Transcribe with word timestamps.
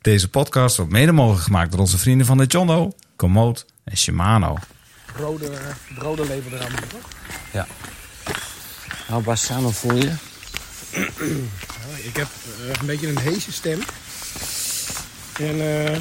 Deze 0.00 0.28
podcast 0.28 0.76
wordt 0.76 0.92
mede 0.92 1.12
mogelijk 1.12 1.42
gemaakt 1.44 1.70
door 1.70 1.80
onze 1.80 1.98
vrienden 1.98 2.26
van 2.26 2.36
de 2.38 2.44
Jondo, 2.44 2.92
Komoot 3.16 3.66
en 3.84 3.96
Shimano. 3.96 4.56
Rode, 5.16 5.50
rode 5.96 6.22
label 6.22 6.52
eraan, 6.52 6.72
toch? 6.88 7.08
Ja. 7.52 7.66
Nou, 9.08 9.22
Bassano 9.22 9.70
voel 9.70 9.94
je? 9.94 10.12
Ik 12.02 12.16
heb 12.16 12.28
eh, 12.60 12.68
een 12.80 12.86
beetje 12.86 13.08
een 13.08 13.18
heese 13.18 13.52
stem. 13.52 13.80
En 15.38 15.84
eh, 15.84 15.96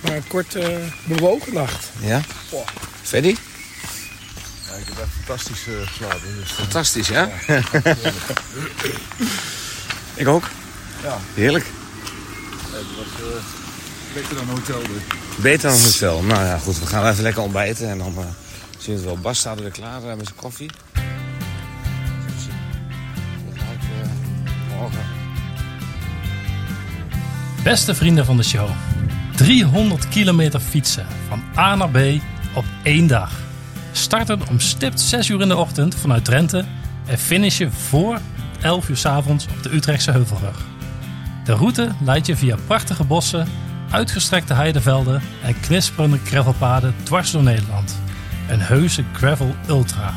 maar 0.00 0.16
een 0.16 0.26
kort 0.26 0.54
eh, 0.54 0.76
bewogen 1.04 1.54
nacht. 1.54 1.90
Ja? 2.00 2.20
Freddy? 3.02 3.36
Ja, 4.66 4.74
ik 4.74 4.86
heb 4.86 4.98
echt 4.98 5.08
fantastisch 5.24 5.60
geslapen. 5.60 6.36
Dus, 6.36 6.50
Fantastisch, 6.50 7.08
ja? 7.08 7.30
ik 10.14 10.28
ook. 10.28 10.48
ja, 11.02 11.18
Heerlijk. 11.34 11.66
Het 12.80 12.96
was 12.96 13.28
eh, 13.28 13.42
beter 14.14 14.34
dan 14.34 14.48
een 14.48 14.54
hotel. 14.54 14.80
Dus. 14.80 15.42
Beter 15.42 15.70
dan 15.70 15.78
een 15.78 15.84
hotel. 15.84 16.22
Nou 16.22 16.44
ja, 16.44 16.58
goed. 16.58 16.78
We 16.78 16.86
gaan 16.86 17.06
even 17.10 17.22
lekker 17.22 17.42
ontbijten. 17.42 17.88
En 17.88 17.98
dan 17.98 18.14
eh, 18.18 18.24
zien 18.78 18.94
we 18.94 19.00
het 19.00 19.04
wel. 19.04 19.18
Bas 19.18 19.38
staat 19.38 19.56
er 19.56 19.62
weer 19.62 19.72
klaar 19.72 20.02
eh, 20.02 20.16
met 20.16 20.24
zijn 20.24 20.38
koffie. 20.38 20.70
Beste 27.62 27.94
vrienden 27.94 28.24
van 28.24 28.36
de 28.36 28.42
show. 28.42 28.68
300 29.36 30.08
kilometer 30.08 30.60
fietsen 30.60 31.06
van 31.28 31.42
A 31.56 31.74
naar 31.74 31.90
B 31.90 31.98
op 32.54 32.64
één 32.82 33.06
dag. 33.06 33.32
Starten 33.92 34.40
om 34.48 34.60
stipt 34.60 35.00
6 35.00 35.28
uur 35.28 35.40
in 35.40 35.48
de 35.48 35.56
ochtend 35.56 35.94
vanuit 35.94 36.24
Drenthe 36.24 36.64
en 37.06 37.18
finishen 37.18 37.72
voor 37.72 38.20
11 38.60 38.88
uur 38.88 38.96
's 38.96 39.04
avonds 39.04 39.46
op 39.46 39.62
de 39.62 39.74
Utrechtse 39.74 40.10
Heuvelrug. 40.10 40.69
De 41.44 41.52
route 41.52 41.88
leidt 42.00 42.26
je 42.26 42.36
via 42.36 42.56
prachtige 42.66 43.04
bossen, 43.04 43.48
uitgestrekte 43.90 44.54
heidevelden 44.54 45.22
en 45.42 45.60
knisperende 45.60 46.18
gravelpaden 46.24 46.94
dwars 47.02 47.30
door 47.30 47.42
Nederland. 47.42 48.00
Een 48.48 48.60
heuse 48.60 49.04
gravel 49.12 49.54
ultra. 49.68 50.14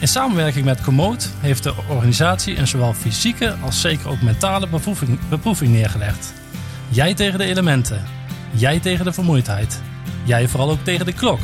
In 0.00 0.08
samenwerking 0.08 0.64
met 0.64 0.80
Komoot 0.80 1.30
heeft 1.40 1.62
de 1.62 1.74
organisatie 1.88 2.58
een 2.58 2.66
zowel 2.66 2.92
fysieke 2.92 3.54
als 3.62 3.80
zeker 3.80 4.08
ook 4.08 4.22
mentale 4.22 4.68
beproeving, 4.68 5.18
beproeving 5.28 5.72
neergelegd. 5.72 6.32
Jij 6.88 7.14
tegen 7.14 7.38
de 7.38 7.44
elementen. 7.44 8.04
Jij 8.50 8.80
tegen 8.80 9.04
de 9.04 9.12
vermoeidheid. 9.12 9.82
Jij 10.24 10.48
vooral 10.48 10.70
ook 10.70 10.84
tegen 10.84 11.06
de 11.06 11.12
klok. 11.12 11.40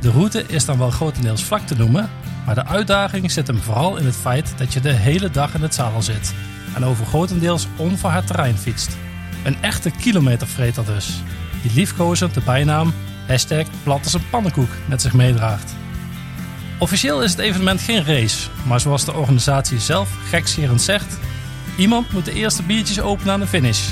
De 0.00 0.10
route 0.10 0.44
is 0.46 0.64
dan 0.64 0.78
wel 0.78 0.90
grotendeels 0.90 1.44
vlak 1.44 1.66
te 1.66 1.76
noemen, 1.76 2.10
maar 2.46 2.54
de 2.54 2.66
uitdaging 2.66 3.30
zit 3.30 3.46
hem 3.46 3.58
vooral 3.58 3.96
in 3.96 4.04
het 4.04 4.16
feit 4.16 4.54
dat 4.56 4.72
je 4.72 4.80
de 4.80 4.92
hele 4.92 5.30
dag 5.30 5.54
in 5.54 5.62
het 5.62 5.74
zadel 5.74 6.02
zit 6.02 6.34
en 6.74 6.84
over 6.84 7.06
grotendeels 7.06 7.66
onverhard 7.76 8.26
terrein 8.26 8.58
fietst. 8.58 8.96
Een 9.44 9.56
echte 9.62 9.90
kilometervreter 9.90 10.84
dus, 10.84 11.22
die 11.62 11.72
liefkozend 11.74 12.34
de 12.34 12.40
bijnaam 12.40 12.92
hashtag 13.26 13.66
plat 13.82 14.04
als 14.04 14.14
een 14.14 14.28
pannenkoek 14.30 14.70
met 14.88 15.02
zich 15.02 15.12
meedraagt. 15.12 15.74
Officieel 16.78 17.22
is 17.22 17.30
het 17.30 17.40
evenement 17.40 17.80
geen 17.80 18.04
race, 18.04 18.48
maar 18.66 18.80
zoals 18.80 19.04
de 19.04 19.12
organisatie 19.12 19.80
zelf 19.80 20.10
gekscherend 20.28 20.82
zegt, 20.82 21.18
iemand 21.76 22.12
moet 22.12 22.24
de 22.24 22.32
eerste 22.32 22.62
biertjes 22.62 23.00
openen 23.00 23.32
aan 23.32 23.40
de 23.40 23.46
finish. 23.46 23.88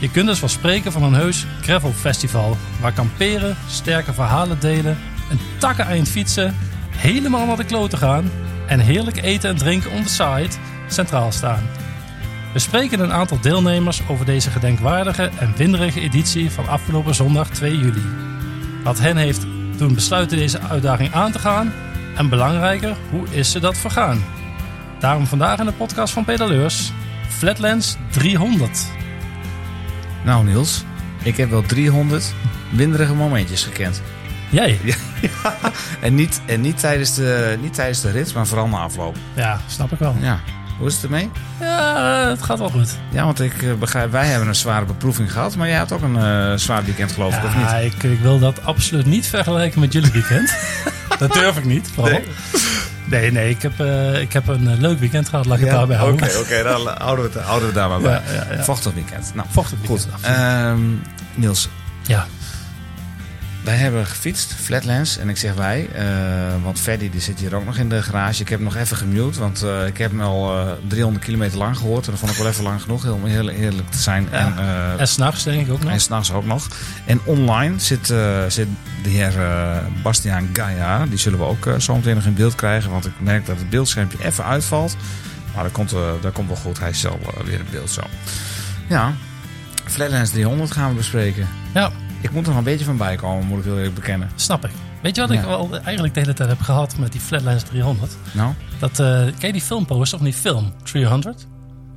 Je 0.00 0.10
kunt 0.10 0.26
dus 0.26 0.40
wel 0.40 0.48
spreken 0.48 0.92
van 0.92 1.02
een 1.02 1.14
heus 1.14 1.46
gravel 1.60 1.92
festival, 1.92 2.56
waar 2.80 2.92
kamperen, 2.92 3.56
sterke 3.68 4.12
verhalen 4.12 4.60
delen, 4.60 4.98
een 5.30 5.40
takken 5.58 5.86
eind 5.86 6.08
fietsen, 6.08 6.56
helemaal 6.90 7.46
naar 7.46 7.56
de 7.56 7.64
kloten 7.64 7.98
gaan 7.98 8.30
en 8.66 8.80
heerlijk 8.80 9.22
eten 9.22 9.50
en 9.50 9.56
drinken 9.56 9.90
on 9.90 10.02
the 10.02 10.08
side 10.08 10.48
centraal 10.88 11.32
staan. 11.32 11.68
We 12.52 12.58
spreken 12.58 13.00
een 13.00 13.12
aantal 13.12 13.40
deelnemers 13.40 14.02
over 14.08 14.26
deze 14.26 14.50
gedenkwaardige 14.50 15.30
en 15.38 15.54
winderige 15.56 16.00
editie 16.00 16.50
van 16.50 16.68
afgelopen 16.68 17.14
zondag 17.14 17.48
2 17.48 17.78
juli. 17.78 18.02
Wat 18.84 18.98
hen 18.98 19.16
heeft 19.16 19.46
doen 19.76 19.94
besluiten 19.94 20.36
deze 20.36 20.60
uitdaging 20.60 21.12
aan 21.12 21.32
te 21.32 21.38
gaan 21.38 21.72
en 22.16 22.28
belangrijker, 22.28 22.96
hoe 23.10 23.26
is 23.30 23.50
ze 23.50 23.60
dat 23.60 23.76
vergaan? 23.76 24.24
Daarom 24.98 25.26
vandaag 25.26 25.58
in 25.58 25.66
de 25.66 25.72
podcast 25.72 26.12
van 26.12 26.24
Pedaleurs, 26.24 26.92
Flatlands 27.28 27.96
300. 28.10 28.86
Nou 30.24 30.44
Niels, 30.44 30.84
ik 31.22 31.36
heb 31.36 31.50
wel 31.50 31.62
300 31.62 32.34
winderige 32.70 33.14
momentjes 33.14 33.64
gekend. 33.64 34.02
Jij? 34.50 34.78
En 36.00 36.14
niet, 36.14 36.40
en 36.46 36.60
niet, 36.60 36.78
tijdens 36.78 37.14
de, 37.14 37.58
niet 37.60 37.74
tijdens 37.74 38.00
de 38.00 38.10
rit, 38.10 38.34
maar 38.34 38.46
vooral 38.46 38.68
na 38.68 38.78
afloop. 38.78 39.16
Ja, 39.34 39.60
snap 39.66 39.92
ik 39.92 39.98
wel. 39.98 40.16
Ja. 40.20 40.40
Hoe 40.78 40.86
is 40.86 40.94
het 40.94 41.02
ermee? 41.02 41.30
Ja, 41.60 42.28
het 42.28 42.42
gaat 42.42 42.58
wel 42.58 42.68
goed. 42.70 42.96
Ja, 43.10 43.24
want 43.24 43.40
ik 43.40 43.62
eh, 43.62 43.72
begrijp, 43.74 44.10
wij 44.10 44.26
hebben 44.26 44.48
een 44.48 44.54
zware 44.54 44.84
beproeving 44.84 45.32
gehad, 45.32 45.56
maar 45.56 45.68
jij 45.68 45.76
had 45.78 45.92
ook 45.92 46.02
een 46.02 46.16
eh, 46.16 46.52
zwaar 46.58 46.84
weekend 46.84 47.12
geloof 47.12 47.36
ik, 47.36 47.44
of 47.44 47.54
Ja, 47.54 47.78
niet? 47.78 47.92
ik, 47.94 48.02
ik 48.02 48.20
wil 48.20 48.38
dat 48.38 48.64
absoluut 48.64 49.06
niet 49.06 49.26
vergelijken 49.26 49.80
met 49.80 49.92
jullie 49.92 50.10
weekend. 50.12 50.54
dat 51.18 51.32
durf 51.32 51.56
ik 51.56 51.64
niet. 51.64 51.90
Vooral. 51.94 52.20
Nee, 53.04 53.32
nee, 53.32 53.50
ik, 53.50 53.62
heb, 53.62 53.80
eh, 53.80 54.20
ik 54.20 54.32
heb 54.32 54.48
een 54.48 54.68
eh, 54.70 54.78
leuk 54.78 54.98
weekend 54.98 55.28
gehad. 55.28 55.46
Laat 55.46 55.58
ik 55.58 55.64
het 55.64 55.72
daarbij 55.74 55.96
Oké, 56.00 56.06
houden. 56.06 56.40
oké, 56.40 56.62
dan 56.62 56.94
houden 56.98 57.24
we, 57.32 57.38
het, 57.38 57.46
houden 57.46 57.68
we 57.68 57.74
daar 57.74 57.88
maar 57.88 58.00
bij. 58.00 58.20
Ja, 58.26 58.32
ja, 58.32 58.56
ja. 58.56 58.62
Vochtig 58.64 58.94
weekend. 58.94 59.30
Nou, 59.34 59.48
Vochtig 59.50 59.78
weekend, 59.78 60.08
Goed. 60.12 60.22
Ehm, 60.22 60.78
Niels, 61.34 61.68
Ja, 62.02 62.26
wij 63.66 63.76
hebben 63.76 64.06
gefietst, 64.06 64.54
Flatlands. 64.54 65.18
En 65.18 65.28
ik 65.28 65.36
zeg 65.36 65.54
wij, 65.54 65.88
eh, 65.92 66.04
want 66.62 66.80
Freddy 66.80 67.10
die 67.10 67.20
zit 67.20 67.38
hier 67.38 67.54
ook 67.54 67.64
nog 67.64 67.76
in 67.76 67.88
de 67.88 68.02
garage. 68.02 68.42
Ik 68.42 68.48
heb 68.48 68.58
hem 68.58 68.68
nog 68.68 68.76
even 68.76 68.96
gemute, 68.96 69.38
want 69.38 69.62
eh, 69.62 69.86
ik 69.86 69.98
heb 69.98 70.10
hem 70.10 70.20
al 70.20 70.58
eh, 70.58 70.72
300 70.88 71.24
kilometer 71.24 71.58
lang 71.58 71.76
gehoord. 71.76 72.04
En 72.04 72.10
dat 72.10 72.20
vond 72.20 72.32
ik 72.32 72.38
wel 72.38 72.46
even 72.46 72.62
lang 72.64 72.82
genoeg, 72.82 73.02
heel 73.02 73.24
heel 73.24 73.48
eerlijk 73.50 73.90
te 73.90 73.98
zijn. 73.98 74.28
Ja. 74.30 74.38
En, 74.38 74.58
eh, 74.58 75.00
en 75.00 75.08
s'nachts 75.08 75.44
denk 75.44 75.66
ik 75.66 75.72
ook 75.72 75.82
nog. 75.82 75.92
En 75.92 76.00
s'nachts 76.00 76.32
ook 76.32 76.46
nog. 76.46 76.68
En 77.04 77.20
online 77.24 77.78
zit, 77.78 78.10
eh, 78.10 78.44
zit 78.48 78.68
de 79.02 79.08
heer 79.08 79.40
eh, 79.42 79.76
Bastiaan 80.02 80.48
Gaia. 80.52 81.06
Die 81.06 81.18
zullen 81.18 81.38
we 81.38 81.44
ook 81.44 81.66
eh, 81.66 81.78
zo 81.78 81.94
meteen 81.96 82.14
nog 82.14 82.24
in 82.24 82.34
beeld 82.34 82.54
krijgen. 82.54 82.90
Want 82.90 83.06
ik 83.06 83.12
merk 83.18 83.46
dat 83.46 83.58
het 83.58 83.70
beeldschermpje 83.70 84.24
even 84.24 84.44
uitvalt. 84.44 84.96
Maar 85.54 85.64
dat 85.64 85.72
komt, 85.72 85.92
eh, 85.92 86.00
dat 86.20 86.32
komt 86.32 86.48
wel 86.48 86.56
goed. 86.56 86.78
Hij 86.78 86.90
is 86.90 87.00
zelf 87.00 87.20
eh, 87.20 87.44
weer 87.44 87.58
in 87.58 87.66
beeld 87.70 87.90
zo. 87.90 88.02
Ja, 88.88 89.12
Flatlands 89.84 90.30
300 90.30 90.70
gaan 90.72 90.88
we 90.90 90.96
bespreken. 90.96 91.48
Ja, 91.74 91.90
Ik 92.26 92.32
moet 92.32 92.42
er 92.42 92.48
nog 92.48 92.58
een 92.58 92.64
beetje 92.64 92.84
van 92.84 92.96
bijkomen, 92.96 93.46
moet 93.46 93.58
ik 93.58 93.64
heel 93.64 93.76
eerlijk 93.76 93.94
bekennen. 93.94 94.30
snap 94.34 94.64
ik. 94.64 94.70
Weet 95.02 95.14
je 95.14 95.20
wat 95.20 95.30
ik 95.30 95.40
Ja. 95.40 95.46
wel 95.46 95.78
eigenlijk 95.80 96.14
de 96.14 96.20
hele 96.20 96.32
tijd 96.32 96.48
heb 96.48 96.60
gehad 96.60 96.96
met 96.98 97.12
die 97.12 97.20
Flatlands 97.20 97.62
300? 97.64 98.16
Nou? 98.32 98.52
Dat, 98.78 98.90
eh 98.90 99.06
ken 99.38 99.46
je 99.46 99.52
die 99.52 99.60
filmposter 99.62 100.18
of 100.18 100.24
die 100.24 100.32
film 100.32 100.72
300? 100.82 101.46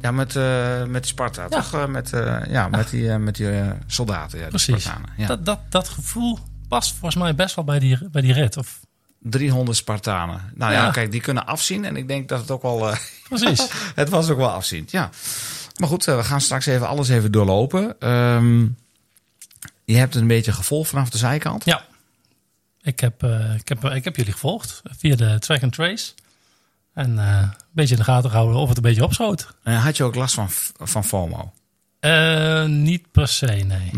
Ja, 0.01 0.11
met, 0.11 0.35
eh, 0.35 0.83
met 0.85 1.01
die 1.01 1.11
Sparta, 1.11 1.41
Ja. 1.41 1.47
toch? 1.47 1.73
Eh, 1.73 1.85
met, 1.85 2.13
eh, 2.13 2.37
ja, 2.49 2.67
met 2.67 2.89
die, 2.89 3.09
eh, 3.11 3.15
met 3.17 3.35
die 3.35 3.49
soldaten, 3.87 4.37
ja, 4.37 4.43
die 4.43 4.49
Precies. 4.63 4.83
Spartanen. 4.83 5.09
Ja. 5.17 5.27
Dat, 5.27 5.45
dat, 5.45 5.59
dat 5.69 5.87
gevoel 5.89 6.39
past 6.67 6.91
volgens 6.91 7.15
mij 7.21 7.35
best 7.35 7.55
wel 7.55 7.65
bij 7.65 7.79
die, 7.79 7.97
bij 8.11 8.21
die 8.21 8.33
rit. 8.33 8.57
Of, 8.57 8.79
300 9.21 9.77
Spartanen. 9.77 10.41
Nou 10.55 10.71
ja. 10.73 10.83
Ja. 10.83 10.91
kijk, 10.91 11.11
die 11.11 11.21
kunnen 11.21 11.45
afzien. 11.45 11.85
En 11.85 11.95
ik 11.95 12.07
denk 12.07 12.29
dat 12.29 12.39
het 12.39 12.51
ook 12.51 12.61
wel... 12.61 12.89
eh, 12.89 12.97
precies. 13.29 13.67
Het 13.95 14.09
was 14.09 14.29
ook 14.29 14.37
wel 14.37 14.49
afziend, 14.51 14.91
ja. 14.91 15.09
Maar 15.79 15.87
goed, 15.89 16.05
we 16.05 16.23
gaan 16.23 16.41
straks 16.41 16.65
even 16.65 16.87
alles 16.87 17.09
even 17.09 17.31
doorlopen. 17.31 17.95
Ehm, 17.99 18.65
je 19.91 19.97
hebt 19.97 20.13
het 20.13 20.21
een 20.21 20.27
beetje 20.27 20.51
gevolgd 20.51 20.89
vanaf 20.89 21.09
de 21.09 21.17
zijkant. 21.17 21.65
Ja. 21.65 21.85
Ik 22.81 22.99
heb, 22.99 23.23
eh, 23.23 23.55
ik, 23.55 23.69
heb, 23.69 23.85
ik 23.85 24.03
heb 24.03 24.15
jullie 24.15 24.31
gevolgd 24.31 24.81
via 24.97 25.15
de 25.15 25.39
track 25.39 25.63
and 25.63 25.73
trace. 25.73 26.11
En 26.93 27.19
eh, 27.19 27.37
een 27.37 27.51
beetje 27.71 27.93
in 27.93 27.99
de 27.99 28.05
gaten 28.05 28.29
gehouden 28.29 28.57
of 28.57 28.67
het 28.67 28.77
een 28.77 28.83
beetje 28.83 29.03
opschoot. 29.03 29.47
En 29.63 29.75
had 29.75 29.97
je 29.97 30.03
ook 30.03 30.15
last 30.15 30.33
van, 30.33 30.47
van 30.77 31.03
FOMO? 31.03 31.51
Eh, 31.99 32.65
niet 32.65 33.11
per 33.11 33.27
se, 33.27 33.45
nee. 33.45 33.91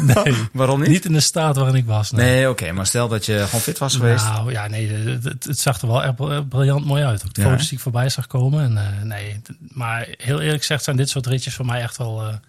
Nee. 0.00 0.34
Waarom 0.52 0.80
niet? 0.80 0.88
Niet 0.88 1.04
in 1.04 1.12
de 1.12 1.20
staat 1.20 1.56
waarin 1.56 1.74
ik 1.74 1.86
was. 1.86 2.10
Nee. 2.10 2.30
Nee, 2.30 2.48
oké. 2.50 2.72
maar 2.72 2.86
stel 2.86 3.08
dat 3.08 3.26
je 3.26 3.42
gewoon 3.44 3.60
fit 3.60 3.78
was 3.78 3.96
geweest. 3.96 4.24
Nou 4.24 4.52
ja, 4.52 4.66
nee, 4.66 4.88
het, 5.22 5.58
zag 5.58 5.80
er 5.80 5.88
wel 5.88 6.02
echt 6.02 6.14
br- 6.16 6.42
briljant 6.48 6.84
mooi 6.84 7.04
uit. 7.04 7.24
Ook 7.26 7.34
de 7.34 7.40
Ja, 7.40 7.48
foto's 7.48 7.68
die 7.68 7.76
ik 7.76 7.82
voorbij 7.82 8.08
zag 8.08 8.26
komen. 8.26 8.78
En, 8.78 9.06
nee, 9.08 9.40
maar 9.58 10.08
heel 10.16 10.40
eerlijk 10.40 10.60
gezegd 10.60 10.84
zijn 10.84 10.96
dit 10.96 11.08
soort 11.08 11.26
ritjes 11.26 11.54
voor 11.54 11.66
mij 11.66 11.80
echt 11.80 11.96
wel 11.96 12.40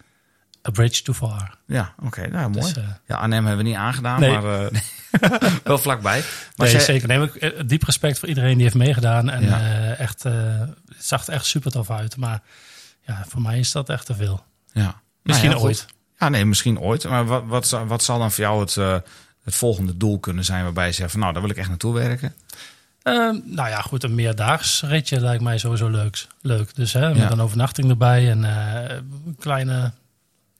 a 0.68 0.70
bridge 0.70 1.02
too 1.02 1.14
far. 1.14 1.54
Ja, 1.66 1.94
oké. 2.02 2.26
nou, 2.28 2.50
mooi. 2.50 2.72
Dus, 2.72 2.76
eh, 2.82 2.88
ja, 3.06 3.16
Arnhem 3.16 3.46
hebben 3.46 3.64
we 3.64 3.70
niet 3.70 3.78
aangedaan, 3.78 4.20
Nee. 4.20 4.38
maar 4.38 4.70
eh, 4.70 4.80
wel 5.64 5.78
vlakbij. 5.78 6.18
Maar 6.56 6.66
nee, 6.66 6.70
zij- 6.70 6.80
zeker. 6.80 7.08
Nee, 7.08 7.18
maar 7.18 7.26
ik- 7.26 7.34
eh, 7.34 7.62
diep 7.66 7.82
respect 7.82 8.18
voor 8.18 8.28
iedereen 8.28 8.54
die 8.54 8.62
heeft 8.62 8.74
meegedaan. 8.74 9.30
En 9.30 9.42
Ja. 9.44 9.58
echt, 9.94 10.22
het 10.22 10.74
zag 10.98 11.26
er 11.26 11.32
echt 11.32 11.46
super 11.46 11.70
tof 11.70 11.90
uit. 11.90 12.16
Maar 12.16 12.42
ja, 13.06 13.24
voor 13.28 13.42
mij 13.42 13.58
is 13.58 13.72
dat 13.72 13.88
echt 13.88 14.06
te 14.06 14.14
veel. 14.14 14.44
Ja. 14.72 15.00
Misschien 15.22 15.50
Nou 15.50 15.62
ooit. 15.62 15.80
goed. 15.80 15.94
Ja, 16.18 16.28
nee, 16.28 16.44
misschien 16.44 16.78
ooit. 16.80 17.08
Maar 17.08 17.24
wat, 17.26 17.42
wat, 17.46 17.66
zou- 17.66 17.86
wat 17.86 18.02
zal 18.02 18.18
dan 18.18 18.32
voor 18.32 18.44
jou 18.44 18.60
het, 18.60 18.74
het 19.44 19.54
volgende 19.54 19.96
doel 19.96 20.18
kunnen 20.18 20.44
zijn 20.44 20.62
waarbij 20.64 20.86
je 20.86 20.92
zegt 20.92 21.10
van 21.10 21.20
nou, 21.20 21.32
daar 21.32 21.42
wil 21.42 21.50
ik 21.50 21.56
echt 21.56 21.68
naartoe 21.68 21.94
werken? 21.94 22.34
Eh, 23.02 23.14
nou 23.44 23.68
ja, 23.68 23.80
goed, 23.80 24.02
een 24.04 24.14
meerdaags 24.14 24.82
ritje 24.82 25.20
lijkt 25.20 25.42
mij 25.42 25.58
sowieso 25.58 25.88
leuk. 25.88 26.26
leuk. 26.40 26.74
Dus 26.74 26.92
hè, 26.92 27.08
met 27.08 27.16
Ja. 27.16 27.30
een 27.30 27.40
overnachting 27.40 27.90
erbij 27.90 28.30
en 28.30 28.42
een 28.42 29.36
kleine 29.38 29.92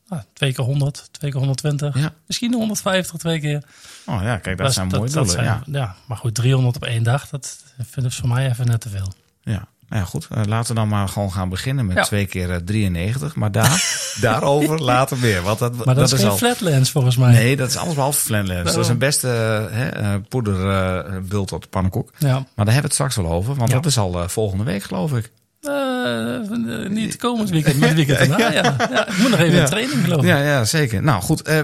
nou, 0.09 0.23
twee 0.33 0.53
keer 0.53 0.65
100, 0.65 1.09
twee 1.11 1.31
keer 1.31 1.39
120. 1.41 1.99
Ja. 1.99 2.13
Misschien 2.27 2.55
150 2.55 3.19
twee 3.19 3.41
keer. 3.41 3.63
Oh 4.07 4.23
ja, 4.23 4.37
kijk, 4.37 4.59
dat, 4.59 4.73
zijn 4.73 4.87
mooie 4.87 5.11
doelen. 5.11 5.31
zijn- 5.31 5.45
ja. 5.45 5.63
ja, 5.67 5.95
maar 6.07 6.17
goed, 6.17 6.35
300 6.35 6.77
op 6.77 6.85
één 6.85 7.03
dag, 7.03 7.29
dat 7.29 7.57
vind 7.91 8.07
ik 8.07 8.13
voor 8.13 8.29
mij 8.29 8.49
even 8.51 8.67
net 8.67 8.81
te 8.81 8.89
veel. 8.89 9.13
Ja. 9.43 9.67
Nou 9.89 10.01
ja, 10.03 10.09
goed. 10.09 10.27
eh, 10.31 10.43
laten 10.45 10.69
we 10.69 10.81
dan 10.81 10.89
maar 10.89 11.09
gewoon 11.09 11.33
gaan 11.33 11.49
beginnen 11.49 11.87
met 11.87 11.97
Ja. 11.97 12.03
twee 12.03 12.27
keer 12.27 12.51
eh, 12.51 12.57
93. 12.57 13.35
Maar 13.35 13.53
daar, 13.53 13.85
daarover 14.21 14.83
later 14.83 15.21
weer. 15.21 15.43
Want 15.43 15.59
dat, 15.59 15.85
Maar 15.85 15.95
dat, 15.95 16.13
is 16.13 16.21
geen 16.21 16.29
al... 16.31 16.37
flatlands 16.37 16.91
volgens 16.91 17.17
mij. 17.17 17.33
Nee, 17.33 17.57
dat 17.57 17.69
is 17.69 17.77
alles 17.77 17.95
behalve 17.95 18.21
Flatlands. 18.21 18.73
Dat 18.73 18.85
is 18.85 18.89
een 18.91 18.99
beste 18.99 19.29
eh, 19.29 20.15
eh, 20.15 20.21
poederbult 20.29 21.53
op 21.53 21.63
de 21.63 21.69
pannenkoek. 21.69 22.13
Ja. 22.19 22.33
Maar 22.33 22.43
daar 22.65 22.75
hebben 22.75 22.75
we 22.75 22.81
het 22.81 22.93
straks 22.93 23.17
wel 23.17 23.27
over. 23.33 23.55
Want 23.55 23.71
dat 23.71 23.87
is 23.87 23.99
al 23.99 24.23
eh, 24.23 24.29
volgende 24.29 24.65
week, 24.65 24.83
geloof 24.83 25.13
ik. 25.13 25.31
Eh, 25.69 26.89
niet 26.91 27.17
komend 27.17 27.51
weekend, 27.51 27.79
maar 27.79 27.89
het 27.89 27.97
weekend 27.97 28.19
daarna. 28.29 28.53
Ja. 28.53 28.77
Ja. 28.91 29.09
ik 29.09 29.19
moet 29.19 29.31
nog 29.31 29.41
even 29.41 29.59
in 29.59 29.67
training 29.67 30.05
geloof 30.05 30.23
ik. 30.23 30.29
Ja, 30.29 30.43
ja, 30.43 30.65
zeker. 30.65 31.03
Nou 31.03 31.23
goed, 31.23 31.43
eh, 31.43 31.59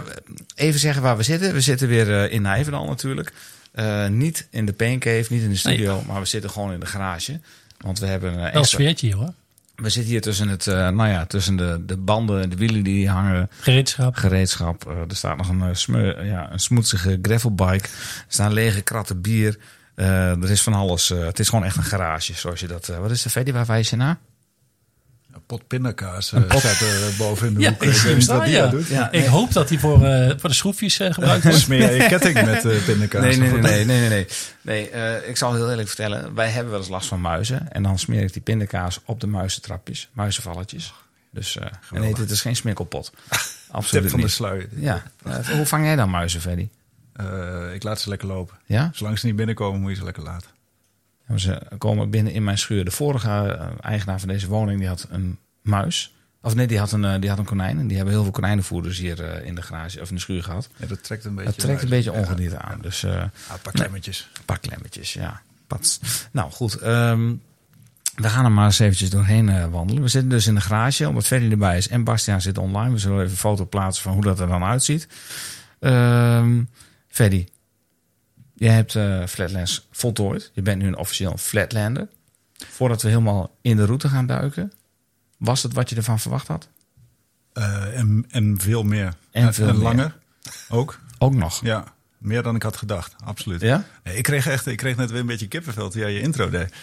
even 0.55 0.81
zeggen 0.81 1.03
waar 1.03 1.17
we 1.17 1.23
zitten. 1.23 1.53
We 1.53 1.61
zitten 1.61 1.89
weer 1.89 2.23
eh, 2.23 2.33
in 2.33 2.43
Nijverdal 2.43 2.87
natuurlijk. 2.87 3.33
Niet 4.09 4.47
in 4.51 4.67
de 4.67 4.73
Paincave, 4.73 5.27
niet 5.29 5.43
in 5.43 5.49
de 5.49 5.57
studio, 5.57 6.03
maar 6.07 6.21
we 6.21 6.27
zitten 6.27 6.51
gewoon 6.51 6.73
in 6.73 6.81
de 6.81 6.87
garage. 6.87 7.41
Want 7.79 7.99
we 7.99 8.07
hebben 8.07 8.33
een 8.33 8.41
Wel 8.41 8.55
een 8.55 8.65
sfeertje 8.65 9.07
hier 9.07 9.17
hoor. 9.17 9.33
We 9.75 9.89
zitten 9.89 10.13
hier 10.13 10.21
tussen, 10.21 10.49
het, 10.49 10.67
nou 10.67 11.09
ja, 11.09 11.27
tussen 11.27 11.57
de, 11.57 11.83
de 11.87 11.97
banden 11.97 12.43
en 12.43 12.49
de 12.49 12.57
wielen 12.57 12.83
die 12.83 13.09
hangen. 13.09 13.51
Gereedschap. 13.61 14.17
Gereedschap. 14.17 14.87
Er 15.09 15.17
staat 15.17 15.37
nog 15.37 15.49
een, 15.49 16.27
ja, 16.27 16.53
een 16.53 16.59
smoetsige 16.59 17.19
gravelbike. 17.23 17.89
Er 17.89 18.25
staan 18.29 18.53
lege 18.53 18.83
kratten 18.83 19.21
bier. 19.21 19.59
Eh, 19.95 20.43
er 20.43 20.51
is 20.51 20.63
van 20.63 20.75
alles. 20.75 21.11
eh, 21.11 21.25
het 21.25 21.39
is 21.39 21.49
gewoon 21.49 21.65
echt 21.65 21.77
een 21.77 21.83
garage, 21.83 22.35
zoals 22.35 22.61
je 22.61 22.67
dat... 22.67 22.89
eh, 22.89 22.99
wat 22.99 23.11
is 23.11 23.23
de 23.23 23.31
Freddy, 23.31 23.53
waar 23.53 23.67
wijs 23.67 23.91
je 23.91 23.97
naar? 23.97 24.19
Een 25.33 25.43
pot 25.47 25.67
pindakaas 25.67 26.27
staat 26.27 26.81
er 26.81 27.07
eh, 27.09 27.19
boven 27.19 27.47
in 27.47 27.55
de 27.55 27.61
Ja, 27.61 27.71
hoek. 27.71 27.83
ik 27.83 28.03
die 28.45 28.53
ja. 28.53 28.65
aan 28.65 28.71
doet. 28.71 28.87
Ja, 28.87 29.13
Ik 29.13 29.25
hoop 29.25 29.53
dat 29.53 29.69
hij 29.69 29.79
voor, 29.79 30.05
eh, 30.05 30.35
voor 30.39 30.49
de 30.49 30.55
schroefjes 30.55 30.97
gebruikt 30.97 31.45
wordt. 31.45 31.59
Smeer 31.59 32.03
je 32.03 32.09
ketting 32.15 32.35
met 32.45 32.65
eh, 32.65 32.85
pindakaas. 32.85 33.23
Nee, 33.23 33.37
nee, 33.37 33.61
nee, 33.61 33.85
nee, 33.85 34.09
nee, 34.09 34.27
nee. 34.63 34.91
eh, 34.91 35.29
ik 35.29 35.37
zal 35.37 35.55
heel 35.55 35.71
eerlijk 35.71 35.89
vertellen. 35.89 36.35
Wij 36.35 36.49
hebben 36.49 36.71
wel 36.71 36.81
eens 36.81 36.89
last 36.89 37.09
van 37.09 37.21
muizen. 37.21 37.73
En 37.73 37.83
dan 37.83 37.99
smeer 37.99 38.23
ik 38.23 38.33
die 38.33 38.43
pindakaas 38.43 39.01
op 39.05 39.21
de 39.21 39.27
muizentrapjes, 39.27 40.09
muizenvalletjes. 40.13 40.95
Dus 41.31 41.57
eh 41.59 41.67
nee, 41.91 42.15
dit 42.15 42.31
is 42.31 42.41
geen 42.41 42.57
smikkelpot. 42.57 43.13
Absoluut 43.71 44.03
Tip 44.03 44.11
van 44.13 44.21
de 44.21 44.29
sluier. 44.29 44.69
Ja. 44.77 45.03
Hoe 45.57 45.67
vang 45.67 45.85
jij 45.85 45.97
dan 45.97 46.11
muizen, 46.11 46.41
Freddy? 46.41 46.69
Eh, 47.15 47.75
ik 47.75 47.83
laat 47.83 48.01
ze 48.01 48.09
lekker 48.09 48.29
lopen. 48.29 48.57
Ja? 48.67 48.91
Zolang 48.93 49.19
ze 49.19 49.27
niet 49.27 49.37
binnenkomen, 49.37 49.81
moet 49.81 49.91
je 49.91 49.97
ze 49.97 50.05
lekker 50.05 50.23
laten. 50.23 50.51
Ja, 51.29 51.37
Ze 51.37 51.63
komen 51.79 52.11
binnen 52.11 52.33
in 52.33 52.45
mijn 52.45 52.59
schuur. 52.59 52.85
De 52.85 52.91
vorige 52.91 53.29
eh, 53.29 53.69
eigenaar 53.81 54.19
van 54.19 54.29
deze 54.29 54.49
woning 54.49 54.79
die 54.79 54.89
had 54.89 55.07
een 55.11 55.39
muis. 55.63 56.15
Of 56.43 56.55
nee, 56.55 56.67
die 56.67 56.79
had 56.79 56.93
een, 56.93 57.05
eh, 57.05 57.21
die 57.21 57.29
had 57.29 57.39
een 57.39 57.45
konijn. 57.45 57.79
En 57.79 57.87
die 57.87 57.97
hebben 57.97 58.15
heel 58.15 58.23
veel 58.23 58.33
konijnenvoerders 58.33 58.99
hier 58.99 59.45
in 59.45 59.55
de 59.55 59.63
garage 59.63 60.01
of 60.01 60.09
in 60.09 60.15
de 60.15 60.21
schuur 60.21 60.43
gehad. 60.43 60.69
Ja, 60.77 60.87
dat 60.87 61.05
trekt 61.05 61.25
een 61.25 61.35
beetje. 61.35 61.51
Dat 61.51 61.61
trekt 61.61 61.83
een 61.83 61.89
beetje 61.89 62.13
ongedierte 62.13 62.59
aan. 62.59 62.79
Dus 62.81 63.03
een 63.03 63.31
paar 63.63 63.73
klemmetjes. 63.73 64.31
Een 64.39 64.45
paar 64.45 64.59
klemmetjes, 64.59 65.13
ja. 65.13 65.43
Pats. 65.67 66.01
Nou 66.31 66.51
goed, 66.51 66.75
ehm, 66.75 67.33
we 68.15 68.29
gaan 68.29 68.45
er 68.45 68.53
maar 68.53 68.65
eens 68.65 68.79
eventjes 68.79 69.11
doorheen 69.11 69.71
wandelen. 69.71 70.03
We 70.03 70.09
zitten 70.09 70.31
dus 70.31 70.47
in 70.47 70.55
de 70.55 70.61
garage, 70.61 71.09
omdat 71.09 71.27
Ferry 71.27 71.51
erbij 71.51 71.77
is 71.77 71.89
en 71.89 72.05
Bastiaan 72.05 72.41
zit 72.41 72.59
online. 72.59 72.93
We 72.93 72.99
zullen 72.99 73.19
even 73.19 73.31
een 73.31 73.37
foto 73.37 73.67
plaatsen 73.67 74.03
van 74.03 74.13
hoe 74.13 74.23
dat 74.23 74.41
er 74.41 74.49
dan 74.49 74.65
uitziet. 74.65 75.09
Ehm 75.81 76.63
Ferdy, 77.15 77.47
jij 78.55 78.75
hebt 78.75 78.95
eh 78.95 79.27
Flatlands 79.27 79.87
voltooid. 79.91 80.51
Je 80.55 80.63
bent 80.63 80.83
nu 80.83 80.87
een 80.87 80.97
officieel 80.97 81.37
Flatlander. 81.37 82.09
Voordat 82.57 83.03
we 83.03 83.09
helemaal 83.09 83.57
in 83.63 83.77
de 83.77 83.85
route 83.85 84.09
gaan 84.09 84.27
duiken, 84.27 84.73
was 85.37 85.63
het 85.63 85.73
wat 85.73 85.91
je 85.91 85.97
ervan 85.97 86.21
verwacht 86.21 86.49
had? 86.49 86.69
Eh, 87.53 87.99
en, 87.99 88.25
en 88.31 88.61
veel 88.61 88.83
meer. 88.83 89.15
En 89.31 89.55
veel 89.55 89.73
langer 89.73 90.17
ook. 90.69 91.01
Ook 91.19 91.35
nog. 91.35 91.65
Ja, 91.65 91.85
meer 92.19 92.43
dan 92.43 92.55
ik 92.55 92.63
had 92.63 92.77
gedacht. 92.77 93.15
Absoluut. 93.25 93.61
Ja? 93.61 93.85
Nee, 94.05 94.17
ik 94.17 94.23
kreeg 94.23 94.47
echt, 94.47 94.67
ik 94.67 94.77
kreeg 94.77 94.97
net 94.97 95.11
weer 95.11 95.21
een 95.21 95.27
beetje 95.27 95.49
kippenvel 95.49 95.91
toen 95.91 96.01
jij 96.01 96.13
je 96.13 96.21
intro 96.21 96.51
deed. 96.51 96.75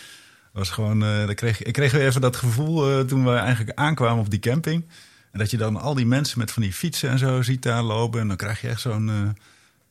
Was 0.51 0.69
gewoon, 0.69 0.99
dan 0.99 1.35
kreeg, 1.35 1.63
ik 1.63 1.73
kreeg 1.73 1.91
weer 1.91 2.05
even 2.05 2.21
dat 2.21 2.35
gevoel 2.35 3.05
toen 3.05 3.25
we 3.25 3.35
eigenlijk 3.35 3.77
aankwamen 3.77 4.23
op 4.23 4.29
die 4.29 4.39
camping. 4.39 4.85
En 5.31 5.39
dat 5.39 5.51
je 5.51 5.57
dan 5.57 5.75
al 5.75 5.93
die 5.93 6.05
mensen 6.05 6.39
met 6.39 6.51
van 6.51 6.61
die 6.61 6.73
fietsen 6.73 7.09
en 7.09 7.19
zo 7.19 7.41
ziet 7.41 7.63
daar 7.63 7.83
lopen. 7.83 8.19
En 8.19 8.27
dan 8.27 8.37
krijg 8.37 8.61
je 8.61 8.67
echt 8.67 8.81
zo'n, 8.81 9.35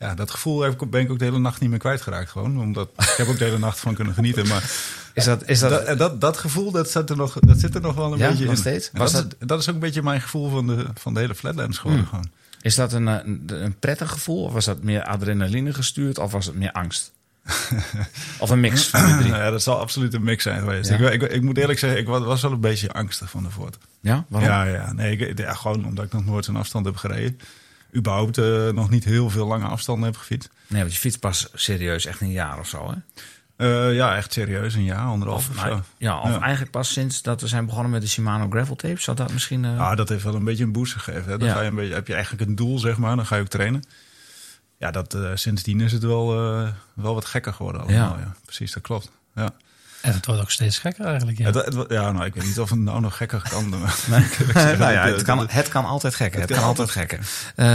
ja, 0.01 0.15
dat 0.15 0.31
gevoel 0.31 0.61
heb 0.61 0.83
ik, 0.83 0.91
ben 0.91 1.01
ik 1.01 1.11
ook 1.11 1.19
de 1.19 1.25
hele 1.25 1.39
nacht 1.39 1.61
niet 1.61 1.71
meer 1.71 1.79
kwijtgeraakt 1.79 2.31
gewoon. 2.31 2.61
Omdat 2.61 2.89
ik 2.97 3.15
heb 3.17 3.29
ook 3.29 3.39
de 3.39 3.45
hele 3.45 3.59
nacht 3.59 3.81
van 3.81 3.95
kunnen 3.95 4.15
genieten. 4.15 4.47
Maar 4.49 4.63
Is 5.15 5.25
dat, 5.25 5.49
is 5.49 5.59
dat, 5.59 5.99
dat, 5.99 6.21
dat, 6.21 6.37
gevoel, 6.37 6.71
dat, 6.71 6.91
zit 6.91 7.11
er 7.11 7.17
nog, 7.17 7.37
dat 7.41 7.59
zit 7.59 7.75
er 7.75 7.81
nog 7.81 7.95
wel 7.95 8.13
een 8.13 8.19
Ja, 8.19 8.29
beetje 8.29 8.45
nog 8.45 8.53
in. 8.53 8.59
steeds? 8.59 8.91
Was 8.93 9.13
dat, 9.13 9.25
is, 9.41 9.47
dat 9.47 9.61
is 9.61 9.69
ook 9.69 9.75
een 9.75 9.81
beetje 9.81 10.03
mijn 10.03 10.21
gevoel 10.21 10.51
van 10.51 10.67
de, 10.67 10.87
van 10.95 11.15
de 11.15 11.21
hele 11.21 11.35
Flatlands 11.35 11.79
geworden. 11.79 12.07
Hmm. 12.07 12.11
Gewoon. 12.11 12.31
Is 12.63 12.75
dat 12.75 12.93
een, 12.93 13.09
eh, 13.09 13.15
een, 13.25 13.45
een 13.49 13.79
prettig 13.79 14.11
gevoel? 14.11 14.45
Of 14.45 14.53
was 14.53 14.65
dat 14.65 14.83
meer 14.83 15.03
adrenaline 15.05 15.75
gestuurd? 15.75 16.19
Of 16.19 16.33
was 16.33 16.47
het 16.47 16.55
meer 16.55 16.73
angst? 16.73 17.13
of 18.39 18.51
een 18.51 18.61
mix 18.61 18.87
van 18.89 19.19
drie? 19.19 19.33
Ja, 19.33 19.51
dat 19.51 19.63
zal 19.63 19.79
absoluut 19.79 20.15
een 20.15 20.23
mix 20.23 20.43
zijn 20.43 20.59
geweest. 20.61 20.89
Ja. 20.91 20.97
Ik, 21.11 21.23
ik, 21.23 21.33
ik 21.33 21.43
moet 21.43 21.57
eerlijk 21.59 21.79
zeggen, 21.79 21.99
ik 22.01 22.07
wa- 22.07 22.21
was 22.21 22.43
wel 22.43 22.53
een 22.53 22.61
beetje 22.61 22.93
angstig 22.93 23.31
van 23.31 23.43
de 23.43 23.51
voort. 23.51 23.79
Ja, 24.01 24.25
waarom? 24.29 24.51
Ja, 24.51 24.65
ja, 24.65 24.93
nee, 24.93 25.17
ik, 25.17 25.39
ja, 25.39 25.55
gewoon 25.55 25.85
omdat 25.85 26.05
ik 26.05 26.13
nog 26.13 26.25
nooit 26.25 26.45
zo'n 26.45 26.57
afstand 26.57 26.85
heb 26.87 26.97
gereden. 26.97 27.41
Überhaupt 27.97 28.39
eh, 28.39 28.69
nog 28.69 28.91
niet 28.91 29.05
heel 29.05 29.31
veel 29.31 29.47
lange 29.47 29.67
afstanden 29.67 30.05
heb 30.05 30.17
gefietst. 30.17 30.51
Nee, 30.67 30.81
want 30.81 30.93
je 30.93 30.99
fietst 30.99 31.21
pas 31.21 31.49
serieus 31.55 32.05
echt 32.07 32.21
een 32.21 32.31
jaar 32.31 32.59
of 32.59 32.69
zo, 32.69 32.91
hè? 32.91 32.97
Eh, 33.57 33.95
ja, 33.95 34.17
echt 34.17 34.33
serieus, 34.33 34.75
een 34.75 34.85
jaar, 34.85 35.05
anderhalf 35.07 35.49
of, 35.49 35.57
Of, 35.57 35.63
zo. 35.63 35.83
ja, 35.99 36.21
of 36.21 36.29
Ja. 36.29 36.41
eigenlijk 36.41 36.71
pas 36.71 36.93
sinds 36.93 37.23
dat 37.23 37.41
we 37.41 37.47
zijn 37.47 37.67
begonnen 37.67 37.91
met 37.91 38.01
de 38.03 38.09
Shimano 38.09 38.47
gravel 38.51 38.77
tapes. 38.77 39.05
Zou 39.05 39.17
dat 39.17 39.33
misschien... 39.33 39.65
Ah, 39.65 39.97
dat 39.97 40.09
heeft 40.09 40.25
wel 40.25 40.35
een 40.35 40.45
beetje 40.45 40.65
een 40.65 40.73
boost 40.73 40.93
gegeven. 40.93 41.31
Hè. 41.31 41.39
Dan 41.39 41.49
Ja. 41.49 41.55
ga 41.55 41.61
je 41.61 41.69
een 41.69 41.75
beetje, 41.75 41.95
heb 41.95 42.07
je 42.07 42.15
eigenlijk 42.15 42.49
een 42.49 42.55
doel, 42.57 42.79
zeg 42.79 42.97
maar. 42.99 43.17
Dan 43.17 43.27
ga 43.27 43.37
je 43.37 43.43
ook 43.43 43.49
trainen. 43.49 43.83
Ja, 44.79 44.91
dat, 44.91 45.17
sindsdien 45.35 45.81
is 45.81 45.93
het 45.93 46.03
wel, 46.03 46.27
wel 46.95 47.15
wat 47.15 47.25
gekker 47.25 47.53
geworden 47.55 47.81
allemaal. 47.83 48.17
Ja. 48.17 48.23
Ja. 48.23 48.35
Precies, 48.45 48.73
dat 48.73 48.83
klopt. 48.83 49.11
Ja. 49.35 49.51
En 50.01 50.13
het 50.13 50.27
wordt 50.27 50.41
ook 50.41 50.51
steeds 50.51 50.79
gekker 50.79 51.05
eigenlijk. 51.05 51.39
Ja. 51.39 51.47
Het, 51.47 51.55
het, 51.55 51.85
ja, 51.89 52.13
nou, 52.13 52.25
ik 52.25 52.35
weet 52.35 52.45
niet 52.45 52.61
of 52.61 52.71
het 52.71 52.79
nou 52.79 53.01
nog 53.01 53.17
gekker 53.17 53.43
kan. 53.51 53.69
nou 54.79 54.93
ja, 54.93 55.07
het 55.07 55.23
kan, 55.23 55.49
het 55.49 55.69
kan 55.69 55.85
altijd 55.85 56.15
gekker. 56.15 56.41
Het, 56.41 56.51
kan 56.51 56.59
kan 56.59 56.69
altijd 56.69 56.91
gekker. 56.91 57.19
Eh, 57.19 57.67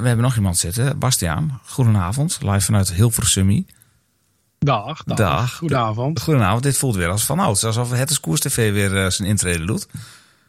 we 0.00 0.06
hebben 0.06 0.20
nog 0.20 0.36
iemand 0.36 0.58
zitten. 0.58 0.98
Bastiaan, 0.98 1.60
goedenavond. 1.64 2.38
Live 2.42 2.60
vanuit 2.60 2.92
Hilversum. 2.92 3.66
Dag, 4.58 5.02
dag. 5.04 5.16
Dag. 5.16 5.56
Goedenavond. 5.56 6.20
Goedenavond. 6.20 6.62
Dit 6.62 6.78
voelt 6.78 6.94
weer 6.96 7.08
als 7.08 7.24
van 7.24 7.38
ouds. 7.38 7.64
Alsof 7.64 7.90
het 7.90 8.10
is 8.10 8.20
Koers 8.20 8.40
TV 8.40 8.72
weer 8.72 9.04
eh, 9.04 9.10
zijn 9.10 9.28
intrede 9.28 9.64
doet. 9.64 9.86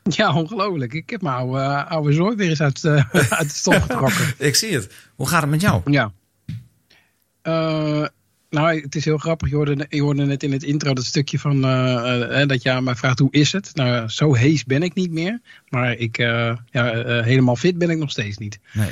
Ja, 0.03 0.33
ongelooflijk. 0.33 0.93
Ik 0.93 1.09
heb 1.09 1.21
mijn 1.21 1.35
oude, 1.35 1.59
eh, 1.59 1.91
oude 1.91 2.13
zorg 2.13 2.35
weer 2.35 2.49
eens 2.49 2.61
uit, 2.61 2.85
uit 3.39 3.49
de 3.49 3.55
stof 3.55 3.81
getrokken. 3.81 4.33
Ik 4.47 4.55
zie 4.55 4.73
het. 4.73 4.93
Hoe 5.15 5.27
gaat 5.27 5.41
het 5.41 5.49
met 5.49 5.61
jou? 5.61 5.81
Ja. 5.85 6.11
Nou, 8.51 8.81
het 8.81 8.95
is 8.95 9.05
heel 9.05 9.17
grappig. 9.17 9.49
Je 9.49 9.55
hoorde, 9.55 9.85
je 9.89 10.01
hoorde 10.01 10.25
net 10.25 10.43
in 10.43 10.51
het 10.51 10.63
intro 10.63 10.93
dat 10.93 11.05
stukje 11.05 11.39
van 11.39 11.63
eh, 11.65 12.41
eh, 12.41 12.47
dat 12.47 12.61
je 12.63 12.71
aan 12.71 12.83
mij 12.83 12.95
vraagt 12.95 13.19
hoe 13.19 13.31
is 13.31 13.51
het. 13.51 13.71
Nou, 13.73 14.09
zo 14.09 14.33
hees 14.33 14.63
ben 14.63 14.83
ik 14.83 14.93
niet 14.93 15.11
meer. 15.11 15.39
Maar 15.69 15.93
ik, 15.93 16.17
eh, 16.17 16.55
ja, 16.71 16.83
helemaal 17.23 17.55
fit 17.55 17.77
ben 17.77 17.89
ik 17.89 17.97
nog 17.97 18.11
steeds 18.11 18.37
niet. 18.37 18.59
Nee. 18.73 18.89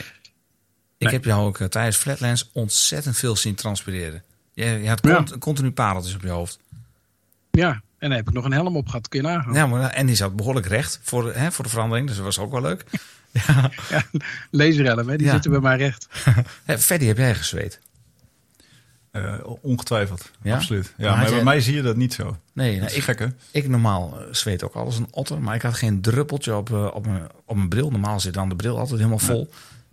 Ik 0.98 1.10
heb 1.10 1.24
jou 1.26 1.46
ook 1.48 1.58
tijdens 1.58 1.98
Flatlands 1.98 2.50
ontzettend 2.54 3.18
veel 3.18 3.36
zien 3.36 3.56
transpireren. 3.56 4.24
Je, 4.54 4.66
je 4.66 4.88
had 4.90 5.00
Ja. 5.06 5.16
cont- 5.16 5.38
continu 5.38 5.72
pareltjes 5.72 6.16
op 6.16 6.22
je 6.22 6.30
hoofd. 6.30 6.60
Ja, 7.52 7.72
en 7.72 8.10
dan 8.10 8.12
heb 8.12 8.28
ik 8.28 8.34
nog 8.34 8.46
een 8.46 8.52
helm 8.54 8.76
op 8.76 8.88
gehad. 8.88 9.08
Kun 9.08 9.22
je 9.22 9.28
nagaan. 9.28 9.54
Ja, 9.54 9.68
maar, 9.68 9.90
en 9.90 10.06
die 10.06 10.16
zat 10.16 10.36
behoorlijk 10.36 10.66
recht 10.66 11.00
voor 11.04 11.24
de, 11.24 11.32
hè, 11.40 11.52
voor 11.52 11.64
de 11.64 11.70
verandering. 11.70 12.08
Dus 12.08 12.16
dat 12.16 12.26
was 12.26 12.40
ook 12.40 12.52
wel 12.52 12.62
leuk. 12.62 12.84
Ja, 13.32 13.72
laserhelm, 14.52 15.10
hè, 15.10 15.18
die 15.18 15.26
Ja. 15.28 15.34
zitten 15.34 15.52
bij 15.52 15.60
mij 15.60 15.78
recht. 15.78 16.08
Freddy, 16.86 17.06
heb 17.06 17.18
jij 17.18 17.36
gezweet? 17.36 17.80
Eh, 19.12 19.34
ongetwijfeld, 19.62 20.32
Ja? 20.42 20.56
absoluut. 20.56 20.94
Maar 20.98 21.08
Ja, 21.08 21.16
maar 21.16 21.24
jij- 21.26 21.34
bij 21.34 21.44
mij 21.44 21.62
zie 21.62 21.76
je 21.76 21.82
dat 21.82 21.96
niet 21.96 22.14
zo. 22.14 22.38
Nee, 22.54 22.70
Dat 22.72 22.80
nou, 22.80 22.92
is 22.92 22.98
ik, 22.98 23.04
gek, 23.04 23.20
hè? 23.20 23.28
ik 23.52 23.68
normaal 23.68 24.18
eh, 24.20 24.26
zweet 24.34 24.64
ook 24.64 24.74
alles 24.74 24.98
een 24.98 25.08
otter. 25.12 25.42
Maar 25.42 25.56
ik 25.56 25.62
had 25.62 25.74
geen 25.76 26.02
druppeltje 26.02 26.56
op, 26.56 26.72
eh, 26.72 26.88
op, 26.94 27.06
mijn, 27.08 27.28
op 27.46 27.56
mijn 27.56 27.70
bril. 27.70 27.90
Normaal 27.92 28.20
zit 28.20 28.34
dan 28.34 28.50
de 28.50 28.56
bril 28.56 28.78
altijd 28.80 28.98
helemaal 28.98 29.20
vol. 29.20 29.50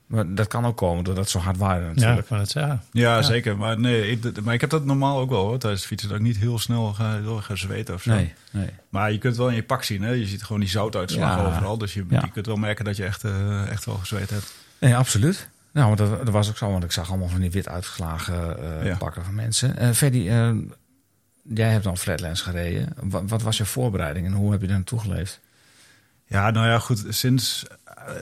Maar 0.07 0.35
dat 0.35 0.47
kan 0.47 0.67
ook 0.67 0.77
komen 0.77 1.05
doordat 1.05 1.23
het 1.23 1.33
zo 1.33 1.39
hard 1.39 1.57
waaide 1.57 1.87
ja, 1.87 1.93
natuurlijk. 1.95 2.29
het 2.29 2.51
zeggen. 2.51 2.83
Ja, 2.93 3.23
zeker. 3.23 3.57
Maar, 3.57 3.81
nee, 3.81 4.11
ik, 4.11 4.41
maar 4.43 4.55
ik 4.55 4.61
heb 4.61 4.71
dat 4.71 4.85
normaal 4.85 5.19
ook 5.19 5.31
wel 5.31 5.45
hoor, 5.45 5.59
tijdens 5.59 5.81
het 5.81 5.91
fietsen. 5.91 6.09
Dat 6.09 6.19
ik 6.19 6.25
niet 6.25 6.37
heel 6.37 6.59
snel 6.59 6.93
ga, 6.93 7.21
ga 7.41 7.55
zweten 7.57 7.95
of 7.95 8.03
zo. 8.03 8.11
Nee, 8.11 8.33
nee. 8.51 8.69
Maar 8.89 9.13
je 9.13 9.19
kunt 9.19 9.33
het 9.33 9.43
wel 9.43 9.51
in 9.51 9.57
je 9.57 9.63
pak 9.63 9.83
zien. 9.83 10.03
Hè? 10.03 10.11
Je 10.11 10.27
ziet 10.27 10.43
gewoon 10.43 10.61
die 10.61 10.71
zoutuitslag 10.71 11.37
Ja. 11.37 11.47
overal. 11.47 11.79
Dus 11.79 11.95
je, 11.95 12.05
Ja. 12.09 12.21
je 12.25 12.31
kunt 12.31 12.47
wel 12.47 12.57
merken 12.57 12.85
dat 12.85 12.97
je 12.97 13.05
echt, 13.05 13.25
echt 13.69 13.85
wel 13.85 13.95
gezweet 13.97 14.31
hebt. 14.31 14.55
Nee, 14.79 14.97
absoluut. 14.97 15.49
Nou, 15.77 15.89
maar 15.89 15.97
dat, 15.97 16.19
dat 16.19 16.29
was 16.29 16.49
ook 16.49 16.57
zo, 16.57 16.71
want 16.71 16.85
ik 16.85 16.93
zag 16.93 17.09
allemaal 17.09 17.29
van 17.29 17.41
die 17.41 17.51
wit 17.51 17.69
uitgeslagen 17.69 18.59
eh, 18.81 18.87
Ja. 18.87 18.97
pakken 18.97 19.25
van 19.25 19.35
mensen. 19.35 19.77
Eh 19.77 19.91
Ferdy, 19.91 20.29
eh, 20.29 20.51
jij 21.43 21.71
hebt 21.71 21.85
dan 21.85 21.97
Flatlands 21.97 22.41
gereden. 22.41 22.89
Wat, 23.03 23.23
wat 23.27 23.43
was 23.43 23.57
je 23.57 23.65
voorbereiding 23.65 24.27
en 24.27 24.33
hoe 24.33 24.51
heb 24.53 24.61
je 24.61 24.67
daar 24.67 24.77
naartoe 24.77 25.01
geleefd? 25.01 25.41
Ja, 26.27 26.51
nou 26.51 26.67
ja, 26.67 26.79
goed. 26.79 27.05
Sinds 27.09 27.65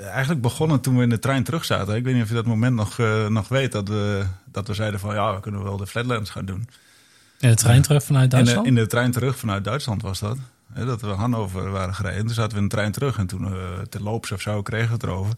eigenlijk 0.02 0.40
begonnen 0.40 0.80
toen 0.80 0.96
we 0.96 1.02
in 1.02 1.08
de 1.08 1.18
trein 1.18 1.44
terug 1.44 1.64
zaten. 1.64 1.94
Ik 1.96 2.04
weet 2.04 2.14
niet 2.14 2.23
of 2.23 2.28
je 2.28 2.34
dat 2.34 2.46
moment 2.46 2.75
nog, 2.75 2.99
nog 3.28 3.49
weet. 3.49 3.73
Dat 3.73 3.88
we, 3.88 4.25
dat 4.44 4.66
we 4.66 4.75
zeiden 4.75 5.00
van 5.00 5.14
ja, 5.14 5.34
we 5.34 5.40
kunnen 5.40 5.62
wel 5.62 5.76
de 5.76 5.87
Flatlands 5.87 6.30
gaan 6.30 6.44
doen. 6.44 6.68
In 7.40 7.49
de 7.49 7.54
trein 7.54 7.82
terug 7.82 8.04
vanuit 8.04 8.25
In 8.25 8.28
de, 8.30 8.37
Duitsland? 8.37 8.66
in 8.66 8.75
de 8.75 8.87
trein 8.87 9.11
terug 9.11 9.38
vanuit 9.38 9.64
Duitsland 9.64 10.02
was 10.02 10.20
dat. 10.20 10.38
Hè, 10.73 10.84
dat 10.84 11.00
we 11.00 11.06
Hannover 11.06 11.70
waren 11.70 11.94
gereden. 11.94 12.26
Toen 12.26 12.34
zaten 12.34 12.52
we 12.52 12.62
in 12.62 12.68
de 12.68 12.75
trein 12.75 12.92
terug. 12.92 13.18
En 13.18 13.26
toen 13.26 13.52
uh, 13.52 13.78
terloops 13.88 14.32
of 14.32 14.40
zo 14.40 14.62
kregen 14.62 14.87
we 14.88 14.92
het 14.94 15.02
erover. 15.02 15.34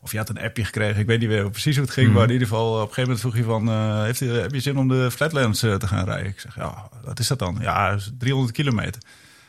Of 0.00 0.12
je 0.12 0.18
had 0.18 0.28
een 0.28 0.40
appje 0.40 0.64
gekregen. 0.64 1.00
Ik 1.00 1.06
weet 1.06 1.20
niet 1.20 1.28
meer 1.28 1.50
precies 1.50 1.74
hoe 1.76 1.84
het 1.84 1.94
ging. 1.94 2.06
Mhm. 2.06 2.16
Maar 2.16 2.26
in 2.26 2.32
ieder 2.32 2.48
geval, 2.48 2.66
op 2.72 2.74
een 2.74 2.80
gegeven 2.94 3.02
moment 3.02 3.20
vroeg 3.20 3.36
je 3.36 3.42
van... 3.44 3.68
eh, 3.68 4.02
heeft, 4.02 4.20
u- 4.20 4.30
heb 4.30 4.52
je 4.52 4.60
zin 4.60 4.78
om 4.78 4.88
de 4.88 5.10
Flatlands 5.10 5.62
eh, 5.62 5.74
te 5.74 5.86
gaan 5.86 6.04
rijden? 6.04 6.26
Ik 6.26 6.40
zeg, 6.40 6.54
ja, 6.56 6.88
wat 7.04 7.18
is 7.18 7.26
dat 7.28 7.38
dan? 7.38 7.58
Ja, 7.60 7.90
dat 7.90 7.98
is 7.98 8.10
300 8.18 8.54
kilometer. 8.54 9.02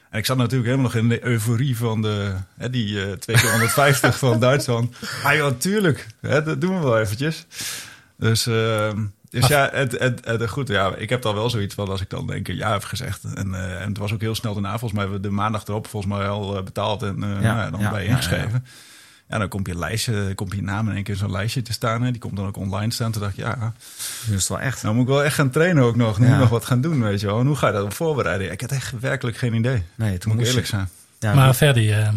En 0.10 0.20
ik 0.20 0.26
zat 0.26 0.38
natuurlijk 0.38 0.70
helemaal 0.70 0.86
nog 0.92 0.96
in 1.02 1.10
de 1.10 1.26
euforie 1.26 1.78
van 1.78 2.02
de, 2.02 2.34
hè, 2.58 2.70
die 2.70 3.02
eh 3.06 3.12
2 3.12 3.36
keer 3.36 3.52
150 3.52 4.18
van 4.18 4.40
Duitsland. 4.40 4.96
Ah 5.24 5.34
ja, 5.34 5.44
natuurlijk. 5.44 6.08
Hè, 6.22 6.44
dat 6.44 6.62
doen 6.62 6.78
we 6.80 6.84
wel 6.84 7.00
eventjes. 7.00 7.46
Dus, 8.18 8.48
eh, 8.48 8.92
dus 9.30 9.48
ja, 9.48 9.70
het, 9.74 10.00
het, 10.00 10.26
het, 10.26 10.50
goed, 10.50 10.68
ja, 10.68 10.96
ik 10.96 11.10
heb 11.10 11.22
dan 11.22 11.36
wel 11.36 11.50
zoiets 11.50 11.76
van 11.76 11.88
als 11.90 12.02
ik 12.02 12.10
dan 12.10 12.28
denk 12.28 12.48
ja 12.48 12.72
heb 12.72 12.84
gezegd. 12.84 13.24
En, 13.36 13.54
eh, 13.56 13.82
en 13.82 13.88
het 13.88 13.98
was 13.98 14.14
ook 14.14 14.22
heel 14.22 14.36
snel 14.36 14.54
daarna, 14.54 14.70
volgens 14.70 14.92
mij 14.92 15.02
hebben 15.02 15.22
we 15.22 15.28
de 15.28 15.34
maandag 15.34 15.66
erop 15.68 15.88
volgens 15.88 16.14
mij 16.14 16.28
al 16.28 16.58
eh, 16.58 16.64
betaald 16.64 17.04
en 17.04 17.24
eh, 17.24 17.30
Ja, 17.30 17.36
nou 17.40 17.58
ja, 17.58 17.70
dan 17.70 17.80
ja, 17.80 17.90
bij 17.90 18.02
je 18.02 18.06
ja, 18.10 18.12
ingeschreven. 18.16 18.64
Ja, 18.66 18.72
dan 19.28 19.48
komt 19.48 19.68
je 19.68 19.78
lijstje, 19.78 20.32
komt 20.36 20.54
je 20.56 20.62
naam 20.62 20.90
in 20.90 20.96
één 20.96 21.04
keer 21.04 21.14
in 21.14 21.20
zo'n 21.20 21.32
lijstje 21.32 21.62
te 21.62 21.74
staan. 21.74 22.02
Hè. 22.02 22.12
Die 22.12 22.22
komt 22.22 22.36
dan 22.36 22.46
ook 22.48 22.58
online 22.58 22.92
staan. 22.94 23.12
Toen 23.12 23.22
dacht 23.22 23.34
ik, 23.38 23.44
ja, 23.44 23.74
Dus 24.28 24.40
het 24.40 24.48
wel 24.48 24.60
echt. 24.60 24.84
nou 24.84 24.96
moet 24.96 25.04
ik 25.04 25.10
wel 25.10 25.24
echt 25.24 25.36
gaan 25.36 25.50
trainen 25.50 25.84
ook 25.84 25.96
nog. 25.96 26.20
Nu 26.20 26.28
Ja. 26.28 26.38
nog 26.40 26.50
wat 26.50 26.66
gaan 26.66 26.82
doen, 26.82 27.02
weet 27.02 27.20
je 27.20 27.26
wel. 27.28 27.40
En 27.40 27.46
hoe 27.46 27.56
ga 27.56 27.68
je 27.68 27.74
dat 27.74 27.84
op 27.84 27.94
voorbereiden? 27.94 28.52
Ik 28.52 28.62
had 28.62 28.72
echt 28.72 29.00
werkelijk 29.00 29.38
geen 29.38 29.54
idee. 29.54 29.84
Nee, 29.96 30.18
toen 30.18 30.32
Moet 30.32 30.42
ik 30.42 30.48
eerlijk 30.48 30.66
je- 30.68 30.72
zijn. 30.76 30.90
Ja, 31.20 31.34
maar 31.34 31.54
Ferdy, 31.54 31.92
eh, 31.92 32.10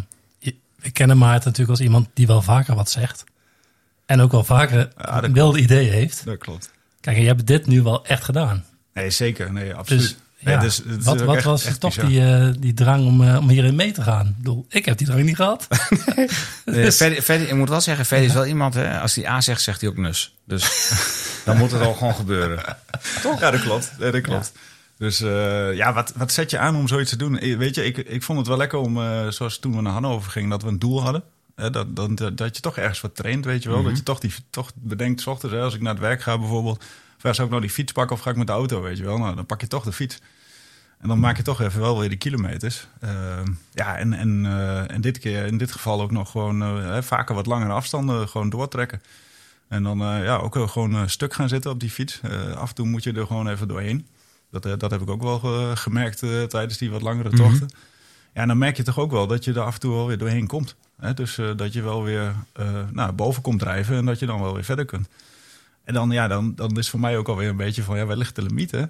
we 0.77 0.91
kennen 0.91 1.19
Maarten 1.19 1.45
natuurlijk 1.49 1.71
als 1.79 1.81
iemand 1.87 2.09
die 2.15 2.27
wel 2.27 2.43
vaker 2.43 2.75
wat 2.75 2.91
zegt. 2.91 3.25
En 4.07 4.21
ook 4.21 4.31
wel 4.33 4.45
vaker 4.45 4.89
Ja, 4.99 5.31
wilde 5.31 5.59
ideeën 5.61 5.93
heeft. 5.93 6.25
Dat 6.25 6.39
klopt. 6.39 6.71
Kijk, 7.01 7.17
en 7.17 7.23
je 7.23 7.29
hebt 7.29 7.47
dit 7.47 7.67
nu 7.67 7.83
wel 7.83 8.07
echt 8.07 8.25
gedaan. 8.25 8.65
Nee, 8.95 9.11
zeker. 9.11 9.53
Nee, 9.53 9.75
absoluut. 9.75 10.03
Dus, 10.03 10.17
Nee, 10.41 10.55
ja, 10.55 10.61
dus 10.61 10.83
wat, 11.01 11.21
wat 11.21 11.37
echt- 11.37 11.45
was 11.45 11.65
echt 11.65 11.81
toch 11.81 11.95
die, 11.95 12.25
eh, 12.25 12.49
die 12.59 12.75
drang 12.75 13.07
om, 13.07 13.23
eh, 13.23 13.37
om 13.39 13.49
hierin 13.49 13.75
mee 13.75 13.93
te 13.93 14.03
gaan? 14.03 14.27
Ik 14.27 14.37
bedoel, 14.37 14.67
ik 14.69 14.85
heb 14.85 14.99
die 14.99 15.07
drang 15.07 15.23
niet 15.25 15.37
gehad. 15.37 15.67
Nee, 16.65 16.85
Dus- 16.85 17.01
ik 17.29 17.55
moet 17.55 17.69
wel 17.69 17.81
zeggen, 17.81 18.07
Ferdy 18.07 18.25
is 18.25 18.33
wel 18.33 18.47
iemand, 18.47 18.75
hè, 18.75 19.01
als 19.01 19.15
hij 19.15 19.29
A 19.29 19.41
zegt, 19.41 19.63
zegt 19.63 19.81
hij 19.81 19.91
ook 19.91 19.97
nus. 19.97 20.35
Dus 20.45 20.91
dan 21.45 21.57
moet 21.57 21.71
het 21.71 21.81
al 21.81 21.95
gewoon 21.95 22.15
gebeuren. 22.15 22.63
Ja, 23.41 23.51
dat 23.51 23.61
klopt. 23.61 23.93
Dat 23.99 24.21
klopt. 24.21 24.53
Dus 24.99 25.21
eh, 25.21 25.75
ja, 25.75 25.93
wat, 25.93 26.13
wat 26.17 26.33
zet 26.33 26.51
je 26.51 26.59
aan 26.59 26.77
om 26.77 26.89
zoiets 26.89 27.11
te 27.11 27.17
doen? 27.17 27.57
Weet 27.59 27.75
je, 27.75 27.85
ik, 27.85 27.97
ik 27.97 28.23
vond 28.23 28.39
het 28.39 28.47
wel 28.49 28.57
lekker 28.57 28.79
om, 28.79 28.97
eh, 29.03 29.29
zoals 29.29 29.59
toen 29.59 29.77
we 29.77 29.83
naar 29.83 29.93
Hannover 29.93 30.31
gingen, 30.31 30.49
dat 30.51 30.63
we 30.63 30.69
een 30.69 30.79
doel 30.79 31.03
hadden. 31.03 31.23
Hè, 31.57 31.71
dat, 31.71 31.97
dat, 31.97 32.17
dat, 32.17 32.37
dat 32.37 32.57
je 32.57 32.63
toch 32.63 32.77
ergens 32.77 33.01
wat 33.01 33.15
traint, 33.17 33.45
weet 33.45 33.63
je 33.63 33.69
wel. 33.69 33.83
Dat 33.83 33.97
je 33.97 34.03
toch, 34.03 34.19
die, 34.19 34.33
toch 34.51 34.71
bedenkt, 34.75 35.21
's 35.21 35.27
ochtends, 35.27 35.55
hè, 35.55 35.63
als 35.63 35.75
ik 35.75 35.81
naar 35.81 35.93
het 35.93 36.03
werk 36.03 36.23
ga 36.23 36.39
bijvoorbeeld. 36.39 36.85
Zou 37.23 37.43
ik 37.43 37.49
nou 37.49 37.61
die 37.61 37.71
fiets 37.71 37.93
pakken 37.93 38.17
of 38.17 38.23
ga 38.23 38.31
ik 38.31 38.37
met 38.37 38.47
de 38.47 38.53
auto, 38.53 38.81
weet 38.81 38.97
je 38.99 39.05
wel. 39.05 39.19
Nou, 39.19 39.35
dan 39.35 39.47
pak 39.47 39.61
je 39.61 39.67
toch 39.67 39.85
de 39.85 39.93
fiets. 39.93 40.19
En 40.99 41.09
dan 41.09 41.19
maak 41.19 41.37
je 41.37 41.43
toch 41.43 41.61
even 41.61 41.81
wel 41.81 41.99
weer 41.99 42.09
die 42.09 42.19
kilometers. 42.19 42.87
Ehm, 43.01 43.47
ja, 43.73 43.97
en, 43.97 44.13
en, 44.13 44.47
eh, 44.47 44.91
en 44.91 45.01
dit 45.01 45.19
keer, 45.19 45.47
in 45.47 45.59
dit 45.59 45.73
geval 45.73 46.01
ook 46.03 46.11
nog 46.11 46.31
gewoon 46.31 46.63
eh, 46.63 46.77
hè, 46.77 47.03
vaker 47.03 47.35
wat 47.35 47.47
langere 47.47 47.73
afstanden 47.73 48.29
gewoon 48.29 48.51
doortrekken. 48.51 49.03
En 49.69 49.83
dan 49.83 50.01
eh, 50.03 50.25
ja, 50.25 50.37
ook 50.37 50.57
gewoon 50.71 51.09
stuk 51.09 51.35
gaan 51.35 51.49
zitten 51.49 51.71
op 51.71 51.81
die 51.81 51.91
fiets. 51.91 52.21
Eh, 52.23 52.53
af 52.57 52.69
en 52.69 52.75
toe 52.75 52.87
moet 52.87 53.03
je 53.03 53.13
er 53.13 53.27
gewoon 53.27 53.49
even 53.49 53.69
doorheen. 53.69 54.07
Dat, 54.51 54.67
eh, 54.67 54.73
dat 54.79 54.91
heb 54.91 55.01
ik 55.01 55.11
ook 55.11 55.23
wel 55.23 55.39
ge- 55.39 55.73
gemerkt 55.77 56.23
eh, 56.23 56.43
tijdens 56.43 56.79
die 56.79 56.91
wat 56.91 57.03
langere 57.03 57.31
tochten. 57.31 57.69
Ja, 58.35 58.41
en 58.41 58.49
dan 58.49 58.59
merk 58.59 58.77
je 58.77 58.83
toch 58.83 58.99
ook 58.99 59.11
wel 59.11 59.27
dat 59.27 59.45
je 59.45 59.53
er 59.53 59.61
af 59.61 59.75
en 59.75 59.81
toe 59.81 59.95
wel 59.95 60.07
weer 60.07 60.19
doorheen 60.19 60.47
komt. 60.47 60.75
Hè? 61.01 61.15
Dus 61.15 61.39
eh, 61.39 61.51
dat 61.57 61.73
je 61.73 61.83
wel 61.83 62.03
weer 62.03 62.35
eh, 62.53 62.67
naar 62.93 63.15
boven 63.15 63.43
komt 63.43 63.59
drijven 63.59 63.97
en 63.97 64.05
dat 64.05 64.19
je 64.19 64.27
dan 64.27 64.41
wel 64.41 64.55
weer 64.55 64.65
verder 64.65 64.85
kunt. 64.85 65.09
En 65.91 65.97
dan, 65.97 66.11
ja, 66.11 66.29
dan, 66.29 66.55
dan 66.55 66.79
is 66.79 66.89
voor 66.91 67.01
mij 67.01 67.17
ook 67.17 67.29
alweer 67.29 67.49
een 67.49 67.57
beetje 67.57 67.83
van, 67.83 67.97
ja, 67.97 68.05
waar 68.05 68.17
ligt 68.17 68.35
de 68.35 68.43
limiet, 68.43 68.71
hè? 68.71 68.85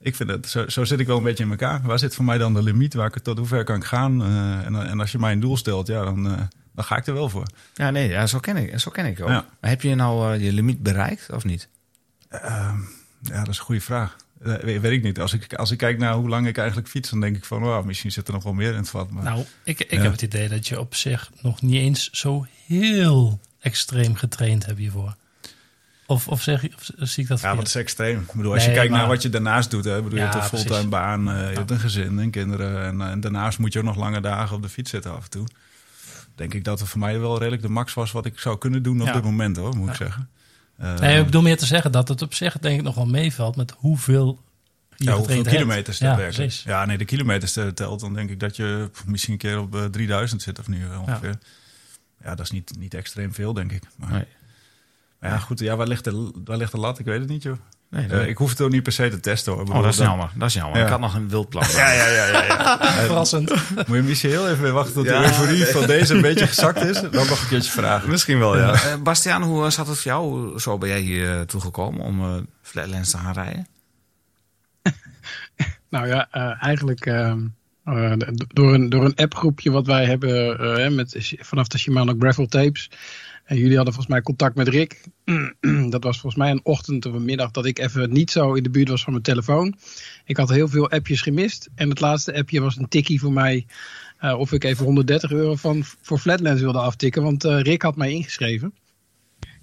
Ik 0.00 0.14
vind 0.16 0.30
het, 0.30 0.48
zo, 0.48 0.68
zo 0.68 0.84
zit 0.84 1.00
ik 1.00 1.06
wel 1.06 1.16
een 1.16 1.22
beetje 1.22 1.44
in 1.44 1.50
elkaar. 1.50 1.82
Waar 1.82 1.98
zit 1.98 2.14
voor 2.14 2.24
mij 2.24 2.38
dan 2.38 2.54
de 2.54 2.62
limiet? 2.62 2.94
Waar 2.94 3.06
ik, 3.06 3.22
tot 3.22 3.38
hoe 3.38 3.46
ver 3.46 3.64
kan 3.64 3.76
ik 3.76 3.84
gaan? 3.84 4.22
Eh, 4.22 4.66
en, 4.66 4.86
en 4.88 5.00
als 5.00 5.12
je 5.12 5.18
mij 5.18 5.32
een 5.32 5.40
doel 5.40 5.56
stelt, 5.56 5.86
ja, 5.86 6.04
dan, 6.04 6.26
eh, 6.30 6.40
dan 6.74 6.84
ga 6.84 6.96
ik 6.96 7.06
er 7.06 7.14
wel 7.14 7.28
voor. 7.28 7.46
Ja, 7.74 7.90
nee, 7.90 8.08
ja, 8.08 8.26
zo, 8.26 8.38
ken 8.40 8.56
ik, 8.56 8.78
zo 8.78 8.90
ken 8.90 9.06
ik 9.06 9.20
ook. 9.20 9.28
Ja. 9.28 9.46
Maar 9.60 9.70
heb 9.70 9.82
je 9.82 9.94
nou 9.94 10.34
eh, 10.34 10.44
je 10.44 10.52
limiet 10.52 10.82
bereikt 10.82 11.30
of 11.32 11.44
niet? 11.44 11.68
Ehm, 12.28 12.76
ja, 13.20 13.38
dat 13.38 13.48
is 13.48 13.58
een 13.58 13.64
goede 13.64 13.80
vraag. 13.80 14.16
Weet, 14.38 14.80
weet 14.80 14.92
ik 14.92 15.02
niet. 15.02 15.20
Als 15.20 15.32
ik, 15.32 15.54
als 15.54 15.70
ik 15.70 15.78
kijk 15.78 15.98
naar 15.98 16.14
hoe 16.14 16.28
lang 16.28 16.46
ik 16.46 16.58
eigenlijk 16.58 16.88
fiets, 16.88 17.10
dan 17.10 17.20
denk 17.20 17.36
ik 17.36 17.44
van, 17.44 17.64
oh, 17.64 17.84
misschien 17.84 18.12
zit 18.12 18.26
er 18.28 18.34
nog 18.34 18.42
wel 18.42 18.52
meer 18.52 18.70
in 18.70 18.76
het 18.76 18.88
vat. 18.90 19.10
Maar 19.10 19.24
Nou, 19.24 19.44
ik, 19.64 19.80
ik 19.80 19.90
Ja. 19.92 20.00
heb 20.02 20.12
het 20.12 20.22
idee 20.22 20.48
dat 20.48 20.68
je 20.68 20.80
op 20.80 20.94
zich 20.94 21.30
nog 21.40 21.62
niet 21.62 21.74
eens 21.80 22.10
zo 22.10 22.46
heel 22.66 23.40
extreem 23.60 24.14
getraind 24.14 24.66
hebt 24.66 24.78
hiervoor. 24.78 25.16
Of, 26.06 26.28
of, 26.28 26.42
zeg, 26.42 26.64
of 26.76 27.08
zie 27.08 27.22
ik 27.22 27.28
dat 27.28 27.40
ja, 27.40 27.56
wat 27.56 27.66
is 27.66 27.74
extreem. 27.74 28.20
Ik 28.20 28.32
bedoel, 28.32 28.52
als 28.52 28.60
Nee, 28.62 28.70
je 28.70 28.76
kijkt 28.78 28.92
naar 28.92 29.06
wat 29.08 29.22
je 29.22 29.28
daarnaast 29.28 29.70
doet, 29.70 29.84
hè, 29.84 30.02
bedoel, 30.02 30.18
Ja, 30.18 30.24
je 30.24 30.30
hebt 30.38 30.52
een 30.52 30.58
fulltime 30.58 30.88
baan, 30.88 31.30
eh, 31.30 31.50
je 31.50 31.56
hebt 31.56 31.70
een 31.70 31.78
gezin 31.78 32.18
en 32.18 32.30
kinderen. 32.30 32.82
En, 32.84 33.00
eh, 33.00 33.10
en 33.10 33.20
daarnaast 33.20 33.58
moet 33.58 33.72
je 33.72 33.78
ook 33.78 33.84
nog 33.84 33.96
lange 33.96 34.20
dagen 34.20 34.56
op 34.56 34.62
de 34.62 34.68
fiets 34.68 34.90
zitten 34.90 35.14
af 35.16 35.24
en 35.24 35.30
toe. 35.30 35.46
Denk 36.34 36.54
ik 36.54 36.64
dat 36.64 36.78
het 36.80 36.88
voor 36.88 36.98
mij 37.00 37.20
wel 37.20 37.38
redelijk 37.38 37.62
de 37.62 37.68
max 37.68 37.94
was 37.94 38.12
wat 38.12 38.26
ik 38.26 38.38
zou 38.38 38.58
kunnen 38.58 38.82
doen 38.82 39.00
op 39.00 39.06
Ja. 39.06 39.12
dit 39.12 39.22
moment, 39.24 39.56
hoor, 39.56 39.76
moet 39.76 39.88
ik 39.88 39.94
zeggen. 39.94 40.28
Eh, 40.76 40.98
Nee, 40.98 41.18
ik 41.18 41.24
bedoel 41.24 41.42
meer 41.42 41.56
te 41.56 41.66
zeggen 41.66 41.92
dat 41.92 42.08
het 42.08 42.22
op 42.22 42.34
zich 42.34 42.58
denk 42.58 42.76
ik 42.78 42.82
nog 42.84 42.94
wel 42.94 43.06
meevalt 43.06 43.56
met 43.56 43.74
hoeveel 43.76 44.42
je 44.96 45.04
ja, 45.04 45.12
hoeveel 45.16 45.42
kilometers 45.42 45.98
Ja, 45.98 46.08
dat 46.08 46.16
werkt. 46.16 46.34
precies. 46.36 46.62
Ja, 46.62 46.84
nee, 46.84 46.98
de 46.98 47.04
kilometers 47.04 47.56
eh, 47.56 47.66
telt. 47.66 48.00
Dan 48.00 48.14
denk 48.14 48.30
ik 48.30 48.40
dat 48.40 48.56
je 48.56 48.90
misschien 49.06 49.32
een 49.32 49.38
keer 49.38 49.58
op 49.60 49.74
eh, 49.74 49.84
3000 49.84 50.42
zit 50.42 50.58
of 50.58 50.68
nu 50.68 50.86
ongeveer. 51.06 51.38
Ja, 52.24 52.34
dat 52.34 52.40
is 52.40 52.50
niet, 52.50 52.72
niet 52.78 52.94
extreem 52.94 53.34
veel, 53.34 53.52
denk 53.52 53.72
ik. 53.72 53.82
Maar, 53.96 54.10
Nee. 54.10 54.24
Ja, 55.28 55.38
goed. 55.38 55.58
Ja, 55.58 55.76
waar 55.76 55.86
ligt, 55.86 56.04
de, 56.04 56.30
waar 56.44 56.56
ligt 56.56 56.72
de 56.72 56.78
lat? 56.78 56.98
Ik 56.98 57.04
weet 57.04 57.20
het 57.20 57.28
niet, 57.28 57.42
joh. 57.42 57.56
Nee, 57.90 58.06
Eh, 58.06 58.28
ik 58.28 58.36
hoef 58.36 58.50
het 58.50 58.60
ook 58.60 58.70
niet 58.70 58.82
per 58.82 58.92
se 58.92 59.08
te 59.08 59.20
testen, 59.20 59.52
hoor. 59.52 59.60
Ik 59.62 59.66
oh, 59.68 59.74
bedoel, 59.74 59.90
dat 59.90 60.00
is 60.00 60.06
jammer. 60.06 60.30
Dat 60.34 60.48
is 60.48 60.54
jammer. 60.54 60.78
Ja. 60.78 60.84
Ik 60.84 60.90
had 60.90 61.00
nog 61.00 61.14
een 61.14 61.28
wild 61.28 61.48
plan. 61.48 61.64
Ja, 61.76 61.92
ja, 61.92 62.06
ja, 62.06 62.26
ja. 62.26 62.44
ja. 62.44 62.78
Verrassend. 63.06 63.50
Moet 63.74 63.96
je 63.96 64.02
misschien 64.02 64.30
heel 64.30 64.48
even 64.48 64.72
wachten 64.74 64.94
tot 64.94 65.04
Ja. 65.04 65.18
de 65.20 65.24
euforie 65.26 65.64
van 65.66 65.86
deze 65.86 66.14
een 66.14 66.20
beetje 66.22 66.46
gezakt 66.46 66.82
is. 66.84 67.00
Dan 67.00 67.10
nog 67.12 67.42
een 67.42 67.48
keertje 67.48 67.70
vragen. 67.72 68.10
Misschien 68.10 68.38
wel, 68.38 68.58
ja. 68.58 68.72
Eh, 68.72 68.94
Bastiaan, 69.02 69.42
hoe 69.42 69.64
eh, 69.64 69.70
zat 69.70 69.86
het 69.86 69.98
voor 69.98 70.10
jou? 70.12 70.58
Zo 70.60 70.78
ben 70.78 70.88
jij 70.88 71.00
hier 71.00 71.32
eh, 71.38 71.40
toegekomen 71.40 72.00
om 72.00 72.20
eh 72.20 72.36
Flatlands 72.62 73.10
te 73.10 73.16
gaan 73.18 73.32
rijden? 73.34 73.66
Nou 75.90 76.06
ja, 76.06 76.28
eh, 76.30 76.62
eigenlijk 76.62 77.06
ehm, 77.06 77.40
eh, 77.84 78.12
door, 78.46 78.74
een, 78.74 78.88
door 78.88 79.04
een 79.04 79.14
appgroepje 79.14 79.70
wat 79.70 79.86
wij 79.86 80.04
hebben 80.04 80.58
eh, 80.84 80.90
met, 80.90 81.36
vanaf 81.40 81.68
de 81.68 81.78
Shimano 81.78 82.14
Gravel 82.18 82.46
Tapes. 82.46 82.90
En 83.44 83.56
jullie 83.56 83.76
hadden 83.76 83.94
volgens 83.94 84.14
mij 84.14 84.22
contact 84.22 84.54
met 84.56 84.68
Rick. 84.68 85.00
dat 85.90 86.04
was 86.04 86.20
volgens 86.20 86.42
mij 86.42 86.50
een 86.50 86.60
ochtend 86.62 87.06
of 87.06 87.12
een 87.12 87.24
middag 87.24 87.50
dat 87.50 87.66
ik 87.66 87.78
even 87.78 88.12
niet 88.12 88.30
zo 88.30 88.52
in 88.54 88.62
de 88.62 88.70
buurt 88.70 88.88
was 88.88 89.02
van 89.02 89.12
mijn 89.12 89.24
telefoon. 89.24 89.74
Ik 90.24 90.36
had 90.36 90.48
heel 90.48 90.68
veel 90.68 90.90
appjes 90.90 91.20
gemist. 91.20 91.68
En 91.74 91.88
het 91.88 92.00
laatste 92.00 92.34
appje 92.34 92.60
was 92.60 92.76
een 92.76 92.88
tikkie 92.88 93.20
voor 93.20 93.32
mij. 93.32 93.66
eh, 94.18 94.38
of 94.38 94.52
ik 94.52 94.64
even 94.64 94.84
130 94.84 95.30
euro 95.30 95.54
van, 95.54 95.84
voor 95.84 96.18
Flatlands 96.18 96.60
wilde 96.60 96.78
aftikken. 96.78 97.22
Want 97.22 97.44
eh, 97.44 97.60
Rick 97.60 97.82
had 97.82 97.96
mij 97.96 98.10
ingeschreven. 98.10 98.74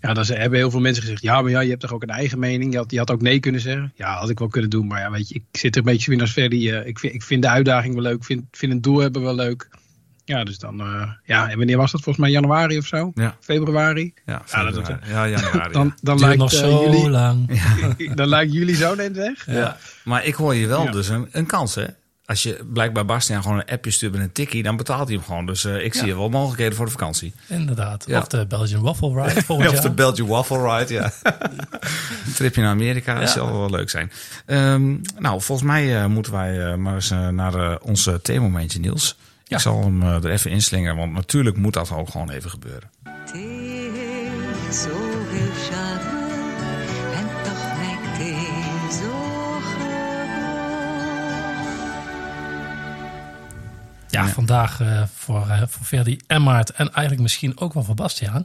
Ja, 0.01 0.13
dan 0.13 0.25
hebben 0.25 0.59
heel 0.59 0.71
veel 0.71 0.79
mensen 0.79 1.03
gezegd: 1.03 1.21
ja, 1.21 1.41
maar 1.41 1.51
ja, 1.51 1.59
je 1.59 1.69
hebt 1.69 1.81
toch 1.81 1.93
ook 1.93 2.03
een 2.03 2.09
eigen 2.09 2.39
mening. 2.39 2.71
Je 2.71 2.77
had, 2.77 2.91
je 2.91 2.97
had 2.97 3.11
ook 3.11 3.21
nee 3.21 3.39
kunnen 3.39 3.61
zeggen. 3.61 3.93
Ja, 3.95 4.17
had 4.17 4.29
ik 4.29 4.39
wel 4.39 4.47
kunnen 4.47 4.69
doen. 4.69 4.88
Maar 4.88 5.00
ja, 5.00 5.11
weet 5.11 5.29
je, 5.29 5.35
ik 5.35 5.43
zit 5.51 5.75
er 5.75 5.81
een 5.81 5.91
beetje 5.91 6.11
weer 6.11 6.21
als 6.21 6.31
Ferdy. 6.31 6.69
eh, 6.69 6.88
ik, 6.88 7.00
vind, 7.00 7.13
ik 7.13 7.23
vind 7.23 7.41
de 7.41 7.50
uitdaging 7.50 7.93
wel 7.93 8.03
leuk. 8.03 8.15
Ik 8.15 8.23
vind, 8.23 8.43
vind 8.51 8.71
een 8.71 8.81
doel 8.81 9.00
hebben 9.00 9.21
wel 9.21 9.35
leuk. 9.35 9.69
Ja, 10.31 10.43
dus 10.43 10.57
dan. 10.57 10.79
eh, 10.81 11.09
ja, 11.25 11.50
en 11.50 11.57
wanneer 11.57 11.77
was 11.77 11.91
dat? 11.91 12.01
Volgens 12.01 12.25
mij 12.25 12.33
januari 12.33 12.77
of 12.77 12.85
zo? 12.85 13.11
Ja. 13.15 13.35
Februari? 13.39 14.13
Ja, 14.25 14.41
Ja, 14.51 14.63
dat 14.63 14.73
doet 14.73 14.88
ja, 15.07 15.27
januari. 15.27 15.71
Dan, 15.73 15.93
dan, 16.01 16.19
lijkt, 16.19 16.38
nog 16.38 16.51
eh, 16.53 16.59
zo 16.59 16.83
jullie, 16.83 17.09
lang. 17.09 17.61
dan 18.15 18.27
lijkt 18.27 18.53
jullie 18.53 18.75
zo 18.75 18.95
net 18.95 19.15
weg. 19.15 19.45
ja. 19.45 19.53
ja. 19.53 19.77
Maar 20.03 20.25
ik 20.25 20.33
hoor 20.35 20.55
je 20.55 20.67
wel 20.67 20.83
Ja. 20.83 20.91
dus 20.91 21.07
een, 21.09 21.27
een 21.31 21.45
kans, 21.45 21.75
hè? 21.75 21.85
Als 22.25 22.43
je 22.43 22.59
blijkbaar 22.73 23.05
Bastiaan 23.05 23.41
gewoon 23.41 23.57
een 23.57 23.65
appje 23.65 23.91
stuurt 23.91 24.11
met 24.13 24.21
een 24.21 24.31
tikkie, 24.31 24.63
dan 24.63 24.77
betaalt 24.77 25.07
hij 25.07 25.15
hem 25.17 25.25
gewoon. 25.25 25.45
Dus 25.45 25.65
eh, 25.65 25.85
ik 25.85 25.93
zie 25.93 26.09
er 26.09 26.17
wel 26.17 26.29
mogelijkheden 26.29 26.75
voor 26.75 26.85
de 26.85 26.91
vakantie. 26.91 27.33
Inderdaad. 27.47 28.03
Ja. 28.07 28.19
Of 28.19 28.27
de 28.27 28.45
Belgian 28.47 28.81
Waffle 28.81 29.21
Ride 29.23 29.41
volgend 29.45 29.67
of 29.69 29.73
jaar. 29.73 29.83
de 29.83 29.91
Belgian 29.91 30.27
Waffle 30.27 30.77
Ride, 30.77 30.93
ja. 30.93 31.11
een 32.25 32.33
tripje 32.35 32.61
naar 32.61 32.69
Amerika, 32.71 33.13
dat 33.13 33.23
Ja. 33.23 33.29
zal 33.29 33.59
wel 33.59 33.69
leuk 33.69 33.89
zijn. 33.89 34.11
Ehm, 34.45 34.89
nou, 35.19 35.41
volgens 35.41 35.67
mij 35.67 35.97
eh, 36.01 36.05
moeten 36.05 36.31
wij 36.31 36.65
eh, 36.71 36.75
maar 36.75 36.93
eens 36.95 37.09
naar 37.09 37.53
eh, 37.55 37.75
ons 37.81 38.07
uh, 38.07 38.13
theemomentje, 38.15 38.79
Niels. 38.79 39.17
Ja. 39.51 39.58
Ik 39.58 39.63
zal 39.63 39.81
hem 39.81 40.01
eh, 40.01 40.24
er 40.24 40.29
even 40.29 40.51
inslingeren, 40.51 40.98
want 40.98 41.13
natuurlijk 41.13 41.58
moet 41.58 41.74
dat 41.74 41.91
ook 41.91 42.10
gewoon 42.10 42.29
even 42.29 42.50
gebeuren. 42.50 42.89
Ja, 54.10 54.27
vandaag 54.27 54.81
eh, 54.81 55.03
voor, 55.13 55.48
eh 55.48 55.62
voor 55.67 55.86
Ferdy 55.86 56.20
en 56.27 56.43
Maart 56.43 56.70
en 56.70 56.91
eigenlijk 56.91 57.22
misschien 57.22 57.60
ook 57.60 57.74
wel 57.74 57.84
voor 57.84 57.96
Bastiaan. 57.96 58.43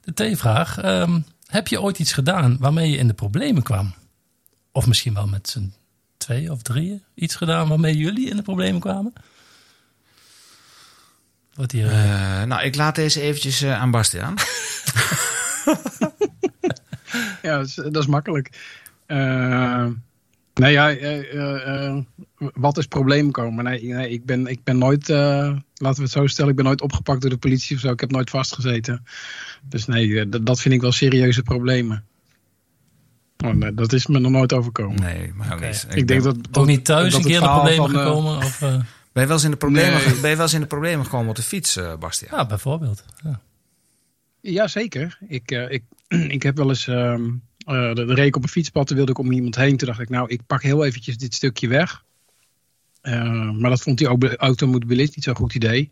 De 0.00 0.14
theevraag. 0.14 0.78
ehm, 0.78 1.20
heb 1.46 1.68
je 1.68 1.82
ooit 1.82 1.98
iets 1.98 2.12
gedaan 2.12 2.56
waarmee 2.60 2.90
je 2.90 2.96
in 2.96 3.06
de 3.06 3.14
problemen 3.14 3.62
kwam? 3.62 3.94
Of 4.72 4.86
misschien 4.86 5.14
wel 5.14 5.26
met 5.26 5.48
z'n 5.48 5.72
twee 6.16 6.52
of 6.52 6.62
drieën 6.62 7.02
iets 7.14 7.34
gedaan 7.34 7.68
waarmee 7.68 7.96
jullie 7.96 8.28
in 8.30 8.36
de 8.36 8.42
problemen 8.42 8.80
kwamen? 8.80 9.12
Wordt 11.54 11.72
hier... 11.72 11.90
eh, 11.90 12.42
nou, 12.42 12.62
ik 12.62 12.74
laat 12.74 12.94
deze 12.94 13.20
eventjes 13.20 13.62
eh, 13.62 13.80
aan 13.80 13.90
Bastiaan. 13.90 14.34
Ja, 17.42 17.56
dat 17.56 17.66
is, 17.66 17.74
dat 17.74 17.96
is 17.96 18.06
makkelijk. 18.06 18.50
Nee, 20.54 20.72
ja, 20.72 20.90
eh, 20.90 21.34
eh, 21.34 21.86
eh, 21.88 21.96
wat 22.36 22.78
is 22.78 22.86
probleem 22.86 23.30
komen? 23.30 23.64
Nee, 23.64 23.82
nee 23.84 24.10
ik, 24.10 24.24
ben, 24.24 24.46
ik 24.46 24.64
ben 24.64 24.78
nooit, 24.78 25.08
eh, 25.08 25.16
laten 25.74 25.96
we 25.96 26.02
het 26.02 26.10
zo 26.10 26.26
stellen, 26.26 26.50
ik 26.50 26.56
ben 26.56 26.64
nooit 26.64 26.80
opgepakt 26.80 27.20
door 27.20 27.30
de 27.30 27.36
politie 27.36 27.76
of 27.76 27.82
zo. 27.82 27.92
Ik 27.92 28.00
heb 28.00 28.10
nooit 28.10 28.30
vastgezeten. 28.30 29.04
Dus 29.62 29.86
nee, 29.86 30.28
dat, 30.28 30.46
dat 30.46 30.60
vind 30.60 30.74
ik 30.74 30.80
wel 30.80 30.92
serieuze 30.92 31.42
problemen. 31.42 32.04
Oh, 33.44 33.50
nee, 33.52 33.74
dat 33.74 33.92
is 33.92 34.06
me 34.06 34.18
nog 34.18 34.32
nooit 34.32 34.52
overkomen. 34.52 35.00
Nee, 35.00 35.32
maar 35.34 35.52
Oké. 35.52 35.66
niet. 35.66 35.86
Ik, 35.94 36.08
denk 36.08 36.22
dat, 36.22 36.36
dat 36.44 36.58
ook 36.58 36.66
niet 36.66 36.84
thuis 36.84 37.12
dat 37.12 37.20
een 37.20 37.26
keer 37.26 37.38
van, 37.38 37.68
eh, 37.68 37.84
gekomen? 37.84 38.36
Of, 38.36 38.62
eh, 38.62 38.80
Ben 39.12 39.22
je 39.22 39.28
wel 39.28 39.36
eens 39.36 39.44
in 39.44 39.50
de 39.50 39.56
problemen, 39.56 39.92
Nee. 40.06 40.20
ben 40.20 40.30
je 40.30 40.36
wel 40.36 40.44
eens 40.44 40.54
in 40.54 40.60
de 40.60 40.66
problemen 40.66 41.04
gekomen 41.04 41.28
op 41.28 41.36
de 41.36 41.42
fiets, 41.42 41.76
eh 41.76 41.96
Bastiaan? 41.96 42.38
Ja, 42.38 42.46
bijvoorbeeld. 42.46 43.04
Ja. 43.22 43.40
Jazeker. 44.40 45.18
Ik, 45.28 45.50
eh, 45.50 45.70
ik, 45.70 45.82
ik 46.36 46.42
heb 46.42 46.56
wel 46.56 46.68
eens. 46.68 46.86
ehm 46.88 47.30
eh, 47.66 47.94
de, 47.94 48.04
de 48.04 48.14
reek 48.14 48.36
op 48.36 48.42
een 48.42 48.48
fietspad, 48.48 48.86
toen 48.86 48.96
wilde 48.96 49.12
ik 49.12 49.18
om 49.18 49.32
iemand 49.32 49.56
heen. 49.56 49.76
Toen 49.76 49.88
dacht 49.88 50.00
ik, 50.00 50.08
nou, 50.08 50.28
ik 50.28 50.40
pak 50.46 50.62
heel 50.62 50.84
eventjes 50.84 51.16
dit 51.18 51.34
stukje 51.34 51.68
weg. 51.68 52.04
Eh, 53.00 53.50
maar 53.50 53.70
dat 53.70 53.82
vond 53.82 53.98
die 53.98 54.06
auto- 54.06 54.28
automobilist 54.36 55.14
niet 55.16 55.24
zo'n 55.24 55.36
goed 55.36 55.54
idee. 55.54 55.90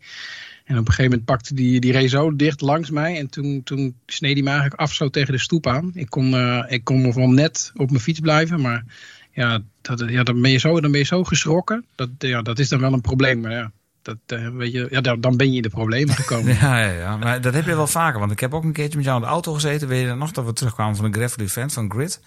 En 0.65 0.73
op 0.77 0.79
een 0.87 0.93
gegeven 0.93 1.09
moment 1.11 1.25
pakte 1.25 1.53
die, 1.53 1.79
die 1.79 1.91
reed 1.91 2.09
zo 2.09 2.35
dicht 2.35 2.61
langs 2.61 2.89
mij. 2.89 3.17
En 3.19 3.29
toen, 3.29 3.63
toen 3.63 3.95
sneed 4.05 4.33
hij 4.33 4.41
me 4.43 4.49
eigenlijk 4.49 4.79
af 4.79 4.93
zo 4.93 5.09
tegen 5.09 5.33
de 5.33 5.39
stoep 5.39 5.67
aan. 5.67 5.91
Ik 5.93 6.09
kon, 6.09 6.33
eh, 6.35 6.63
ik 6.67 6.83
kon 6.83 7.01
nog 7.01 7.15
wel 7.15 7.29
net 7.29 7.71
op 7.75 7.89
mijn 7.89 8.01
fiets 8.01 8.19
blijven. 8.19 8.61
Maar 8.61 8.83
ja, 9.31 9.59
dat, 9.81 10.03
ja 10.07 10.23
dan, 10.23 10.41
ben 10.41 10.51
je 10.51 10.57
zo, 10.57 10.81
dan 10.81 10.91
ben 10.91 10.99
je 10.99 11.05
zo 11.05 11.23
geschrokken. 11.23 11.85
Dat, 11.95 12.09
ja, 12.17 12.41
dat 12.41 12.59
is 12.59 12.69
dan 12.69 12.79
wel 12.79 12.93
een 12.93 13.01
probleem. 13.01 13.39
Maar 13.39 13.51
ja, 13.51 13.71
dat, 14.01 14.17
eh, 14.25 14.47
weet 14.47 14.71
je, 14.71 14.87
ja 14.89 15.01
dan, 15.01 15.21
dan 15.21 15.37
ben 15.37 15.49
je 15.49 15.55
in 15.55 15.61
de 15.61 15.69
problemen 15.69 16.15
gekomen. 16.15 16.57
Ja, 16.61 16.79
ja, 16.79 16.91
ja, 16.91 17.17
maar 17.17 17.41
dat 17.41 17.53
heb 17.53 17.65
je 17.65 17.75
wel 17.75 17.87
vaker. 17.87 18.19
Want 18.19 18.31
ik 18.31 18.39
heb 18.39 18.53
ook 18.53 18.63
een 18.63 18.73
keertje 18.73 18.97
met 18.97 19.05
jou 19.05 19.17
in 19.17 19.23
de 19.23 19.31
auto 19.31 19.53
gezeten. 19.53 19.87
Weet 19.87 20.07
je 20.07 20.13
nog 20.13 20.31
dat 20.31 20.45
we 20.45 20.53
terugkwamen 20.53 20.95
van 20.95 21.05
een 21.05 21.13
gravel 21.13 21.43
event 21.43 21.73
van 21.73 21.91
Grid? 21.91 22.19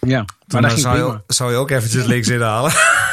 Ja, 0.00 0.24
maar 0.46 0.62
dat 0.62 0.70
ging 0.70 0.82
zou, 0.82 0.98
je, 0.98 1.34
zou 1.34 1.50
je 1.50 1.56
ook 1.56 1.70
eventjes 1.70 2.04
links 2.04 2.28
inhalen. 2.28 2.72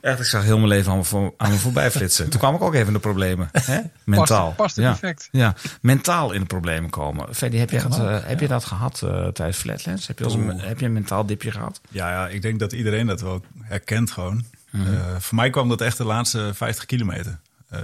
Echt, 0.00 0.18
ik 0.20 0.24
zag 0.26 0.42
heel 0.42 0.56
mijn 0.56 0.68
leven 0.68 0.92
aan 0.92 0.98
me, 0.98 1.04
voor, 1.04 1.34
aan 1.36 1.50
me 1.50 1.56
voorbij 1.56 1.90
flitsen. 1.90 2.30
Toen 2.30 2.40
kwam 2.40 2.54
ik 2.54 2.60
ook 2.62 2.74
even 2.74 2.86
in 2.86 2.92
de 2.92 2.98
problemen. 2.98 3.48
Hè? 3.52 3.80
Mentaal. 4.04 4.44
Past, 4.44 4.56
past 4.56 4.76
het 4.76 4.84
ja. 4.84 4.90
perfect. 4.90 5.28
Ja, 5.32 5.54
mentaal 5.80 6.32
in 6.32 6.40
de 6.40 6.46
problemen 6.46 6.90
komen. 6.90 7.34
Freddy, 7.34 7.56
heb 7.56 7.70
je, 7.70 7.82
dat, 7.82 7.98
eh, 7.98 8.18
heb 8.22 8.40
je 8.40 8.48
dat 8.48 8.64
gehad 8.64 9.02
eh, 9.04 9.26
tijdens 9.26 9.58
Flatlands? 9.58 10.06
Heb 10.06 10.18
je, 10.18 10.24
als 10.24 10.34
een, 10.34 10.60
heb 10.60 10.80
je 10.80 10.86
een 10.86 10.92
mentaal 10.92 11.26
dipje 11.26 11.50
gehad? 11.50 11.80
Ja, 11.88 12.10
ja, 12.10 12.28
ik 12.28 12.42
denk 12.42 12.58
dat 12.58 12.72
iedereen 12.72 13.06
dat 13.06 13.20
wel 13.20 13.44
herkent 13.62 14.10
gewoon. 14.10 14.44
Eh, 14.72 14.80
voor 15.18 15.34
mij 15.36 15.50
kwam 15.50 15.68
dat 15.68 15.80
echt 15.80 15.96
de 15.96 16.04
laatste 16.04 16.50
50 16.54 16.84
kilometer. 16.86 17.38
Eh, 17.68 17.80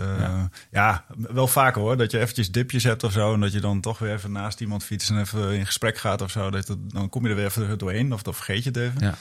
ja. 0.71 1.05
wel 1.15 1.47
vaker 1.49 1.81
hoor. 1.83 1.97
Dat 1.97 2.11
je 2.11 2.19
eventjes 2.19 2.51
dipjes 2.51 2.85
hebt 2.85 3.05
of 3.05 3.13
zo. 3.13 3.35
En 3.35 3.41
dat 3.41 3.53
je 3.53 3.61
dan 3.61 3.81
toch 3.81 3.99
weer 3.99 4.13
even 4.13 4.33
naast 4.33 4.61
iemand 4.61 4.85
fietst 4.85 5.11
en 5.11 5.21
even 5.21 5.53
in 5.53 5.67
gesprek 5.67 5.99
gaat 5.99 6.23
of 6.23 6.31
zo. 6.31 6.51
Dat, 6.51 6.67
dat- 6.67 6.91
dan 6.93 7.09
kom 7.09 7.23
je 7.25 7.29
er 7.31 7.37
weer 7.37 7.45
even 7.45 7.79
doorheen 7.79 8.13
of 8.13 8.23
dan 8.23 8.35
vergeet 8.35 8.63
je 8.65 8.69
het 8.69 8.79
even. 8.79 9.01
Ja. 9.01 9.15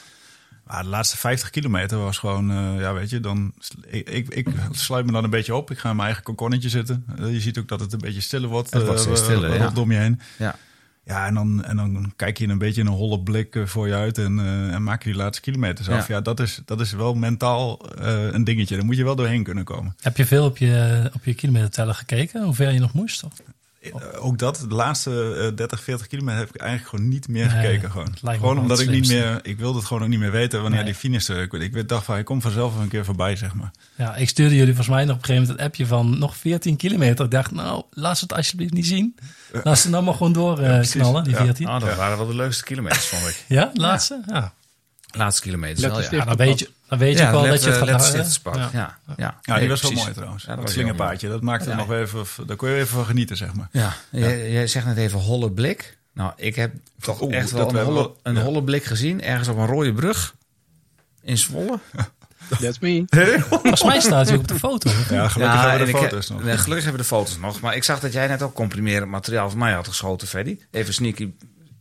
Maar 0.71 0.83
de 0.83 0.89
laatste 0.89 1.17
50 1.17 1.49
kilometer 1.49 1.97
was 1.97 2.17
gewoon, 2.17 2.51
eh, 2.51 2.79
ja 2.79 2.93
weet 2.93 3.09
je, 3.09 3.19
dan 3.19 3.53
ik, 3.87 4.09
ik, 4.09 4.29
ik 4.29 4.47
sluit 4.71 5.05
me 5.05 5.11
dan 5.11 5.23
een 5.23 5.29
beetje 5.29 5.55
op. 5.55 5.71
Ik 5.71 5.77
ga 5.77 5.89
in 5.89 5.95
mijn 5.95 6.07
eigen 6.07 6.23
kokonnetje 6.23 6.69
zitten. 6.69 7.05
Eh, 7.17 7.31
je 7.31 7.39
ziet 7.39 7.57
ook 7.57 7.67
dat 7.67 7.79
het 7.79 7.93
een 7.93 7.99
beetje 7.99 8.21
stiller 8.21 8.49
wordt. 8.49 8.73
Het 8.73 8.83
wordt 8.85 8.99
eh, 8.99 9.05
steeds 9.05 9.23
stiller, 9.23 9.53
ja. 9.53 9.65
rondom 9.65 9.91
je 9.91 9.97
heen. 9.97 10.21
Ja. 10.37 10.55
Ja, 11.03 11.25
en 11.25 11.33
dan, 11.33 11.63
en 11.63 11.75
dan 11.75 12.13
kijk 12.15 12.37
je 12.37 12.47
een 12.47 12.57
beetje 12.57 12.81
in 12.81 12.87
een 12.87 12.93
holle 12.93 13.19
blik 13.19 13.57
voor 13.65 13.87
je 13.87 13.93
uit 13.93 14.17
en, 14.17 14.39
eh, 14.39 14.73
en 14.73 14.83
maak 14.83 15.03
je 15.03 15.09
die 15.09 15.17
laatste 15.17 15.41
kilometers 15.41 15.89
af. 15.89 16.07
Ja. 16.07 16.15
Ja, 16.15 16.21
dat, 16.21 16.39
is, 16.39 16.61
dat 16.65 16.81
is 16.81 16.91
wel 16.91 17.13
mentaal 17.13 17.89
eh, 17.89 18.31
een 18.31 18.43
dingetje. 18.43 18.75
Daar 18.75 18.85
moet 18.85 18.97
je 18.97 19.03
wel 19.03 19.15
doorheen 19.15 19.43
kunnen 19.43 19.63
komen. 19.63 19.95
Heb 20.01 20.17
je 20.17 20.25
veel 20.25 20.45
op 20.45 20.57
je, 20.57 21.09
op 21.13 21.23
je 21.23 21.33
kilometerteller 21.33 21.93
gekeken? 21.93 22.43
Hoe 22.43 22.53
ver 22.53 22.71
je 22.71 22.79
nog 22.79 22.93
moest? 22.93 23.23
Of? 23.23 23.33
Eh, 23.81 23.91
ook 24.25 24.37
dat, 24.37 24.65
de 24.69 24.75
laatste 24.75 25.35
eh, 25.51 25.55
30, 25.55 25.83
40 25.83 26.07
kilometer 26.07 26.39
heb 26.39 26.49
ik 26.55 26.61
eigenlijk 26.61 26.89
gewoon 26.89 27.07
niet 27.09 27.27
meer 27.27 27.47
Nee, 27.47 27.55
gekeken. 27.65 27.91
Gewoon, 27.91 28.13
gewoon 28.21 28.59
omdat 28.59 28.79
ik 28.79 28.89
niet 28.89 29.07
meer, 29.07 29.39
ik 29.43 29.57
wilde 29.57 29.77
het 29.77 29.87
gewoon 29.87 30.03
ook 30.03 30.09
niet 30.09 30.19
meer 30.19 30.31
weten 30.31 30.61
wanneer 30.61 30.79
Nee. 30.83 30.91
die 30.91 30.99
finish 30.99 31.29
er. 31.29 31.41
Ik, 31.41 31.53
ik 31.53 31.87
dacht 31.87 32.05
van, 32.05 32.13
hij 32.13 32.23
komt 32.23 32.41
vanzelf 32.41 32.79
een 32.79 32.87
keer 32.87 33.05
voorbij, 33.05 33.35
zeg 33.35 33.53
maar. 33.53 33.71
Ja, 33.95 34.15
ik 34.15 34.29
stuurde 34.29 34.55
jullie 34.55 34.73
volgens 34.73 34.95
mij 34.95 35.05
nog 35.05 35.15
op 35.15 35.19
een 35.21 35.25
gegeven 35.25 35.41
moment 35.47 35.59
een 35.59 35.65
appje 35.65 35.85
van 35.87 36.19
nog 36.19 36.35
14 36.37 36.75
kilometer. 36.75 37.25
Ik 37.25 37.31
dacht, 37.31 37.51
nou, 37.51 37.83
laat 37.91 38.17
ze 38.17 38.23
het 38.23 38.33
alsjeblieft 38.33 38.73
niet 38.73 38.87
zien. 38.87 39.15
Laat 39.63 39.79
ze 39.79 39.89
dan 39.89 40.03
maar 40.03 40.13
gewoon 40.13 40.33
door 40.33 40.59
eh, 40.59 40.73
precies. 40.73 41.01
knallen, 41.01 41.23
die 41.23 41.33
Ja. 41.33 41.43
14. 41.43 41.67
Ja, 41.67 41.75
Oh, 41.75 41.81
dat 41.81 41.95
waren 41.95 42.17
wel 42.17 42.27
de 42.27 42.35
leukste 42.35 42.63
kilometers, 42.63 43.05
vond 43.05 43.27
ik. 43.27 43.45
de 43.47 43.69
laatste? 43.73 44.21
Ja. 44.27 44.53
Laatste 45.11 45.41
kilometers 45.41 45.81
wel, 45.87 46.01
ja. 46.01 46.07
Ja, 46.11 46.25
dan 46.25 46.35
weet 46.37 46.59
je, 46.59 46.69
dan 46.87 46.97
weet 46.99 47.17
je 47.17 47.23
wel 47.31 47.41
let, 47.41 47.51
dat 47.51 47.61
je 47.63 47.69
het 47.69 48.39
gaat. 48.43 48.71
Ja. 48.71 48.97
Ja. 49.17 49.39
Ja. 49.41 49.59
Die 49.59 49.69
was 49.69 49.81
wel 49.81 49.91
mooi 49.91 50.11
trouwens. 50.13 50.43
Ja, 50.43 50.55
dat 50.55 50.69
slingerpaadje, 50.69 51.27
dat 51.29 51.41
maakte 51.41 51.69
Ja. 51.69 51.77
het 51.77 51.87
nog 51.87 51.97
even, 51.97 52.47
daar 52.47 52.55
kon 52.55 52.69
je 52.69 52.75
even 52.75 52.87
van 52.87 53.05
genieten, 53.05 53.37
zeg 53.37 53.53
maar. 53.53 53.67
Ja, 53.71 53.93
jij, 54.11 54.51
jij 54.51 54.67
zegt 54.67 54.85
net 54.85 54.97
even 54.97 55.19
holle 55.19 55.51
blik. 55.51 55.97
Nou, 56.13 56.31
ik 56.35 56.55
heb 56.55 56.73
toch 56.99 57.21
Oeh, 57.21 57.35
echt 57.35 57.51
wel 57.51 57.69
een, 57.69 57.75
holle, 57.83 57.93
wel- 57.93 58.17
een 58.23 58.35
ja. 58.35 58.41
holle 58.41 58.63
blik 58.63 58.83
gezien. 58.83 59.21
Ergens 59.23 59.47
op 59.47 59.57
een 59.57 59.65
rode 59.65 59.93
brug. 59.93 60.35
In 61.21 61.37
Zwolle. 61.37 61.79
That's 62.59 62.79
me. 62.79 63.03
Volgens 63.49 63.83
mij 63.83 63.99
staat 63.99 64.25
hij 64.25 64.35
ook 64.35 64.41
op 64.41 64.47
de 64.47 64.59
foto. 64.59 64.89
Ja, 64.89 64.95
gelukkig 65.27 65.37
Ja, 65.37 65.69
hebben 65.69 65.87
we 65.87 65.93
de 65.93 65.97
foto's 65.99 66.27
heb- 66.27 66.37
nog. 66.37 66.45
nee, 66.47 66.57
gelukkig 66.57 66.83
hebben 66.85 66.91
we 66.91 67.09
de 67.09 67.15
foto's 67.15 67.37
nog. 67.37 67.59
Maar 67.59 67.75
ik 67.75 67.83
zag 67.83 67.99
dat 67.99 68.13
jij 68.13 68.27
net 68.27 68.41
ook 68.41 68.53
comprimerend 68.53 69.11
materiaal 69.11 69.49
van 69.49 69.59
mij 69.59 69.73
had 69.73 69.87
geschoten, 69.87 70.27
Freddy. 70.27 70.57
Even 70.71 70.93
sneaky, 70.93 71.31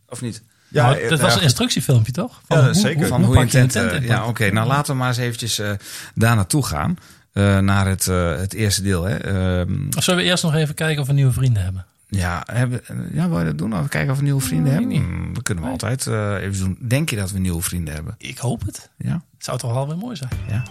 of 0.09 0.21
niet? 0.21 0.41
Ja, 0.71 0.89
Nou, 0.89 1.09
dat 1.09 1.19
was 1.19 1.35
een 1.35 1.41
instructiefilmpje, 1.41 2.11
toch? 2.11 2.41
Ja, 2.47 2.73
zeker. 2.73 3.07
Van 3.07 3.23
hoe 3.23 3.39
je 3.39 3.45
tent... 3.45 3.71
tent 3.71 3.91
eh, 3.91 4.07
ja, 4.07 4.25
oké. 4.27 4.51
Nou, 4.51 4.67
laten 4.67 4.93
we 4.93 4.99
maar 4.99 5.07
eens 5.07 5.17
eventjes 5.17 5.59
eh, 5.59 5.71
daar 6.15 6.35
naartoe 6.35 6.65
gaan. 6.65 6.97
Eh, 7.33 7.57
naar 7.57 7.87
het, 7.87 8.07
eh, 8.07 8.35
het 8.37 8.53
eerste 8.53 8.81
deel. 8.81 9.03
Hè. 9.03 9.15
Ehm, 9.17 9.87
Of 9.97 10.03
zullen 10.03 10.23
we 10.23 10.25
eerst 10.25 10.43
nog 10.43 10.55
even 10.55 10.75
kijken 10.75 11.01
of 11.01 11.07
we 11.07 11.13
nieuwe 11.13 11.31
vrienden 11.31 11.63
hebben? 11.63 11.85
ja, 12.09 12.43
hebben, 12.45 12.81
ja, 13.13 13.29
wil 13.29 13.39
je 13.39 13.45
dat 13.45 13.57
doen? 13.57 13.73
Even 13.73 13.89
kijken 13.89 14.11
of 14.11 14.17
we 14.17 14.23
nieuwe 14.23 14.41
vrienden 14.41 14.73
hebben? 14.73 14.91
Hmm, 14.91 15.33
dat 15.33 15.43
kunnen 15.43 15.63
we 15.63 15.69
altijd 15.69 16.07
eh, 16.07 16.35
even 16.41 16.59
doen. 16.59 16.77
Denk 16.87 17.09
je 17.09 17.15
dat 17.15 17.31
we 17.31 17.39
nieuwe 17.39 17.61
vrienden 17.61 17.93
hebben? 17.93 18.15
Ik 18.17 18.37
hoop 18.37 18.65
het. 18.65 18.89
Ja? 18.97 19.13
Het 19.13 19.45
zou 19.45 19.57
toch 19.57 19.73
wel 19.73 19.87
weer 19.87 19.97
mooi 19.97 20.15
zijn. 20.15 20.29
Ja. 20.49 20.63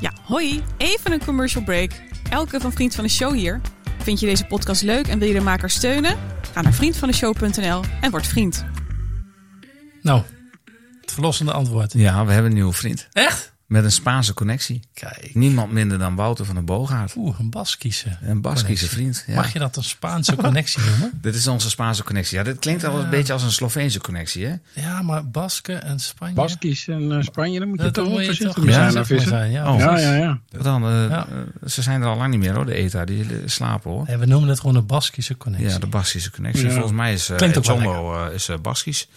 Ja, 0.00 0.12
hoi. 0.22 0.62
Even 0.76 1.12
een 1.12 1.24
commercial 1.24 1.64
break. 1.64 1.90
Elke 2.30 2.60
van 2.60 2.72
Vriend 2.72 2.94
van 2.94 3.04
de 3.04 3.10
Show 3.10 3.32
hier. 3.34 3.60
Vind 4.02 4.20
je 4.20 4.26
deze 4.26 4.44
podcast 4.44 4.82
leuk 4.82 5.06
en 5.08 5.18
wil 5.18 5.28
je 5.28 5.34
de 5.34 5.40
maker 5.40 5.70
steunen? 5.70 6.16
Ga 6.52 6.60
naar 6.62 6.72
vriendvandeshow.nl 6.72 7.82
en 8.00 8.10
word 8.10 8.26
vriend. 8.26 8.64
Nou, 10.02 10.22
het 11.00 11.12
verlossende 11.12 11.52
antwoord. 11.52 11.92
Ja, 11.92 12.24
we 12.24 12.32
hebben 12.32 12.50
een 12.50 12.56
nieuwe 12.56 12.72
vriend. 12.72 13.08
Echt? 13.12 13.51
Met 13.66 13.84
een 13.84 13.92
Spaanse 13.92 14.34
connectie. 14.34 14.80
Kijk. 14.94 15.30
Niemand 15.34 15.72
minder 15.72 15.98
dan 15.98 16.14
Wouter 16.14 16.44
van 16.44 16.54
den 16.54 16.64
Boogaard. 16.64 17.14
Oeh, 17.16 17.38
een 17.38 17.50
Baskische. 17.50 18.16
Een 18.22 18.40
Baskische 18.40 18.86
vriend. 18.88 19.24
Ja. 19.26 19.34
Mag 19.34 19.52
je 19.52 19.58
dat 19.58 19.76
een 19.76 19.84
Spaanse 19.84 20.36
connectie 20.36 20.82
noemen? 20.90 21.18
Dit 21.22 21.34
is 21.34 21.46
onze 21.46 21.70
Spaanse 21.70 22.02
connectie. 22.04 22.38
Ja, 22.38 22.44
dit 22.44 22.58
klinkt 22.58 22.84
al 22.84 22.98
een 23.00 23.10
beetje 23.10 23.32
als 23.32 23.42
een 23.42 23.52
Sloveense 23.52 24.00
connectie, 24.00 24.46
hè? 24.46 24.54
Ja, 24.72 25.02
maar 25.02 25.28
Basken 25.30 25.82
en 25.84 25.98
Spanje. 26.00 26.34
Baskisch 26.34 26.88
en 26.88 27.12
eh, 27.12 27.22
Spanje, 27.22 27.58
daar 27.58 27.68
moet 27.68 27.76
je 27.78 27.84
Dat 27.84 27.94
toch 27.94 28.06
wel 28.06 28.14
voorzichtig 28.24 28.56
mee 28.64 28.74
Ja, 28.74 28.90
zijn. 29.04 29.20
zijn. 29.20 29.50
Ja, 29.50 29.72
Oh. 29.72 29.78
Ja, 29.78 29.98
ja, 29.98 30.14
ja. 30.14 30.40
Wat 30.50 30.64
dan? 30.64 30.84
eh, 30.84 31.08
Ja. 31.08 31.26
eh, 31.28 31.68
ze 31.68 31.82
zijn 31.82 32.02
er 32.02 32.08
al 32.08 32.16
lang 32.16 32.30
niet 32.30 32.40
meer, 32.40 32.54
hoor, 32.54 32.66
de 32.66 32.74
ETA. 32.74 33.04
Die 33.04 33.22
eh, 33.24 33.28
slapen, 33.44 33.90
hoor. 33.90 34.18
We 34.18 34.26
noemen 34.26 34.48
het 34.48 34.60
gewoon 34.60 34.76
een 34.76 34.86
Baskische 34.86 35.36
connectie. 35.36 35.70
Ja, 35.70 35.78
de 35.78 35.86
Baskische 35.86 36.30
connectie. 36.30 36.64
Ja. 36.66 36.70
Volgens 36.72 36.92
mij 36.92 37.12
is 37.12 37.30
uh, 37.30 37.40
eh, 37.40 38.34
is 38.34 38.48
eh, 38.48 38.56
Baskisch. 38.62 39.08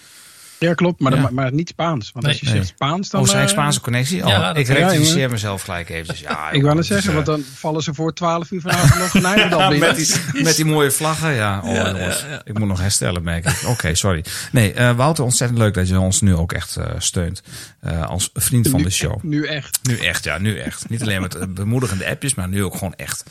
Ja, 0.60 0.74
klopt, 0.74 1.00
maar, 1.00 1.16
Ja. 1.16 1.22
dan- 1.22 1.34
maar 1.34 1.54
niet 1.54 1.70
Spaans. 1.70 2.12
Want 2.14 2.26
als 2.26 2.40
je 2.40 2.46
Nee. 2.46 2.56
zegt. 2.56 2.68
Spaans, 2.68 3.10
dan... 3.10 3.22
Oh, 3.22 3.28
zijn 3.28 3.44
eh, 3.44 3.50
Spaanse 3.50 3.82
connectie? 3.82 4.22
Oh, 4.24 4.28
Ja, 4.30 4.48
dat- 4.48 4.58
ik 4.58 4.68
rectificeer 4.68 5.30
mezelf 5.30 5.62
gelijk 5.62 5.90
eventjes. 5.90 6.20
Ja, 6.20 6.52
Ik 6.52 6.62
wou 6.62 6.76
net 6.76 6.88
joh, 6.88 6.98
zeggen, 6.98 7.16
dus, 7.16 7.26
want 7.26 7.40
eh, 7.40 7.46
dan 7.46 7.54
vallen 7.56 7.84
ze 7.84 7.94
voor 7.94 8.14
12 8.14 8.52
uur 8.52 8.62
vanavond 8.62 9.00
nog 9.14 9.14
Nijmegen 9.24 9.58
binnen. 9.70 9.80
met, 9.80 9.96
die, 10.34 10.44
met 10.44 10.56
die 10.56 10.66
mooie 10.66 10.92
vlaggen, 10.92 11.34
ja. 11.34 11.62
Oh, 11.64 11.76
jongens. 11.76 12.26
Ik 12.44 12.58
moet 12.60 12.68
nog 12.68 12.80
herstellen, 12.80 13.24
merk 13.24 13.46
ik. 13.46 13.68
Oké, 13.68 13.96
sorry. 13.96 14.24
Nee, 14.52 14.74
eh, 14.74 14.92
Wouter, 14.96 15.24
ontzettend 15.24 15.60
leuk 15.60 15.74
dat 15.74 15.88
je 15.88 16.00
ons 16.00 16.22
nu 16.22 16.36
ook 16.36 16.52
echt 16.54 16.76
eh, 16.76 16.86
steunt. 16.98 17.42
eh, 17.80 18.02
als 18.06 18.30
vriend 18.34 18.68
van 18.68 18.78
Nu- 18.80 18.86
de 18.86 18.92
show. 18.92 19.24
Nu 19.24 19.46
echt. 19.48 19.80
Nu 19.84 19.98
echt, 19.98 20.24
ja, 20.24 20.38
nu 20.38 20.58
echt. 20.60 20.90
Niet 20.90 21.02
alleen 21.02 21.22
met 21.22 21.36
eh, 21.36 21.48
bemoedigende 21.50 22.08
appjes, 22.10 22.36
maar 22.36 22.48
nu 22.48 22.64
ook 22.64 22.74
gewoon 22.78 22.94
echt. 22.96 23.24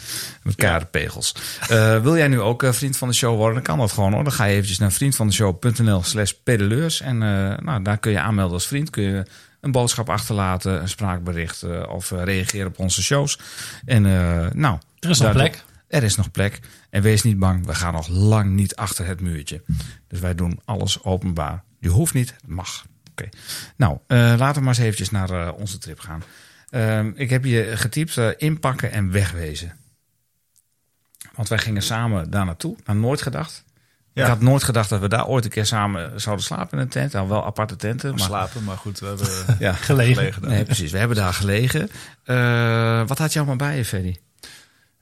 Met 0.43 0.55
kaartenpegels. 0.55 1.35
Eh 1.69 2.01
wil 2.03 2.17
jij 2.17 2.29
nu 2.29 2.41
ook 2.41 2.63
eh, 2.63 2.73
vriend 2.73 2.97
van 2.97 3.09
de 3.09 3.15
show 3.15 3.37
worden? 3.37 3.55
Dan 3.55 3.63
kan 3.63 3.79
dat 3.79 3.93
gewoon 3.93 4.13
hoor. 4.13 4.25
Dan 4.25 4.33
ga 4.33 4.45
je 4.45 4.53
eventjes 4.55 4.79
naar 4.79 4.93
vriendvandeshow.nl 4.93 6.03
slash 6.03 6.31
pedeleurs. 6.45 7.01
En 7.01 7.14
eh, 7.23 7.59
nou, 7.59 7.83
daar 7.83 7.99
kun 7.99 8.13
je 8.13 8.21
aanmelden 8.21 8.55
als 8.55 8.67
vriend. 8.67 8.91
Kun 8.91 9.03
je 9.03 9.23
een 9.61 9.73
boodschap 9.73 10.11
achterlaten, 10.11 10.81
een 10.81 10.89
spraakbericht 10.89 11.63
eh, 11.63 11.89
of 11.89 12.13
eh, 12.13 12.23
reageren 12.23 12.67
op 12.67 12.79
onze 12.79 13.03
shows. 13.03 13.39
En 13.85 14.03
nou... 14.59 14.79
Er 14.99 15.11
is 15.11 15.21
nog 15.21 15.33
plek. 15.33 15.65
Er 15.89 16.03
is 16.03 16.17
nog 16.17 16.31
plek. 16.31 16.61
En 16.91 17.03
wees 17.03 17.23
niet 17.23 17.39
bang, 17.39 17.67
we 17.67 17.75
gaan 17.75 17.93
nog 17.93 18.09
lang 18.09 18.51
niet 18.51 18.77
achter 18.77 19.07
het 19.07 19.21
muurtje. 19.21 19.63
Dus 20.09 20.21
wij 20.21 20.35
doen 20.35 20.61
alles 20.65 21.03
openbaar. 21.03 21.63
Je 21.79 21.89
hoeft 21.89 22.15
niet, 22.15 22.31
het 22.31 22.47
mag. 22.47 22.85
Oké. 23.11 23.29
Nou, 23.77 23.99
laten 24.09 24.55
we 24.55 24.61
maar 24.61 24.75
eens 24.75 24.79
eventjes 24.79 25.11
naar 25.11 25.53
onze 25.53 25.79
trip 25.79 26.01
gaan. 26.01 26.23
Ehm, 26.71 27.13
ik 27.15 27.31
heb 27.31 27.43
hier 27.43 27.79
getypt 27.79 28.19
inpakken 28.37 28.93
en 28.93 29.11
wegwezen. 29.11 29.77
Want 31.35 31.49
wij 31.49 31.59
gingen 31.59 31.83
samen 31.83 32.31
daar 32.31 32.45
naartoe, 32.45 32.77
naar 32.85 32.97
nooit 32.97 33.23
gedacht. 33.23 33.64
Ja. 34.15 34.23
Ik 34.23 34.29
had 34.29 34.41
nooit 34.41 34.63
gedacht 34.63 34.89
dat 34.89 35.01
we 35.01 35.09
daar 35.09 35.27
ooit 35.27 35.45
een 35.45 35.51
keer 35.51 35.67
samen 35.67 36.21
zouden 36.21 36.45
slapen 36.45 36.79
in 36.79 36.85
een 36.85 36.91
tent. 36.91 37.13
Nou, 37.13 37.29
wel 37.29 37.45
aparte 37.45 37.77
tenten. 37.77 38.11
Maar, 38.11 38.19
slapen, 38.21 38.65
maar 38.65 38.77
goed, 38.77 38.99
we 38.99 39.07
hebben 39.07 39.27
ja, 39.67 39.73
Gelegen. 39.73 40.15
gelegen 40.15 40.43
daar. 40.43 40.51
nee, 40.51 40.65
precies. 40.65 40.91
We 40.93 40.99
hebben 40.99 41.17
daar 41.17 41.35
gelegen. 41.35 41.91
Eh, 42.25 43.07
wat 43.07 43.19
had 43.19 43.33
je 43.33 43.39
allemaal 43.39 43.57
bij 43.57 43.77
je, 43.77 43.85
Freddy? 43.85 44.17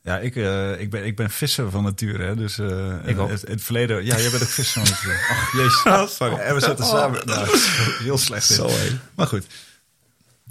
Ja, 0.03 0.19
ik, 0.19 0.37
eh, 0.37 0.81
ik, 0.81 0.91
ben, 0.91 1.05
ik 1.05 1.17
ben 1.17 1.31
visser 1.31 1.71
van 1.71 1.83
nature. 1.83 2.25
Hè, 2.25 2.37
dus 2.37 2.59
eh, 2.59 2.95
Ik 3.05 3.19
ook. 3.19 3.31
Het, 3.31 3.45
het 3.49 3.63
verleden. 3.63 4.05
Ja, 4.05 4.19
jij 4.19 4.31
bent 4.31 4.43
ook 4.43 4.49
visser 4.49 4.87
van 4.87 4.93
nature. 4.93 5.19
Ach, 5.31 5.53
jezus. 5.53 6.17
sorry. 6.17 6.37
En 6.37 6.55
we 6.55 6.61
zitten 6.61 6.85
samen. 6.85 7.27
Nou, 7.27 7.59
heel 7.99 8.19
slecht 8.19 8.51
in. 8.51 8.57
Zo, 8.57 8.69
hé. 8.69 8.99
Maar 9.15 9.27
goed. 9.27 9.47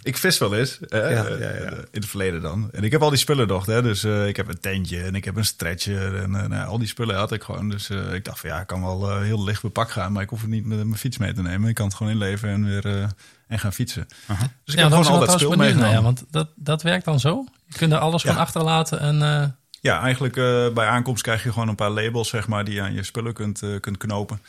Ik 0.04 0.18
vis 0.18 0.38
wel 0.38 0.56
eens. 0.56 0.80
hè, 0.88 0.98
Ja, 1.10 1.26
eh, 1.26 1.40
ja, 1.40 1.50
ja. 1.64 1.70
In 1.72 1.86
het 1.92 2.06
verleden 2.06 2.42
dan. 2.42 2.70
En 2.72 2.84
ik 2.84 2.92
heb 2.92 3.02
al 3.02 3.10
die 3.10 3.18
spullen 3.20 3.48
nog. 3.48 3.66
Hè, 3.66 3.82
dus 3.82 4.04
eh, 4.04 4.28
ik 4.28 4.36
heb 4.38 4.48
een 4.48 4.60
tentje 4.60 5.02
en 5.04 5.16
ik 5.16 5.26
heb 5.26 5.36
een 5.36 5.46
stretcher. 5.46 6.16
En 6.16 6.36
eh, 6.36 6.48
nou, 6.48 6.68
al 6.68 6.78
die 6.78 6.88
spullen 6.88 7.16
had 7.16 7.32
ik 7.32 7.44
gewoon. 7.44 7.70
Dus 7.70 7.90
eh, 7.90 8.14
ik 8.14 8.26
dacht 8.26 8.40
van 8.40 8.50
ja, 8.50 8.60
ik 8.62 8.68
kan 8.68 8.82
wel 8.82 9.10
eh, 9.12 9.22
heel 9.22 9.44
licht 9.44 9.62
bepak 9.62 9.92
gaan. 9.92 10.12
Maar 10.12 10.24
ik 10.24 10.30
hoef 10.30 10.42
het 10.42 10.50
niet 10.50 10.66
met 10.66 10.78
mijn 10.78 10.98
fiets 10.98 11.18
mee 11.18 11.34
te 11.34 11.42
nemen. 11.42 11.70
Ik 11.70 11.76
kan 11.76 11.86
het 11.86 11.96
gewoon 11.96 12.12
inleveren 12.12 12.54
en 12.54 12.66
weer 12.66 12.86
eh, 12.86 13.08
en 13.48 13.60
gaan 13.60 13.74
fietsen. 13.74 14.08
Dus 14.08 14.18
ik 14.28 14.36
ja, 14.36 14.42
heb 14.76 14.76
gewoon 14.76 14.94
altijd 14.98 15.20
altijd 15.20 15.40
spul 15.40 15.56
meegenomen. 15.56 15.92
ja, 15.92 16.02
want 16.02 16.24
dat, 16.30 16.48
dat 16.56 16.82
werkt 16.82 17.06
dan 17.06 17.20
zo. 17.20 17.46
Je 17.66 17.78
kunt 17.78 17.92
er 17.92 17.98
alles 17.98 18.22
Ja. 18.22 18.30
gewoon 18.30 18.46
achterlaten 18.46 19.00
en... 19.00 19.22
eh, 19.22 19.48
Ja, 19.82 20.02
eigenlijk 20.02 20.38
eh, 20.38 20.70
bij 20.74 20.88
aankomst 20.88 21.24
krijg 21.24 21.44
je 21.44 21.52
gewoon 21.52 21.68
een 21.68 21.76
paar 21.76 21.90
labels, 21.90 22.30
zeg 22.30 22.48
maar, 22.48 22.64
die 22.66 22.74
je 22.74 22.82
aan 22.82 22.94
je 22.94 23.04
spullen 23.04 23.34
kunt, 23.34 23.62
eh, 23.64 23.80
kunt 23.80 23.98
knopen. 23.98 24.40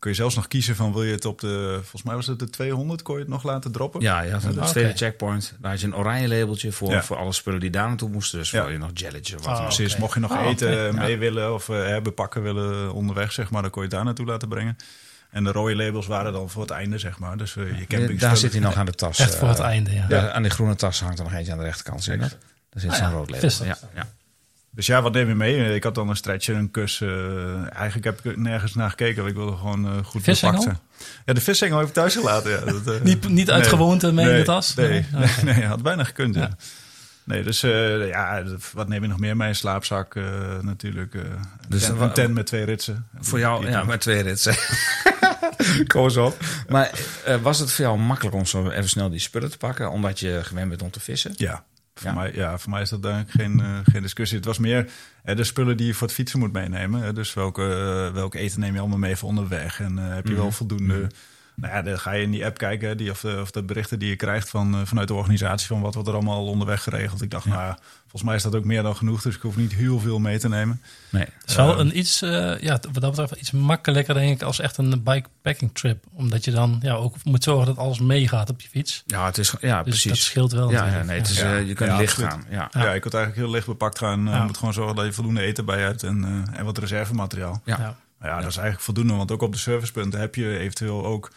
Kun 0.00 0.10
je 0.10 0.16
zelfs 0.16 0.34
nog 0.34 0.48
kiezen 0.48 0.76
van 0.76 0.92
wil 0.92 1.02
je 1.02 1.12
het 1.12 1.24
op 1.24 1.40
de, 1.40 1.72
volgens 1.80 2.02
mij 2.02 2.14
was 2.14 2.26
het 2.26 2.38
de 2.38 2.50
200, 2.50 3.02
kon 3.02 3.14
je 3.14 3.20
het 3.20 3.30
nog 3.30 3.42
laten 3.42 3.72
droppen? 3.72 4.00
Ja, 4.00 4.20
ja, 4.20 4.40
van 4.40 4.52
de 4.52 4.60
Oké. 4.60 4.68
tweede 4.68 4.92
checkpoint. 4.96 5.54
Daar 5.60 5.70
had 5.70 5.80
je 5.80 5.86
een 5.86 5.96
oranje 5.96 6.28
labeltje 6.28 6.72
voor, 6.72 6.90
Ja. 6.90 7.02
voor 7.02 7.16
alle 7.16 7.32
spullen 7.32 7.60
die 7.60 7.70
daar 7.70 7.88
naartoe 7.88 8.08
moesten. 8.08 8.38
Dus 8.38 8.50
Ja. 8.50 8.62
voor 8.62 8.70
je 8.72 8.78
nog 8.78 8.90
jelletje 8.94 9.38
of 9.38 9.44
wat 9.44 9.58
Oh. 9.58 9.62
Precies, 9.64 9.92
Oké. 9.92 10.00
mocht 10.00 10.14
je 10.14 10.20
nog 10.20 10.30
Oh, 10.30 10.46
eten 10.46 10.94
mee 10.94 11.18
willen 11.18 11.54
of 11.54 11.68
eh, 11.68 12.00
bepakken 12.00 12.42
willen 12.42 12.92
onderweg, 12.92 13.32
zeg 13.32 13.50
maar, 13.50 13.62
dan 13.62 13.70
kon 13.70 13.82
je 13.82 13.88
het 13.88 13.96
daar 13.96 14.04
naartoe 14.06 14.26
laten 14.26 14.48
brengen. 14.48 14.76
En 15.30 15.44
de 15.44 15.52
rode 15.52 15.76
labels 15.76 16.06
waren 16.06 16.32
dan 16.32 16.50
voor 16.50 16.62
het 16.62 16.70
einde, 16.70 16.98
zeg 16.98 17.18
maar. 17.18 17.36
Dus 17.36 17.56
eh, 17.56 17.78
je 17.78 17.86
camping 17.86 18.18
Daar 18.20 18.36
zit 18.36 18.52
hij 18.52 18.60
nog 18.60 18.74
aan 18.74 18.86
de 18.86 18.92
tas. 18.92 19.18
echt 19.18 19.34
voor 19.34 19.48
het 19.48 19.58
eh, 19.58 19.64
einde, 19.64 19.92
ja. 19.94 20.06
Ja, 20.08 20.30
aan 20.30 20.42
die 20.42 20.50
groene 20.50 20.74
tas 20.74 21.00
hangt 21.00 21.18
er 21.18 21.24
nog 21.24 21.32
eentje 21.34 21.52
aan 21.52 21.58
de 21.58 21.64
rechterkant. 21.64 22.02
Zie 22.02 22.12
je 22.12 22.18
dat? 22.18 22.30
Daar 22.70 22.80
zit 22.82 22.90
Ah, 22.90 22.96
zo'n 22.96 23.06
ja. 23.08 23.12
rood 23.12 23.30
label. 23.30 23.50
Ja, 23.64 23.78
ja. 23.94 24.06
Dus 24.72 24.86
ja, 24.86 25.02
wat 25.02 25.12
neem 25.12 25.28
je 25.28 25.34
mee? 25.34 25.74
Ik 25.74 25.82
had 25.84 25.94
dan 25.94 26.08
een 26.08 26.16
stretcher, 26.16 26.56
een 26.56 26.70
kus. 26.70 27.00
eh, 27.00 27.74
eigenlijk 27.76 28.04
heb 28.04 28.24
ik 28.24 28.36
nergens 28.36 28.74
naar 28.74 28.90
gekeken. 28.90 29.16
want 29.16 29.28
Ik 29.28 29.36
wilde 29.36 29.56
gewoon 29.56 29.86
eh, 29.86 30.04
goed 30.04 30.22
Vishengel? 30.22 30.58
bepakt 30.64 30.78
zijn. 30.98 31.12
Ja, 31.24 31.32
de 31.32 31.40
vishengel 31.40 31.78
heb 31.78 31.86
ik 31.88 31.92
thuis 31.92 32.14
gelaten. 32.14 32.50
Ja. 32.50 32.58
Dat, 32.72 32.86
eh, 32.94 33.00
Niet, 33.02 33.28
niet 33.28 33.50
uit 33.50 33.60
nee. 33.60 33.68
gewoonte 33.70 34.12
mee 34.12 34.30
in 34.30 34.36
de 34.36 34.42
tas? 34.42 34.74
Nee, 34.74 35.06
nee, 35.12 35.28
nee, 35.54 35.64
had 35.66 35.82
bijna 35.82 36.04
gekund. 36.04 36.34
Ja. 36.34 36.40
Ja. 36.40 36.56
Nee, 37.24 37.42
dus 37.42 37.62
eh, 37.62 38.08
ja, 38.08 38.42
wat 38.72 38.88
neem 38.88 39.02
je 39.02 39.08
nog 39.08 39.18
meer 39.18 39.36
mee? 39.36 39.48
Een 39.48 39.54
slaapzak 39.54 40.14
natuurlijk. 40.60 41.14
eh, 41.14 41.20
Dus 41.68 41.88
een, 41.88 42.12
tent 42.12 42.34
met 42.34 42.46
twee 42.46 42.64
ritsen. 42.64 43.06
Voor 43.20 43.38
jou, 43.38 43.68
ja, 43.70 43.84
met 43.84 44.00
twee 44.00 44.22
ritsen. 44.22 44.54
Kom 45.86 46.04
eens 46.04 46.16
op. 46.16 46.36
Maar 46.68 46.90
eh, 47.24 47.36
was 47.42 47.58
het 47.58 47.72
voor 47.72 47.84
jou 47.84 47.98
makkelijk 47.98 48.36
om 48.36 48.46
zo 48.46 48.68
even 48.70 48.88
snel 48.88 49.10
die 49.10 49.18
spullen 49.20 49.50
te 49.50 49.56
pakken, 49.56 49.90
omdat 49.90 50.20
je 50.20 50.40
gewend 50.44 50.68
bent 50.68 50.82
om 50.82 50.90
te 50.90 51.00
vissen? 51.00 51.32
Ja. 51.36 51.64
Voor, 52.00 52.10
Ja. 52.10 52.14
Mij, 52.14 52.32
ja, 52.34 52.58
voor 52.58 52.70
mij 52.70 52.82
is 52.82 52.88
dat 52.88 53.04
eigenlijk 53.04 53.34
geen, 53.36 53.60
eh, 53.60 53.78
geen 53.92 54.02
discussie. 54.02 54.36
Het 54.36 54.46
was 54.46 54.58
meer 54.58 54.90
eh, 55.24 55.36
de 55.36 55.44
spullen 55.44 55.76
die 55.76 55.86
je 55.86 55.94
voor 55.94 56.06
het 56.06 56.16
fietsen 56.16 56.38
moet 56.38 56.52
meenemen. 56.52 57.14
Dus 57.14 57.34
welke, 57.34 57.62
eh, 57.62 58.14
welke 58.14 58.38
eten 58.38 58.60
neem 58.60 58.74
je 58.74 58.80
allemaal 58.80 58.98
mee 58.98 59.16
voor 59.16 59.28
onderweg? 59.28 59.80
En 59.80 59.96
heb 59.96 60.26
je 60.26 60.34
wel 60.34 60.52
voldoende... 60.52 61.06
Nou 61.60 61.74
ja, 61.74 61.82
dan 61.82 61.98
ga 61.98 62.12
je 62.12 62.22
in 62.22 62.30
die 62.30 62.44
app 62.44 62.58
kijken, 62.58 62.96
die, 62.96 63.10
of, 63.10 63.20
de, 63.20 63.38
of 63.40 63.50
de 63.50 63.62
berichten 63.62 63.98
die 63.98 64.08
je 64.08 64.16
krijgt 64.16 64.50
van, 64.50 64.74
eh, 64.74 64.80
vanuit 64.84 65.08
de 65.08 65.14
organisatie... 65.14 65.66
van 65.66 65.80
wat 65.80 65.94
wordt 65.94 66.08
er 66.08 66.14
allemaal 66.14 66.46
onderweg 66.46 66.82
geregeld. 66.82 67.22
Ik 67.22 67.30
dacht, 67.30 67.44
nou 67.44 67.60
ja, 67.60 67.78
volgens 68.00 68.22
mij 68.22 68.34
is 68.34 68.42
dat 68.42 68.54
ook 68.54 68.64
meer 68.64 68.82
dan 68.82 68.96
genoeg. 68.96 69.22
Dus 69.22 69.34
ik 69.36 69.40
hoef 69.42 69.56
niet 69.56 69.74
heel 69.74 70.00
veel 70.00 70.18
mee 70.18 70.38
te 70.38 70.48
nemen. 70.48 70.80
Nee. 71.10 71.22
Het 71.40 71.50
is 71.50 71.56
wel 71.56 71.72
Eh, 71.72 71.78
een 71.78 71.98
iets, 71.98 72.22
eh, 72.22 72.60
ja, 72.60 72.70
wat 72.92 73.00
dat 73.02 73.10
betreft 73.10 73.32
iets 73.32 73.50
makkelijker 73.50 74.14
denk 74.14 74.34
ik 74.34 74.42
als 74.42 74.60
echt 74.60 74.76
een 74.76 75.02
bikepacking 75.02 75.70
trip. 75.74 76.04
Omdat 76.12 76.44
je 76.44 76.50
dan 76.50 76.78
ja, 76.82 76.94
ook 76.94 77.14
moet 77.24 77.44
zorgen 77.44 77.66
dat 77.66 77.76
alles 77.76 77.98
meegaat 78.00 78.50
op 78.50 78.60
je 78.60 78.68
fiets. 78.68 79.02
Ja, 79.06 79.24
het 79.26 79.38
is, 79.38 79.54
ja 79.60 79.82
Dus 79.82 79.94
dat 80.02 80.02
precies. 80.12 80.24
scheelt 80.24 80.52
wel 80.52 80.70
Ja, 80.70 80.86
ja, 80.86 81.02
nee, 81.02 81.18
het 81.18 81.28
is, 81.30 81.38
Ja. 81.40 81.56
eh, 81.56 81.66
je 81.66 81.74
kunt 81.74 81.90
Ja, 81.90 81.96
licht 81.96 82.10
absoluut. 82.22 82.30
gaan. 82.30 82.44
Ja. 82.50 82.68
Ja. 82.72 82.82
Ja, 82.82 82.92
ik 82.94 83.04
had 83.04 83.14
eigenlijk 83.14 83.44
heel 83.44 83.54
licht 83.54 83.66
bepakt 83.66 83.98
gaan. 83.98 84.24
Ja. 84.26 84.36
Je 84.36 84.42
moet 84.42 84.56
gewoon 84.58 84.74
zorgen 84.74 84.96
dat 84.96 85.04
je 85.04 85.12
voldoende 85.12 85.40
eten 85.42 85.64
bij 85.64 85.78
je 85.78 85.84
hebt 85.84 86.02
en, 86.02 86.24
eh, 86.52 86.58
en 86.58 86.64
wat 86.64 86.78
reservemateriaal. 86.78 87.60
Ja. 87.64 87.76
Ja. 87.78 87.96
Nou 88.20 88.32
ja, 88.32 88.38
dat 88.40 88.50
is 88.50 88.56
eigenlijk 88.56 88.84
voldoende, 88.84 89.14
want 89.14 89.30
ook 89.30 89.42
op 89.42 89.52
de 89.52 89.58
servicepunten 89.58 90.20
heb 90.20 90.34
je 90.34 90.58
eventueel 90.58 91.04
ook... 91.06 91.30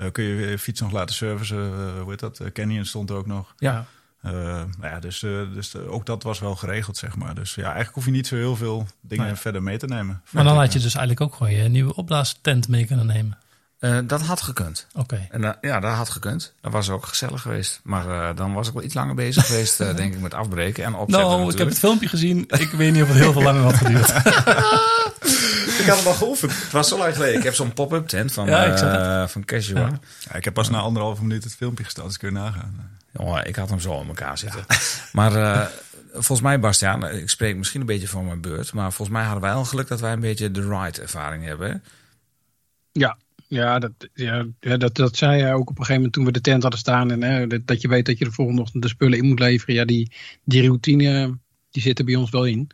eh, 0.00 0.12
kun 0.12 0.24
je 0.24 0.48
je 0.50 0.58
fiets 0.58 0.80
nog 0.80 0.92
laten 0.92 1.14
servicen, 1.14 1.58
eh, 1.58 2.00
hoe 2.00 2.10
heet 2.10 2.20
dat? 2.20 2.40
Eh, 2.40 2.50
Canyon 2.52 2.84
stond 2.84 3.10
er 3.10 3.16
ook 3.16 3.26
nog. 3.26 3.54
Ja. 3.58 3.84
Nou 4.22 4.68
ja, 4.82 5.00
dus 5.00 5.18
dus 5.54 5.76
ook 5.76 6.06
dat 6.06 6.22
was 6.22 6.38
wel 6.38 6.56
geregeld, 6.56 6.96
zeg 6.96 7.16
maar. 7.16 7.34
Dus 7.34 7.54
ja, 7.54 7.62
eigenlijk 7.64 7.94
hoef 7.94 8.04
je 8.04 8.10
niet 8.10 8.26
zo 8.26 8.36
heel 8.36 8.56
veel 8.56 8.86
dingen 9.00 9.24
Nee. 9.26 9.34
verder 9.34 9.62
mee 9.62 9.78
te 9.78 9.86
nemen. 9.86 10.22
Maar 10.30 10.44
dan 10.44 10.56
had 10.56 10.72
je 10.72 10.78
dus 10.78 10.94
eigenlijk 10.94 11.20
ook 11.20 11.34
gewoon 11.34 11.52
je 11.52 11.68
nieuwe 11.68 11.94
opblaastent 11.94 12.68
mee 12.68 12.86
kunnen 12.86 13.06
nemen. 13.06 13.38
Eh, 13.80 13.98
dat 14.04 14.20
had 14.20 14.42
gekund. 14.42 14.86
Oké. 14.94 15.26
En, 15.30 15.44
eh, 15.44 15.50
ja, 15.60 15.80
dat 15.80 15.94
had 15.94 16.08
gekund. 16.08 16.52
Dat 16.60 16.72
was 16.72 16.90
ook 16.90 17.06
gezellig 17.06 17.42
geweest. 17.42 17.80
Maar 17.82 18.08
eh, 18.10 18.36
dan 18.36 18.52
was 18.52 18.68
ik 18.68 18.74
wel 18.74 18.82
iets 18.82 18.94
langer 18.94 19.14
bezig 19.14 19.46
geweest, 19.46 19.80
eh, 19.80 19.94
denk 19.96 20.14
ik, 20.14 20.20
met 20.20 20.34
afbreken 20.34 20.84
en 20.84 20.94
opzetten 20.94 21.28
Nou, 21.28 21.52
ik 21.52 21.58
heb 21.58 21.68
het 21.68 21.78
filmpje 21.78 22.08
gezien. 22.08 22.44
Ik 22.48 22.70
weet 22.70 22.92
niet 22.92 23.02
of 23.02 23.08
het 23.08 23.16
heel 23.16 23.32
veel 23.32 23.42
langer 23.42 23.62
had 23.62 23.74
geduurd. 23.74 24.12
Ik 25.80 25.86
had 25.86 25.96
het 25.98 26.06
al 26.06 26.12
geoefend. 26.12 26.52
Het 26.62 26.72
was 26.72 26.88
zo 26.88 26.98
lang 26.98 27.14
geleden. 27.14 27.36
Ik 27.38 27.42
heb 27.42 27.54
zo'n 27.54 27.72
pop-up 27.72 28.08
tent 28.08 28.32
van, 28.32 28.46
Ja, 28.46 29.22
eh, 29.22 29.28
van 29.28 29.44
Casual. 29.44 29.86
Ja. 29.86 29.98
Ja, 30.18 30.34
ik 30.34 30.44
heb 30.44 30.54
pas 30.54 30.68
na 30.70 30.78
anderhalve 30.78 31.22
minuut 31.22 31.44
het 31.44 31.54
filmpje 31.54 31.84
gesteld, 31.84 32.06
dus 32.06 32.16
kun 32.16 32.28
je 32.28 32.34
nagaan. 32.34 32.98
Jongen, 33.12 33.46
ik 33.46 33.56
had 33.56 33.68
hem 33.68 33.80
zo 33.80 34.00
in 34.00 34.08
elkaar 34.08 34.38
zitten. 34.38 34.64
Maar 35.12 35.34
eh, 35.34 35.66
volgens 36.12 36.40
mij, 36.40 36.60
Bastiaan, 36.60 37.08
ik 37.08 37.30
spreek 37.30 37.56
misschien 37.56 37.80
een 37.80 37.86
beetje 37.86 38.08
van 38.08 38.26
mijn 38.26 38.40
beurt. 38.40 38.72
Maar 38.72 38.92
volgens 38.92 39.16
mij 39.16 39.24
hadden 39.24 39.42
wij 39.42 39.52
al 39.52 39.64
geluk 39.64 39.88
dat 39.88 40.00
wij 40.00 40.12
een 40.12 40.20
beetje 40.20 40.50
de 40.50 40.68
ride-ervaring 40.68 41.44
hebben. 41.44 41.70
hè? 41.70 41.76
Ja, 42.92 43.16
ja, 43.50 43.78
dat, 43.78 43.92
ja, 44.14 44.46
dat, 44.60 44.94
dat 44.94 45.16
zei 45.16 45.40
hij 45.40 45.54
ook 45.54 45.70
op 45.70 45.78
een 45.78 45.84
gegeven 45.84 45.94
moment 45.94 46.12
toen 46.12 46.24
we 46.24 46.32
de 46.32 46.40
tent 46.40 46.62
hadden 46.62 46.80
staan. 46.80 47.10
En 47.10 47.22
hè, 47.22 47.64
dat, 47.64 47.80
je 47.80 47.88
weet 47.88 48.06
dat 48.06 48.18
je 48.18 48.24
de 48.24 48.32
volgende 48.32 48.60
ochtend 48.60 48.82
de 48.82 48.88
spullen 48.88 49.18
in 49.18 49.26
moet 49.26 49.38
leveren. 49.38 49.74
Ja, 49.74 49.84
die, 49.84 50.12
die 50.44 50.62
routine 50.62 51.38
die 51.70 51.82
zit 51.82 51.98
er 51.98 52.04
bij 52.04 52.14
ons 52.14 52.30
wel 52.30 52.46
in. 52.46 52.70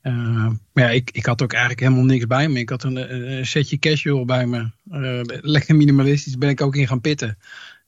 Eh, 0.00 0.46
maar 0.72 0.84
ja, 0.84 0.90
ik, 0.90 1.10
ik 1.10 1.26
had 1.26 1.42
ook 1.42 1.52
eigenlijk 1.52 1.80
helemaal 1.82 2.04
niks 2.04 2.26
bij 2.26 2.48
me. 2.48 2.58
Ik 2.58 2.68
had 2.68 2.82
een, 2.82 2.96
een 3.36 3.46
setje 3.46 3.78
casual 3.78 4.24
bij 4.24 4.46
me. 4.46 4.70
Eh, 4.90 5.38
lekker 5.40 5.76
minimalistisch 5.76 6.38
ben 6.38 6.48
ik 6.48 6.60
ook 6.60 6.76
in 6.76 6.88
gaan 6.88 7.00
pitten. 7.00 7.38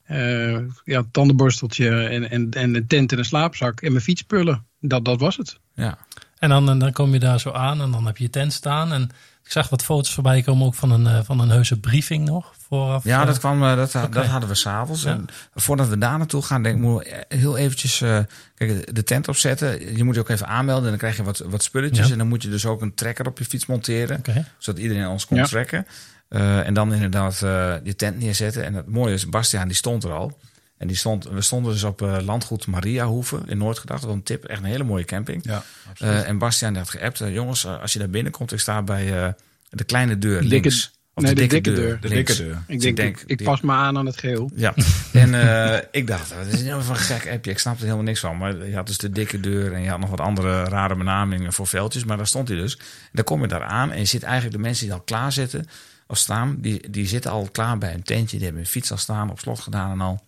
Eh, 0.03 0.59
ja, 0.85 1.05
tandenborsteltje 1.11 2.09
en, 2.09 2.31
en, 2.31 2.51
en 2.51 2.75
een 2.75 2.87
tent 2.87 3.13
en 3.13 3.19
een 3.19 3.25
slaapzak 3.25 3.81
en 3.81 3.93
mijn 3.93 4.05
fietsspullen. 4.05 4.67
Dat, 4.81 5.05
dat 5.05 5.21
was 5.21 5.37
het. 5.37 5.59
Ja. 5.75 5.99
En 6.39 6.49
dan, 6.49 6.69
en 6.71 6.79
dan 6.79 6.93
kom 6.93 7.13
je 7.13 7.19
daar 7.19 7.41
zo 7.41 7.51
aan 7.51 7.81
en 7.83 7.91
dan 7.91 8.07
heb 8.07 8.17
je 8.17 8.25
je 8.25 8.31
tent 8.31 8.53
staan. 8.53 8.93
En 8.93 9.03
ik 9.45 9.53
zag 9.53 9.69
wat 9.69 9.83
foto's 9.83 10.15
voorbij 10.15 10.43
komen 10.43 10.67
ook 10.67 10.75
van 10.75 10.91
een, 10.91 11.07
eh, 11.07 11.21
van 11.25 11.41
een 11.41 11.49
heuse 11.49 11.81
briefing 11.81 12.25
nog. 12.25 12.53
Vooraf. 12.69 13.05
Ja, 13.05 13.21
eh, 13.21 13.27
dat, 13.27 13.39
kwam, 13.39 13.63
eh, 13.65 13.77
dat, 13.77 13.93
dat 14.11 14.27
hadden 14.27 14.49
we 14.49 14.55
s'avonds. 14.55 15.03
Ja. 15.03 15.11
En 15.11 15.27
voordat 15.55 15.89
we 15.89 15.99
daar 15.99 16.19
naartoe 16.19 16.43
gaan, 16.43 16.63
denk 16.63 16.77
ik, 16.77 16.83
moeten 16.83 17.13
we 17.29 17.37
heel 17.37 17.57
eventjes 17.57 18.01
eh, 18.01 18.19
kijk, 18.55 18.95
de 18.95 19.05
tent 19.05 19.29
opzetten. 19.29 19.97
Je 19.97 20.05
moet 20.05 20.15
je 20.15 20.21
ook 20.21 20.29
even 20.29 20.47
aanmelden 20.47 20.85
en 20.85 20.91
dan 20.91 20.99
krijg 20.99 21.17
je 21.17 21.23
wat, 21.23 21.39
wat 21.39 21.63
spulletjes. 21.63 22.07
Ja. 22.07 22.13
En 22.13 22.19
dan 22.19 22.29
moet 22.29 22.43
je 22.43 22.49
dus 22.49 22.67
ook 22.67 22.83
een 22.83 22.95
trekker 22.95 23.27
op 23.27 23.39
je 23.39 23.45
fiets 23.45 23.67
monteren. 23.67 24.23
Zodat 24.59 24.81
iedereen 24.81 25.07
ons 25.09 25.27
kon 25.27 25.37
Ja. 25.37 25.45
trekken. 25.45 25.87
Eh, 26.29 26.67
en 26.67 26.75
dan 26.75 26.93
inderdaad 26.95 27.43
eh, 27.43 27.75
je 27.83 27.97
tent 27.97 28.19
neerzetten. 28.19 28.65
En 28.65 28.75
het 28.75 28.89
mooie 28.89 29.15
is, 29.15 29.29
Bastiaan 29.29 29.69
die 29.69 29.77
stond 29.77 30.05
er 30.05 30.13
al. 30.13 30.39
En 30.79 30.87
die 30.87 30.97
stond, 30.97 31.25
we 31.29 31.41
stonden 31.41 31.73
dus 31.73 31.83
op 31.85 32.03
eh, 32.03 32.17
landgoed 32.25 32.67
Mariahoeve 32.67 33.41
in 33.47 33.59
Noordgedacht. 33.59 34.01
Dat 34.01 34.09
was 34.11 34.19
een 34.19 34.25
tip, 34.25 34.45
echt 34.45 34.59
een 34.61 34.67
hele 34.67 34.85
mooie 34.85 35.05
camping. 35.05 35.41
Ja, 35.45 35.65
Eh, 35.99 36.29
en 36.29 36.39
Bastiaan 36.39 36.73
die 36.73 36.83
had 36.83 36.91
geappt, 36.91 37.21
eh, 37.21 37.35
jongens, 37.35 37.67
als 37.67 37.93
je 37.93 37.99
daar 37.99 38.11
binnenkomt, 38.11 38.53
ik 38.53 38.61
sta 38.61 38.83
bij 38.83 39.23
eh, 39.23 39.29
de 39.71 39.85
kleine 39.85 40.19
deur 40.19 40.41
De 40.43 40.49
dikke- 40.49 40.69
links. 40.69 40.97
Of 41.15 41.25
nee, 41.25 41.35
de 41.35 41.47
dikke 41.47 41.71
deur. 41.73 42.01
De 42.01 42.09
dikke 42.09 42.37
deur. 42.37 42.63
Ik 42.67 42.81
Dus 42.81 42.95
denk, 42.95 43.17
ik, 43.21 43.25
ik 43.27 43.39
die- 43.39 43.47
pas 43.47 43.61
me 43.61 43.73
aan 43.73 43.97
aan 43.99 44.07
het 44.07 44.19
geheel. 44.19 44.51
Ja, 44.55 44.75
en 45.13 45.35
eh, 45.75 45.79
ik 45.91 46.07
dacht, 46.07 46.31
dat 46.35 46.47
is 46.47 46.61
een 46.63 46.83
van 46.83 46.95
een 46.95 47.01
gek 47.01 47.29
appje. 47.33 47.51
Ik 47.51 47.59
snapte 47.59 47.81
er 47.81 47.87
helemaal 47.87 48.07
niks 48.09 48.21
van. 48.21 48.37
Maar 48.37 48.67
je 48.67 48.75
had 48.75 48.87
dus 48.87 48.99
de 48.99 49.11
dikke 49.11 49.41
deur 49.41 49.73
en 49.73 49.83
je 49.83 49.89
had 49.91 49.99
nog 49.99 50.11
wat 50.11 50.21
andere 50.21 50.65
rare 50.65 50.97
benamingen 50.97 51.53
voor 51.53 51.67
veldjes. 51.67 52.05
Maar 52.05 52.17
daar 52.17 52.27
stond 52.27 52.49
hij 52.49 52.57
dus. 52.57 52.77
En 52.77 52.83
dan 53.13 53.25
kom 53.25 53.41
je 53.43 53.49
daar 53.49 53.65
aan 53.65 53.91
en 53.93 53.99
je 53.99 54.05
ziet 54.05 54.23
eigenlijk 54.23 54.57
de 54.57 54.63
mensen 54.63 54.85
die 54.85 54.95
al 54.95 55.01
klaar 55.01 55.33
zitten 55.33 55.67
of 56.07 56.19
staan. 56.19 56.57
Die, 56.61 56.91
die 56.91 57.07
zitten 57.07 57.31
al 57.31 57.49
klaar 57.53 57.79
bij 57.79 57.95
een 57.95 58.03
tentje. 58.03 58.37
Die 58.37 58.45
hebben 58.47 58.63
hun 58.63 58.71
fiets 58.73 58.91
al 58.91 58.97
staan, 58.99 59.31
op 59.31 59.39
slot 59.41 59.61
gedaan 59.61 59.91
en 59.91 60.01
al. 60.01 60.27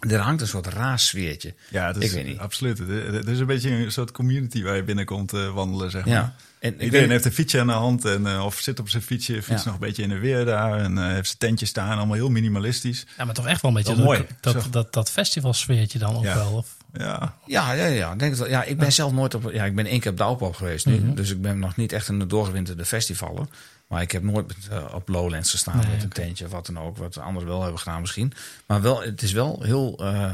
Er 0.00 0.18
hangt 0.18 0.40
een 0.40 0.46
soort 0.48 0.66
raar 0.66 0.98
sfeertje. 0.98 1.54
Ja, 1.68 1.86
het 1.86 1.96
is, 1.96 2.04
Ik 2.04 2.10
weet 2.12 2.26
niet. 2.26 2.38
Absoluut. 2.38 2.78
Het 2.78 3.28
is- 3.28 3.38
een 3.38 3.46
beetje 3.46 3.70
een 3.70 3.92
soort 3.92 4.10
community 4.12 4.62
waar 4.62 4.76
je 4.76 4.82
binnenkomt 4.82 5.32
eh, 5.32 5.52
wandelen, 5.54 5.90
zeg 5.90 6.04
maar. 6.04 6.14
Ja. 6.14 6.34
En 6.58 6.82
Iedereen 6.82 7.10
heeft 7.10 7.24
een 7.24 7.32
fietsje 7.32 7.60
aan 7.60 7.66
de 7.66 7.72
hand 7.72 8.04
en, 8.04 8.26
eh, 8.26 8.44
of 8.44 8.58
zit 8.58 8.80
op 8.80 8.88
zijn 8.88 9.02
fietsje, 9.02 9.42
fiets 9.42 9.62
Ja. 9.62 9.64
nog 9.64 9.74
een 9.74 9.86
beetje 9.86 10.02
in 10.02 10.08
de 10.08 10.18
weer 10.18 10.44
daar 10.44 10.78
en 10.78 10.98
eh, 10.98 11.04
heeft 11.06 11.26
zijn 11.26 11.38
tentje 11.38 11.66
staan, 11.66 11.96
allemaal 11.96 12.14
heel 12.16 12.30
minimalistisch. 12.30 13.06
Ja, 13.18 13.24
maar 13.24 13.34
toch 13.34 13.46
echt 13.46 13.62
wel 13.62 13.70
een 13.70 13.76
beetje 13.76 13.94
dat, 13.94 14.04
mooi. 14.04 14.26
dat, 14.40 14.66
dat, 14.70 14.92
dat 14.92 15.10
festivalsfeertje 15.10 15.98
dan 15.98 16.16
ook 16.16 16.24
Ja. 16.24 16.34
wel. 16.34 16.52
Of, 16.52 16.76
Ja, 16.92 17.34
Ja, 17.46 17.72
ja, 17.72 17.84
ja. 17.86 18.12
Ik, 18.12 18.18
denk 18.18 18.36
dat, 18.36 18.48
ja, 18.48 18.62
ik 18.64 18.78
ben 18.78 18.92
zelf 18.92 19.12
nooit 19.12 19.34
op. 19.34 19.50
Ja, 19.52 19.64
ik 19.64 19.74
ben 19.74 19.86
één 19.86 20.00
keer 20.00 20.10
op 20.10 20.16
de 20.16 20.22
Alpen 20.22 20.54
geweest 20.54 20.86
nu. 20.86 20.98
Mhm. 20.98 21.14
Dus 21.14 21.30
ik 21.30 21.42
ben 21.42 21.58
nog 21.58 21.76
niet 21.76 21.92
echt 21.92 22.08
in 22.08 22.18
de 22.18 22.26
doorgewinterde 22.26 22.84
festivalen. 22.84 23.48
Maar 23.90 24.02
ik 24.02 24.12
heb 24.12 24.22
nooit 24.22 24.46
met, 24.46 24.56
eh, 24.70 24.94
op 24.94 25.08
Lowlands 25.08 25.50
gestaan 25.50 25.76
Nee, 25.76 25.86
met 25.94 26.02
een 26.02 26.08
tentje 26.08 26.44
of 26.44 26.50
wat 26.50 26.66
dan 26.66 26.78
ook. 26.78 26.96
Wat 26.96 27.18
anderen 27.18 27.48
wel 27.48 27.62
hebben 27.62 27.78
gedaan 27.78 28.00
misschien. 28.00 28.32
Maar 28.66 28.82
wel, 28.82 29.02
het 29.02 29.22
is 29.22 29.32
wel 29.32 29.60
heel 29.62 29.98
eh, 30.00 30.30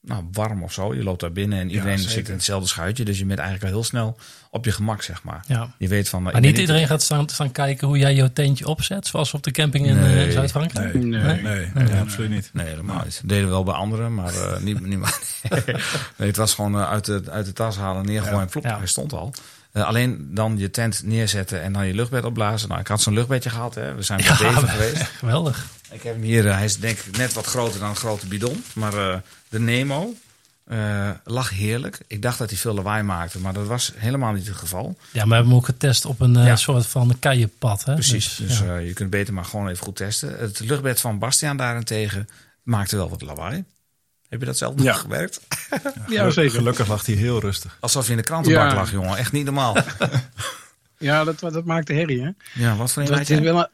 nou, 0.00 0.24
warm 0.32 0.62
of 0.62 0.72
zo. 0.72 0.94
Je 0.94 1.02
loopt 1.02 1.20
daar 1.20 1.32
binnen 1.32 1.58
en 1.58 1.70
iedereen 1.70 1.98
zit 1.98 2.28
in 2.28 2.34
hetzelfde 2.34 2.68
schuitje. 2.68 3.04
Dus 3.04 3.18
je 3.18 3.24
bent 3.24 3.38
eigenlijk 3.38 3.68
al 3.68 3.74
heel 3.78 3.84
snel 3.88 4.16
op 4.50 4.64
je 4.64 4.72
gemak, 4.72 5.02
zeg 5.02 5.22
maar. 5.22 5.44
ja. 5.46 5.74
Je 5.78 5.88
weet 5.88 6.08
van. 6.08 6.26
eh, 6.26 6.32
Maar 6.32 6.40
niet 6.40 6.58
iedereen 6.58 6.86
gaat 6.86 7.02
staan, 7.02 7.28
staan 7.28 7.52
kijken 7.52 7.86
hoe 7.86 7.98
jij 7.98 8.14
jouw 8.14 8.28
tentje 8.32 8.66
opzet. 8.68 9.06
Zoals 9.06 9.34
op 9.34 9.42
de 9.42 9.50
camping 9.50 9.86
in 9.86 9.98
Nee. 10.00 10.32
Zuid-Frankrijk. 10.32 10.94
nee, 10.94 11.04
Nee. 11.04 11.42
nee, 11.42 11.70
nee, 11.74 11.84
nee, 11.84 12.00
absoluut 12.00 12.30
niet. 12.30 12.50
Nee, 12.52 12.66
helemaal 12.66 13.04
niet. 13.04 13.18
Dat 13.20 13.28
deden 13.30 13.44
we 13.44 13.50
wel 13.50 13.64
bij 13.64 13.74
anderen, 13.74 14.14
maar 14.14 14.34
eh, 14.34 14.60
niet, 14.60 14.80
niet 14.86 14.98
maar. 14.98 15.18
nee, 16.16 16.28
het 16.28 16.36
was 16.36 16.54
gewoon 16.54 16.76
uit, 16.76 17.04
de, 17.04 17.22
uit 17.30 17.46
de 17.46 17.52
tas 17.52 17.76
halen, 17.76 18.06
neergooien 18.06 18.36
Ja. 18.36 18.42
en 18.42 18.48
plop, 18.48 18.64
Ja. 18.64 18.76
hij 18.78 18.86
stond 18.86 19.12
al. 19.12 19.32
Eh, 19.78 19.84
alleen 19.86 20.28
dan 20.34 20.58
je 20.58 20.70
tent 20.70 21.02
neerzetten 21.04 21.62
en 21.62 21.72
dan 21.72 21.86
je 21.86 21.94
luchtbed 21.94 22.24
opblazen. 22.24 22.68
Nou, 22.68 22.80
ik 22.80 22.86
had 22.86 23.00
zo'n 23.02 23.14
luchtbedje 23.14 23.50
gehad. 23.50 23.74
Hè. 23.74 23.94
We 23.94 24.02
zijn 24.02 24.20
bij 24.24 24.36
Bever 24.52 24.68
geweest. 24.68 25.02
Geweldig. 25.18 25.66
Ik 25.90 26.02
heb 26.02 26.14
hem 26.14 26.22
hier. 26.22 26.46
eh, 26.48 26.54
hij 26.54 26.64
is 26.64 26.76
denk 26.76 26.98
ik 26.98 27.16
net 27.16 27.32
wat 27.32 27.46
groter 27.46 27.80
dan 27.80 27.88
een 27.88 27.96
grote 27.96 28.26
bidon. 28.26 28.64
Maar 28.74 28.94
eh, 29.10 29.16
de 29.48 29.60
Nemo 29.60 30.14
lag 31.24 31.50
heerlijk. 31.50 31.98
Ik 32.06 32.22
dacht 32.22 32.38
dat 32.38 32.50
hij 32.50 32.58
veel 32.58 32.74
lawaai 32.74 33.02
maakte, 33.02 33.38
maar 33.38 33.52
dat 33.52 33.66
was 33.66 33.92
helemaal 33.96 34.32
niet 34.32 34.46
het 34.46 34.56
geval. 34.56 34.84
Ja, 34.84 35.18
maar 35.20 35.28
we 35.28 35.34
hebben 35.34 35.46
hem 35.50 35.54
ook 35.54 35.64
getest 35.64 36.04
op 36.04 36.20
een 36.20 36.32
Ja. 36.44 36.56
soort 36.56 36.86
van 36.86 37.16
keienpad. 37.18 37.84
Hè? 37.84 37.94
Precies. 37.94 38.36
Dus, 38.36 38.58
ja. 38.58 38.76
eh, 38.76 38.86
je 38.86 38.92
kunt 38.92 39.10
beter 39.10 39.34
maar 39.34 39.44
gewoon 39.44 39.68
even 39.68 39.84
goed 39.84 39.96
testen. 39.96 40.38
Het 40.38 40.60
luchtbed 40.60 41.00
van 41.00 41.18
Bastiaan 41.18 41.56
daarentegen 41.56 42.28
maakte 42.62 42.96
wel 42.96 43.08
wat 43.08 43.22
lawaai. 43.22 43.64
Heb 44.28 44.40
je 44.40 44.46
dat 44.46 44.58
zelf 44.58 44.74
nog 44.74 44.84
Ja. 44.84 44.92
gewerkt? 44.92 45.40
Ja, 46.08 46.30
zeker. 46.30 46.50
Gelukkig 46.56 46.88
lag 46.88 47.06
hij 47.06 47.14
heel 47.14 47.40
rustig. 47.40 47.76
Alsof 47.80 48.04
je 48.04 48.10
in 48.10 48.16
de 48.16 48.22
krantenbak 48.22 48.68
Ja. 48.70 48.74
lag, 48.74 48.90
jongen. 48.90 49.16
Echt 49.16 49.32
niet 49.32 49.44
normaal. 49.44 49.76
Ja, 51.00 51.24
dat, 51.24 51.38
dat 51.40 51.64
maakt 51.64 51.86
de 51.86 51.94
herrie, 51.94 52.22
hè? 52.22 52.30
ja, 52.54 52.76
wat 52.76 52.92
voor 52.92 53.02
een 53.02 53.08
Dat 53.08 53.30
is 53.30 53.38
wel 53.40 53.68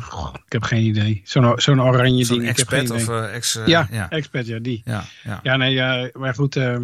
goh, 0.00 0.34
ik 0.46 0.52
heb 0.52 0.62
geen 0.62 0.82
idee. 0.84 1.22
Zo'n 1.24 1.52
zo'n 1.60 1.82
oranje 1.82 2.26
ding. 2.26 2.46
expert 2.48 2.90
of 2.90 3.08
eh, 3.08 3.34
ex... 3.34 3.56
eh, 3.56 3.66
ja, 3.66 3.88
ja. 3.90 4.10
expert, 4.10 4.46
ja, 4.46 4.58
die. 4.58 4.82
Ja, 4.84 5.04
ja. 5.24 5.40
Ja, 5.42 5.56
nee, 5.56 5.72
ja, 5.72 6.10
maar 6.12 6.34
goed. 6.34 6.56
eh, 6.56 6.76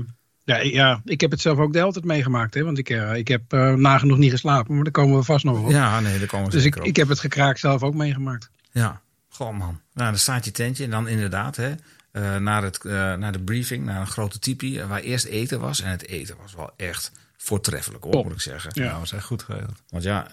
ja, 0.44 0.56
ik- 0.56 0.72
ja, 0.72 1.00
ik 1.04 1.20
heb 1.20 1.30
het 1.30 1.40
zelf 1.40 1.58
ook 1.58 1.72
de 1.72 1.78
hele 1.78 1.92
tijd 1.92 2.04
meegemaakt. 2.04 2.54
Hè, 2.54 2.62
want 2.64 2.78
ik, 2.78 2.88
ik 3.14 3.28
heb 3.28 3.42
nagenoeg 3.76 4.18
niet 4.18 4.30
geslapen. 4.30 4.74
Maar 4.74 4.84
daar 4.84 4.92
komen 4.92 5.16
we 5.18 5.22
vast 5.24 5.44
nog 5.44 5.58
op. 5.64 5.70
Ja, 5.70 6.00
nee, 6.00 6.18
daar 6.18 6.26
komen 6.28 6.46
we 6.46 6.52
dus 6.52 6.64
ik, 6.64 6.76
op. 6.76 6.84
ik 6.84 6.96
heb 6.96 7.08
het 7.08 7.20
gekraak 7.20 7.58
zelf 7.58 7.82
ook 7.82 7.94
meegemaakt. 7.94 8.50
Ja, 8.70 9.00
gewoon 9.30 9.56
man. 9.56 9.80
Nou, 9.94 10.11
dan 10.11 10.18
staat 10.18 10.44
je 10.44 10.50
tentje 10.50 10.85
en 10.85 10.90
dan 10.90 11.09
inderdaad 11.09 11.57
hè, 11.57 11.74
eh, 12.11 12.37
naar, 12.37 12.62
het, 12.62 12.85
eh, 12.85 12.92
naar 13.14 13.33
de 13.33 13.40
briefing, 13.40 13.85
naar 13.85 14.00
een 14.00 14.07
grote 14.07 14.38
tipi, 14.38 14.78
eh, 14.78 14.88
waar 14.88 15.00
eerst 15.00 15.24
eten 15.24 15.61
was. 15.61 15.81
En 15.81 15.90
het 15.90 16.07
eten 16.07 16.37
was 16.42 16.55
wel 16.55 16.70
echt 16.76 17.12
voortreffelijk, 17.37 18.05
hoor, 18.05 18.24
moet 18.24 18.33
ik 18.33 18.40
zeggen. 18.40 18.70
Ja. 18.74 18.90
Dat 18.90 18.98
was 18.98 19.12
echt 19.12 19.24
goed 19.24 19.42
geregeld. 19.42 19.83
Want 19.88 20.02
ja, 20.05 20.28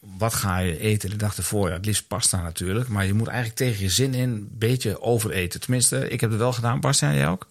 wat 0.00 0.34
ga 0.34 0.58
je 0.58 0.78
eten 0.78 1.10
de 1.10 1.16
dag 1.16 1.36
ervoor? 1.36 1.68
Ja, 1.68 1.74
het 1.74 1.84
liefst 1.86 2.06
pasta 2.08 2.42
natuurlijk. 2.42 2.88
Maar 2.88 3.06
je 3.06 3.14
moet 3.14 3.26
eigenlijk 3.26 3.56
tegen 3.58 3.82
je 3.82 3.88
zin 3.90 4.14
in 4.14 4.28
een 4.30 4.48
beetje 4.52 5.00
overeten. 5.00 5.60
Tenminste, 5.60 6.08
ik 6.08 6.20
heb 6.20 6.30
het 6.30 6.38
wel 6.38 6.52
gedaan. 6.52 6.80
Bastiaan, 6.80 7.14
jij 7.14 7.28
ook? 7.28 7.46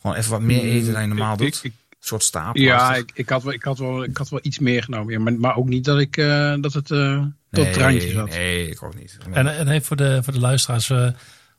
Gewoon 0.00 0.16
even 0.16 0.30
wat 0.30 0.40
meer 0.40 0.62
eten 0.62 0.92
dan 0.92 1.02
je 1.02 1.08
normaal 1.08 1.32
Ik- 1.32 1.38
doet. 1.38 1.48
ik- 1.56 1.62
ik- 1.64 1.72
een 1.72 1.81
soort 2.06 2.22
stapel. 2.22 2.62
Ja, 2.62 2.94
ik, 2.94 3.10
ik, 3.14 3.28
had 3.28 3.42
wel, 3.42 3.52
ik, 3.52 3.62
had 3.62 3.78
wel, 3.78 4.04
ik 4.04 4.16
had 4.16 4.28
wel 4.28 4.40
iets 4.42 4.58
meer 4.58 4.82
genomen. 4.82 5.12
Ja, 5.12 5.18
maar, 5.20 5.32
maar 5.32 5.56
ook 5.56 5.68
niet 5.68 5.84
dat, 5.84 5.98
ik, 5.98 6.16
eh, 6.16 6.54
dat 6.60 6.72
het 6.72 6.90
eh, 6.90 7.22
tot 7.50 7.66
het 7.66 7.76
randje 7.76 8.10
zat. 8.10 8.28
Nee, 8.28 8.68
ik 8.70 8.82
ook 8.82 8.98
niet. 8.98 9.18
En, 9.32 9.56
en 9.56 9.68
even 9.68 9.84
voor 9.86 9.96
de, 9.96 10.20
voor 10.22 10.32
de 10.32 10.38
luisteraars, 10.40 10.90
eh, 10.90 11.08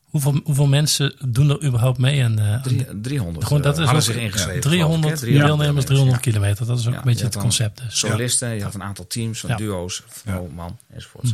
hoeveel, 0.03 0.41
hoeveel 0.43 0.67
mensen 0.67 1.15
doen 1.27 1.49
er 1.49 1.63
überhaupt 1.63 1.97
mee? 1.97 2.21
En, 2.21 2.39
eh, 2.39 2.61
Drie- 2.61 2.99
300 3.01 3.45
Gewoon, 3.45 3.61
dat 3.61 3.77
is 3.79 3.87
ook- 3.89 4.01
zich 4.01 4.15
ingeschreven. 4.15 4.61
300 4.61 5.03
geloof 5.03 5.13
ik, 5.13 5.19
hè? 5.19 5.25
300 5.25 5.57
deelnemers, 5.57 5.85
300 5.85 6.23
ja. 6.25 6.31
kilometer. 6.31 6.65
Dat 6.65 6.79
is 6.79 6.87
ook 6.87 6.91
Ja, 6.93 6.97
een 6.99 7.05
beetje 7.05 7.19
je 7.19 7.25
het 7.25 7.37
concept. 7.37 7.81
Dus. 7.83 7.99
solisten, 7.99 8.49
je 8.55 8.63
had 8.63 8.73
een 8.73 8.83
aantal 8.83 9.07
teams, 9.07 9.41
Ja. 9.41 9.55
duo's, 9.55 10.03
vrouw, 10.07 10.47
man 10.55 10.77
enzovoorts. 10.93 11.33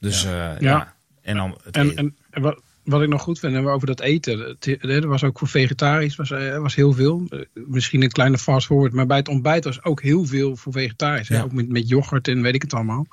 Dus 0.00 0.22
ja. 0.22 0.30
ja. 0.50 0.56
Ja. 0.60 0.94
En 1.22 1.36
dan 1.36 1.58
het 1.64 1.76
En, 1.76 1.96
en, 1.96 2.16
en 2.30 2.42
wat, 2.42 2.60
wat 2.84 3.02
ik 3.02 3.08
nog 3.08 3.22
goed 3.22 3.38
vind 3.38 3.54
en 3.54 3.66
over 3.66 3.86
dat 3.86 4.00
eten. 4.00 4.38
Het, 4.38 4.66
er 4.82 5.08
was 5.08 5.24
ook 5.24 5.38
voor 5.38 5.48
vegetarisch 5.48 6.16
was, 6.16 6.30
eh, 6.30 6.58
was 6.58 6.74
heel 6.74 6.92
veel. 6.92 7.26
Eh, 7.28 7.38
Misschien 7.54 8.02
een 8.02 8.10
kleine 8.10 8.38
fast 8.38 8.66
forward. 8.66 8.92
Maar 8.92 9.06
bij 9.06 9.16
het 9.16 9.28
ontbijt 9.28 9.64
was 9.64 9.84
ook 9.84 10.02
heel 10.02 10.24
veel 10.24 10.56
voor 10.56 10.72
vegetarisch. 10.72 11.28
hè. 11.28 11.36
Ja. 11.36 11.42
Ook 11.42 11.52
met, 11.52 11.68
met 11.68 11.88
yoghurt 11.88 12.28
en 12.28 12.42
weet 12.42 12.54
ik 12.54 12.62
het 12.62 12.74
allemaal. 12.74 13.06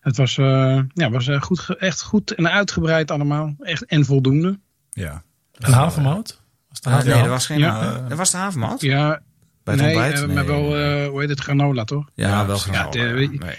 Het 0.00 0.16
was, 0.16 0.38
eh, 0.38 0.80
ja, 0.94 1.10
was 1.10 1.28
goed, 1.40 1.76
echt 1.78 2.02
goed 2.02 2.34
en 2.34 2.50
uitgebreid 2.50 3.10
allemaal. 3.10 3.54
Echt, 3.60 3.84
en 3.84 4.04
voldoende. 4.04 4.58
Ja. 4.90 5.22
En 5.58 5.72
havermout? 5.72 6.40
Was 6.68 6.80
de 6.80 6.88
Ah, 6.88 6.94
nee, 6.94 7.02
havermout? 7.04 7.24
er 7.24 7.30
was 7.30 7.46
geen. 7.46 7.58
Ja. 7.58 8.04
er 8.08 8.16
was 8.16 8.30
de 8.30 8.36
havermout. 8.36 8.80
Ja, 8.80 9.20
Bij 9.64 9.74
het 9.74 9.82
nee, 9.82 9.94
ontbijt? 9.96 10.26
Nee. 10.26 10.34
maar 10.34 10.46
wel, 10.46 10.76
eh, 10.76 11.06
hoe 11.08 11.20
heet 11.20 11.28
het, 11.28 11.40
granola 11.40 11.84
toch? 11.84 12.04
Ja, 12.14 12.28
Ja, 12.28 12.46
wel 12.46 12.58
granola. 12.58 12.80
Ja, 12.92 13.04
het, 13.04 13.30
nee, 13.40 13.50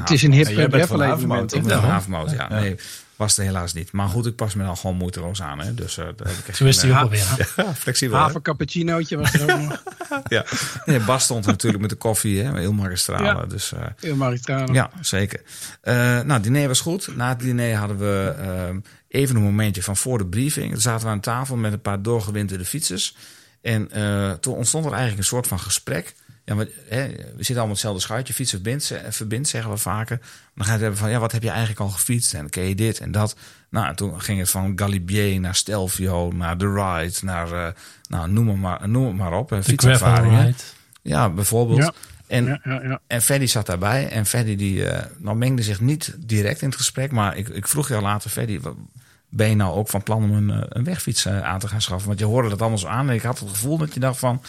Het, 0.00 0.10
is 0.10 0.22
een 0.22 0.32
hip 0.32 0.46
En 0.46 0.54
jij 0.54 0.68
bent 0.68 0.86
van 0.86 1.00
havermout, 1.00 1.48
toch? 1.48 1.66
Ja, 1.68 1.74
Ja. 1.74 1.80
havermout, 1.80 2.30
ja. 2.30 2.48
Nee, 2.48 2.74
er 3.38 3.44
helaas 3.44 3.72
niet. 3.72 3.92
Maar 3.92 4.08
goed, 4.08 4.26
ik 4.26 4.36
pas 4.36 4.54
me 4.54 4.64
dan 4.64 4.76
gewoon 4.76 4.96
moeiteloos 4.96 5.42
aan. 5.42 5.60
Hè. 5.60 5.74
Dus 5.74 5.96
uh, 5.98 6.04
daar 6.16 6.28
heb 6.28 6.36
ik 6.38 6.48
echt 6.48 6.56
Zo 6.56 6.64
is 6.64 6.78
geen, 6.78 6.90
ook 6.90 6.96
alweer. 6.96 7.48
eh, 7.56 7.64
flexibel. 7.84 8.16
hè. 8.16 8.22
Haver 8.22 8.42
cappuccinootje 8.42 9.16
was 9.16 9.32
er 9.34 9.42
ook 9.42 9.60
nog. 9.60 9.82
Ja. 10.28 10.44
Nee, 10.84 11.00
Bas 11.00 11.24
stond 11.24 11.46
natuurlijk 11.46 11.80
met 11.82 11.90
de 11.90 11.96
koffie, 11.96 12.42
hè, 12.42 12.58
heel 12.58 12.72
magistrale. 12.72 13.24
Ja. 13.24 13.46
Dus, 13.46 13.72
eh, 13.72 13.80
Heel 14.00 14.16
magistraal. 14.16 14.72
ja, 14.72 14.90
zeker. 15.00 15.40
Eh, 15.80 16.20
nou, 16.20 16.40
diner 16.40 16.68
was 16.68 16.80
goed. 16.80 17.16
Na 17.16 17.28
het 17.28 17.38
diner 17.40 17.76
hadden 17.76 17.98
we 17.98 18.34
ehm, 18.38 18.78
even 19.08 19.36
een 19.36 19.42
momentje 19.42 19.82
van 19.82 19.96
voor 19.96 20.18
de 20.18 20.26
briefing. 20.26 20.80
Zaten 20.82 21.06
we 21.06 21.12
aan 21.12 21.20
tafel 21.20 21.56
met 21.56 21.72
een 21.72 21.80
paar 21.80 22.02
doorgewinterde 22.02 22.64
fietsers. 22.64 23.16
En 23.62 23.90
eh, 23.90 24.30
toen 24.32 24.54
ontstond 24.54 24.84
er 24.84 24.90
eigenlijk 24.90 25.20
een 25.20 25.26
soort 25.28 25.46
van 25.46 25.60
gesprek. 25.60 26.14
Ja, 26.44 26.54
maar, 26.54 26.66
hè, 26.88 27.06
we 27.08 27.14
zitten 27.36 27.54
allemaal 27.56 27.68
hetzelfde 27.70 28.00
schuitje. 28.00 28.34
Fietsen 28.34 28.58
verbindt, 28.60 28.84
ze- 28.84 29.02
verbindt, 29.08 29.48
zeggen 29.48 29.70
we 29.70 29.76
vaker. 29.76 30.18
Dan 30.54 30.64
ga 30.64 30.64
je 30.64 30.70
het 30.70 30.80
hebben 30.80 30.98
van, 30.98 31.10
ja, 31.10 31.18
wat 31.18 31.32
heb 31.32 31.42
je 31.42 31.48
eigenlijk 31.50 31.80
al 31.80 31.88
gefietst? 31.88 32.34
En 32.34 32.50
ken 32.50 32.62
je 32.68 32.74
dit 32.74 32.98
en 33.00 33.12
dat? 33.12 33.36
Nou, 33.70 33.86
en 33.86 33.96
toen 33.96 34.20
ging 34.20 34.38
het 34.38 34.50
van 34.50 34.72
Galibier 34.76 35.40
naar 35.40 35.54
Stelvio, 35.54 36.30
naar 36.32 36.56
The 36.56 36.68
Ride, 36.72 37.14
naar, 37.22 37.52
eh, 37.52 37.72
nou, 38.08 38.30
noem 38.30 38.48
het 38.48 38.58
maar, 38.58 38.88
noem 38.88 39.06
het 39.06 39.16
maar 39.16 39.32
op. 39.32 39.52
eh, 39.52 39.58
fietservaringen. 39.62 40.30
gravel 40.30 40.46
ride. 40.46 40.58
Ja, 41.02 41.30
bijvoorbeeld. 41.30 41.78
Ja. 41.78 41.92
En 42.26 42.44
Ja, 42.44 42.60
ja, 42.64 42.82
ja. 42.82 43.00
en 43.06 43.22
Freddy 43.22 43.46
zat 43.46 43.66
daarbij. 43.66 44.08
En 44.08 44.26
Freddy 44.26 44.56
die, 44.56 44.88
eh, 44.88 45.04
nou 45.18 45.36
mengde 45.36 45.62
zich 45.62 45.80
niet 45.80 46.14
direct 46.18 46.62
in 46.62 46.68
het 46.68 46.76
gesprek. 46.76 47.10
Maar 47.12 47.36
ik, 47.36 47.48
ik 47.48 47.68
vroeg 47.68 47.88
jou 47.88 48.02
later, 48.02 48.30
Freddy, 48.30 48.60
wat- 48.60 48.76
ben 49.28 49.48
je 49.48 49.54
nou 49.56 49.74
ook 49.74 49.88
van 49.88 50.02
plan 50.02 50.22
om 50.22 50.32
een, 50.32 50.50
eh, 50.50 50.66
een 50.68 50.84
wegfiets 50.84 51.24
eh, 51.24 51.42
aan 51.42 51.58
te 51.58 51.68
gaan 51.68 51.82
schaffen? 51.82 52.06
Want 52.08 52.18
je 52.18 52.24
hoorde 52.24 52.48
dat 52.48 52.60
allemaal 52.60 52.78
zo 52.78 52.86
aan. 52.86 53.08
En 53.08 53.14
ik 53.14 53.22
had 53.22 53.38
het 53.38 53.48
gevoel 53.48 53.78
dat 53.78 53.94
je 53.94 54.00
dacht 54.00 54.18
van, 54.18 54.42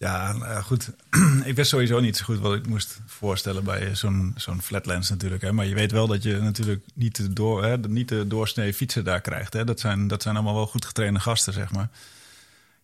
Ja, 0.00 0.34
ja, 0.38 0.60
goed. 0.62 0.90
ik 1.44 1.54
wist 1.54 1.70
sowieso 1.70 2.00
niet 2.00 2.16
zo 2.16 2.24
goed 2.24 2.38
wat 2.38 2.54
ik 2.54 2.66
moest 2.66 3.00
voorstellen 3.06 3.64
bij 3.64 3.94
zo'n 3.94 4.34
zo'n 4.36 4.62
flatlands 4.62 5.10
natuurlijk. 5.10 5.42
Hè. 5.42 5.52
Maar 5.52 5.66
je 5.66 5.74
weet 5.74 5.92
wel 5.92 6.06
dat 6.06 6.22
je 6.22 6.36
natuurlijk 6.36 6.84
niet 6.94 7.16
de, 7.16 7.32
door, 7.32 7.64
hè, 7.64 7.78
niet 7.78 8.08
de 8.08 8.26
doorsnee 8.26 8.74
fietsen 8.74 9.04
daar 9.04 9.20
krijgt. 9.20 9.52
Hè. 9.52 9.64
Dat, 9.64 9.80
zijn, 9.80 10.08
dat 10.08 10.22
zijn 10.22 10.34
allemaal 10.34 10.54
wel 10.54 10.66
goed 10.66 10.84
getrainde 10.84 11.20
gasten, 11.20 11.52
zeg 11.52 11.72
maar. 11.72 11.88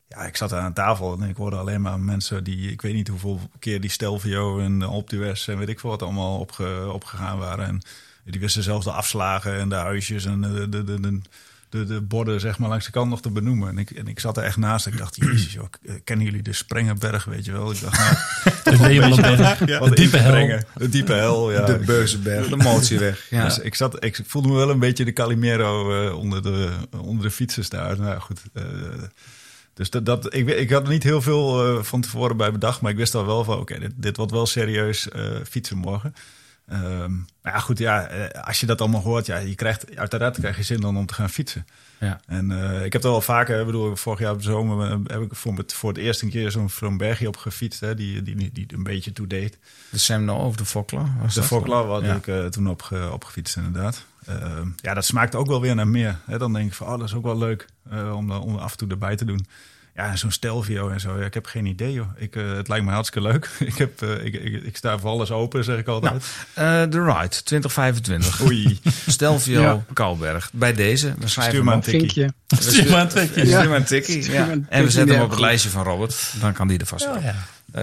Ja, 0.08 0.18
ik 0.26 0.36
zat 0.36 0.52
aan 0.52 0.72
tafel 0.72 1.18
en 1.20 1.28
ik 1.28 1.36
hoorde 1.36 1.56
alleen 1.56 1.80
maar 1.80 2.00
mensen 2.00 2.44
die... 2.44 2.70
Ik 2.70 2.82
weet 2.82 2.94
niet 2.94 3.08
hoeveel 3.08 3.40
keer 3.58 3.80
die 3.80 3.90
Stelvio 3.90 4.58
en 4.60 4.86
Optiwest 4.86 5.48
en 5.48 5.58
weet 5.58 5.68
ik 5.68 5.80
wat 5.80 6.02
allemaal 6.02 6.38
opge, 6.38 6.90
opgegaan 6.92 7.38
waren. 7.38 7.66
En 7.66 7.80
die 8.24 8.40
wisten 8.40 8.62
zelfs 8.62 8.84
de 8.84 8.92
afslagen 8.92 9.58
en 9.58 9.68
de 9.68 9.74
huisjes 9.74 10.24
en 10.24 10.40
de, 10.40 10.68
de, 10.68 11.00
de, 11.00 11.20
de, 11.68 11.84
de 11.84 12.00
borden 12.00 12.40
zeg 12.40 12.58
maar 12.58 12.68
langs 12.68 12.84
de 12.84 12.90
kant 12.90 13.10
nog 13.10 13.20
te 13.20 13.30
benoemen. 13.30 13.68
En 13.68 13.78
ik, 13.78 13.90
en 13.90 14.06
ik 14.06 14.20
zat 14.20 14.36
er 14.36 14.42
echt 14.42 14.56
naast. 14.56 14.86
Ik 14.86 14.98
dacht, 14.98 15.16
jezus 15.16 15.52
joh, 15.52 15.66
kennen 16.04 16.24
jullie 16.26 16.42
de 16.42 16.52
Sprengenberg, 16.52 17.24
weet 17.24 17.44
je 17.44 17.52
wel? 17.52 17.70
Ik 17.70 17.80
dacht, 17.80 17.98
nou, 17.98 18.14
De 18.64 19.78
wat 19.78 19.88
de 19.88 19.94
diepe 19.94 20.16
hel. 20.16 20.60
De 20.74 20.88
diepe 20.88 21.12
hel, 21.12 21.52
ja. 21.52 21.66
de 21.66 21.78
Beuzenberg, 21.78 22.48
de 22.48 22.56
motieweg. 22.56 23.26
Ja. 23.30 23.44
Dus 23.44 23.58
ik, 23.58 23.74
zat, 23.74 24.04
ik 24.04 24.20
voelde 24.26 24.48
me 24.48 24.54
wel 24.54 24.70
een 24.70 24.78
beetje 24.78 25.04
de 25.04 25.12
Calimero 25.12 26.06
eh, 26.06 26.18
onder, 26.18 26.42
de, 26.42 26.70
onder 27.00 27.24
de 27.24 27.30
fietsers 27.30 27.68
daar. 27.68 28.00
Nou 28.00 28.20
goed, 28.20 28.42
eh, 28.52 28.64
dus 29.76 29.90
dat, 29.90 30.06
dat, 30.06 30.34
ik, 30.34 30.48
ik 30.48 30.70
had 30.70 30.82
er 30.82 30.88
niet 30.88 31.02
heel 31.02 31.22
veel 31.22 31.66
eh, 31.66 31.82
van 31.82 32.00
tevoren 32.00 32.36
bij 32.36 32.52
bedacht. 32.52 32.80
Maar 32.80 32.90
ik 32.90 32.96
wist 32.96 33.14
al 33.14 33.26
wel 33.26 33.44
van, 33.44 33.58
oké, 33.58 33.78
dit, 33.78 33.92
dit 33.96 34.16
wordt 34.16 34.32
wel 34.32 34.46
serieus 34.46 35.08
eh, 35.08 35.22
fietsen 35.48 35.76
morgen. 35.76 36.14
Maar 36.66 37.52
ja, 37.52 37.58
goed, 37.58 37.78
ja, 37.78 38.06
eh, 38.06 38.42
als 38.42 38.60
je 38.60 38.66
dat 38.66 38.80
allemaal 38.80 39.02
hoort, 39.02 39.26
ja, 39.26 39.36
je 39.36 39.54
krijgt, 39.54 39.96
uiteraard 39.96 40.38
krijg 40.38 40.56
je 40.56 40.62
zin 40.62 40.80
dan 40.80 40.96
om 40.96 41.06
te 41.06 41.14
gaan 41.14 41.30
fietsen. 41.30 41.66
Ja. 41.98 42.20
En 42.26 42.50
eh, 42.50 42.84
ik 42.84 42.92
heb 42.92 43.04
er 43.04 43.10
wel 43.10 43.20
vaker, 43.20 43.60
ik 43.60 43.66
bedoel, 43.66 43.96
vorig 43.96 44.18
jaar 44.18 44.32
op 44.32 44.38
de 44.38 44.44
zomer 44.44 44.90
eh, 44.90 44.98
heb 45.06 45.20
ik 45.20 45.34
voor 45.34 45.56
het, 45.56 45.72
voor 45.72 45.88
het 45.88 45.98
eerst 45.98 46.22
een 46.22 46.30
keer 46.30 46.50
zo'n 46.50 46.70
zo'n 46.70 46.96
bergje 46.96 47.28
op 47.28 47.36
gefietst, 47.36 47.80
hè, 47.80 47.94
die, 47.94 48.22
die, 48.22 48.50
die 48.52 48.66
een 48.74 48.82
beetje 48.82 49.12
toe 49.12 49.26
deed. 49.26 49.58
De 49.90 49.98
Semno 49.98 50.36
of 50.36 50.56
de 50.56 50.64
Fokla. 50.64 51.06
De? 51.34 51.42
Fokla 51.42 52.00
Ja. 52.02 52.14
ik 52.14 52.52
toen 52.52 52.68
opge, 52.68 53.12
opgefietst, 53.12 53.56
inderdaad. 53.56 54.04
Ehm, 54.26 54.68
ja, 54.76 54.94
dat 54.94 55.04
smaakt 55.04 55.34
ook 55.34 55.46
wel 55.46 55.60
weer 55.60 55.74
naar 55.74 55.88
meer. 55.88 56.18
Hè? 56.24 56.38
Dan 56.38 56.52
denk 56.52 56.66
ik 56.66 56.74
van, 56.74 56.86
oh, 56.86 56.98
dat 56.98 57.08
is 57.08 57.14
ook 57.14 57.24
wel 57.24 57.38
leuk 57.38 57.66
om, 57.90 58.30
om 58.30 58.56
af 58.56 58.70
en 58.70 58.76
toe 58.78 58.88
erbij 58.88 59.16
te 59.16 59.24
doen. 59.24 59.46
Ja, 59.96 60.16
zo'n 60.16 60.30
Stelvio 60.30 60.88
en 60.88 61.00
zo. 61.00 61.18
Ja, 61.18 61.24
ik 61.24 61.34
heb 61.34 61.46
geen 61.46 61.66
idee, 61.66 61.92
joh. 61.92 62.06
Ik, 62.16 62.36
eh, 62.36 62.52
het 62.56 62.68
lijkt 62.68 62.84
me 62.84 62.90
hartstikke 62.90 63.28
leuk. 63.28 63.48
ik, 63.72 63.78
heb, 63.78 64.02
eh, 64.02 64.24
ik, 64.24 64.34
ik, 64.34 64.62
ik 64.62 64.76
sta 64.76 64.98
voor 64.98 65.10
alles 65.10 65.30
open, 65.30 65.64
zeg 65.64 65.78
ik 65.78 65.86
altijd. 65.86 66.24
Eh, 66.54 66.82
The 66.82 67.02
Ride, 67.04 67.42
2025. 67.44 68.42
Oei. 68.42 68.80
Stelvio, 69.06 69.84
Ja. 69.94 70.38
Bij 70.52 70.72
deze, 70.72 71.14
we 71.18 71.28
schrijven 71.28 71.52
Stuur 71.54 71.64
maar 71.64 71.74
een 71.74 71.80
tikkie. 71.80 72.26
Stuur 72.46 72.90
maar 72.90 73.00
een 73.00 73.08
tikkie. 73.08 73.46
Stuur 73.46 73.68
maar 73.68 73.76
een 73.76 73.84
tikkie. 73.84 74.22
Stuur 74.22 74.34
Ja. 74.34 74.48
En 74.68 74.84
we 74.84 74.90
zetten 74.90 75.14
hem 75.14 75.24
op 75.24 75.30
het 75.30 75.40
lijstje 75.40 75.70
van 75.70 75.82
Robert. 75.84 76.32
Dan 76.40 76.52
kan 76.52 76.68
die 76.68 76.78
er 76.78 76.86
vast 76.86 77.04
Ja, 77.04 77.12
wel. 77.12 77.22
ja. 77.22 77.28
Eh, 77.28 77.34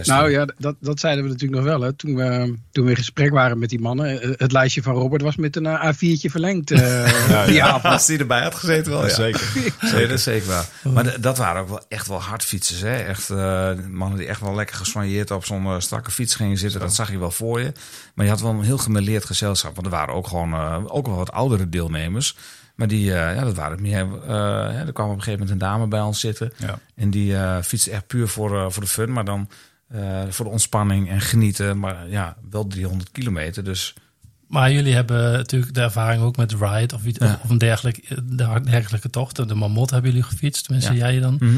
Nou 0.05 0.31
ja, 0.31 0.47
dat, 0.57 0.75
dat 0.79 0.99
zeiden 0.99 1.23
we 1.23 1.29
natuurlijk 1.29 1.61
nog 1.61 1.69
wel. 1.71 1.81
Hè. 1.81 1.93
Toen, 1.93 2.15
we, 2.15 2.55
toen 2.71 2.83
we 2.83 2.89
in 2.89 2.95
gesprek 2.97 3.31
waren 3.31 3.59
met 3.59 3.69
die 3.69 3.79
mannen. 3.79 4.21
eh, 4.21 4.29
Het 4.37 4.51
lijstje 4.51 4.81
van 4.81 4.93
Robert 4.95 5.21
was 5.21 5.35
met 5.35 5.55
een 5.55 5.65
eh, 5.65 5.93
A4'tje 5.93 6.29
verlengd. 6.31 6.71
eh, 6.71 7.45
die 7.47 7.63
avond. 7.63 7.93
Als 7.93 8.05
die 8.05 8.17
erbij 8.19 8.41
had 8.43 8.55
gezeten 8.55 8.91
wel, 8.91 9.01
ja. 9.07 9.13
Zeker. 9.13 9.51
Nee, 9.93 10.07
dat 10.07 10.17
is 10.17 10.23
zeker 10.23 10.47
waar. 10.47 10.65
Maar 10.93 11.21
dat 11.21 11.37
waren 11.37 11.61
ook 11.61 11.69
wel 11.69 11.85
echt 11.89 12.07
wel 12.07 12.21
hardfietsers. 12.21 12.81
Hè? 12.81 12.95
Echt 12.95 13.29
eh, 13.29 13.71
mannen 13.91 14.17
die 14.17 14.27
echt 14.27 14.39
wel 14.41 14.55
lekker 14.55 14.75
gesoigneerd 14.75 15.31
op 15.31 15.45
zo'n 15.45 15.81
strakke 15.81 16.11
fiets 16.11 16.35
gingen 16.35 16.57
zitten. 16.57 16.79
Dat 16.79 16.95
zag 16.95 17.11
je 17.11 17.17
wel 17.19 17.31
voor 17.31 17.59
je. 17.61 17.71
Maar 18.15 18.25
je 18.25 18.31
had 18.31 18.41
wel 18.41 18.51
een 18.51 18.61
heel 18.63 18.77
gemêleerd 18.77 19.25
gezelschap. 19.25 19.73
Want 19.75 19.85
er 19.87 19.93
waren 19.93 20.13
ook 20.15 20.27
gewoon 20.27 20.53
eh, 20.53 20.77
ook 20.87 21.05
wel 21.07 21.15
wat 21.15 21.31
oudere 21.31 21.69
deelnemers. 21.69 22.35
Maar 22.75 22.87
die, 22.87 23.13
eh, 23.13 23.35
ja, 23.35 23.43
dat 23.43 23.55
waren 23.55 23.81
meer. 23.81 24.07
eh, 24.27 24.29
hè, 24.71 24.85
er 24.85 24.93
kwam 24.93 25.09
op 25.09 25.15
een 25.15 25.23
gegeven 25.23 25.31
moment 25.31 25.49
een 25.49 25.57
dame 25.67 25.87
bij 25.87 26.01
ons 26.01 26.19
zitten. 26.19 26.53
Ja. 26.57 26.79
En 26.95 27.09
die 27.09 27.35
eh 27.35 27.57
fietste 27.61 27.91
echt 27.91 28.07
puur 28.07 28.27
voor, 28.27 28.57
eh, 28.57 28.65
voor 28.69 28.81
de 28.83 28.89
fun. 28.89 29.13
Maar 29.13 29.25
dan 29.25 29.49
eh, 29.87 30.21
voor 30.29 30.45
de 30.45 30.51
ontspanning 30.51 31.09
en 31.09 31.21
genieten. 31.21 31.79
Maar 31.79 32.09
ja, 32.09 32.37
wel 32.49 32.67
300 32.67 33.11
kilometer. 33.11 33.63
Dus 33.63 33.93
Maar 34.47 34.71
jullie 34.71 34.93
hebben 34.93 35.31
natuurlijk 35.31 35.73
de 35.73 35.81
ervaring 35.81 36.23
ook 36.23 36.37
met 36.37 36.51
Ride 36.51 36.95
of, 36.95 37.05
iets, 37.05 37.19
Ja. 37.19 37.39
of 37.43 37.49
een 37.49 37.57
dergelijk, 37.57 38.07
dergelijke 38.65 39.09
tocht. 39.09 39.47
De 39.47 39.55
Mammoth 39.55 39.89
hebben 39.89 40.11
jullie 40.11 40.25
gefietst, 40.25 40.63
tenminste 40.63 40.93
Ja. 40.93 40.97
jij 41.11 41.19
dan. 41.19 41.35
mhm. 41.39 41.57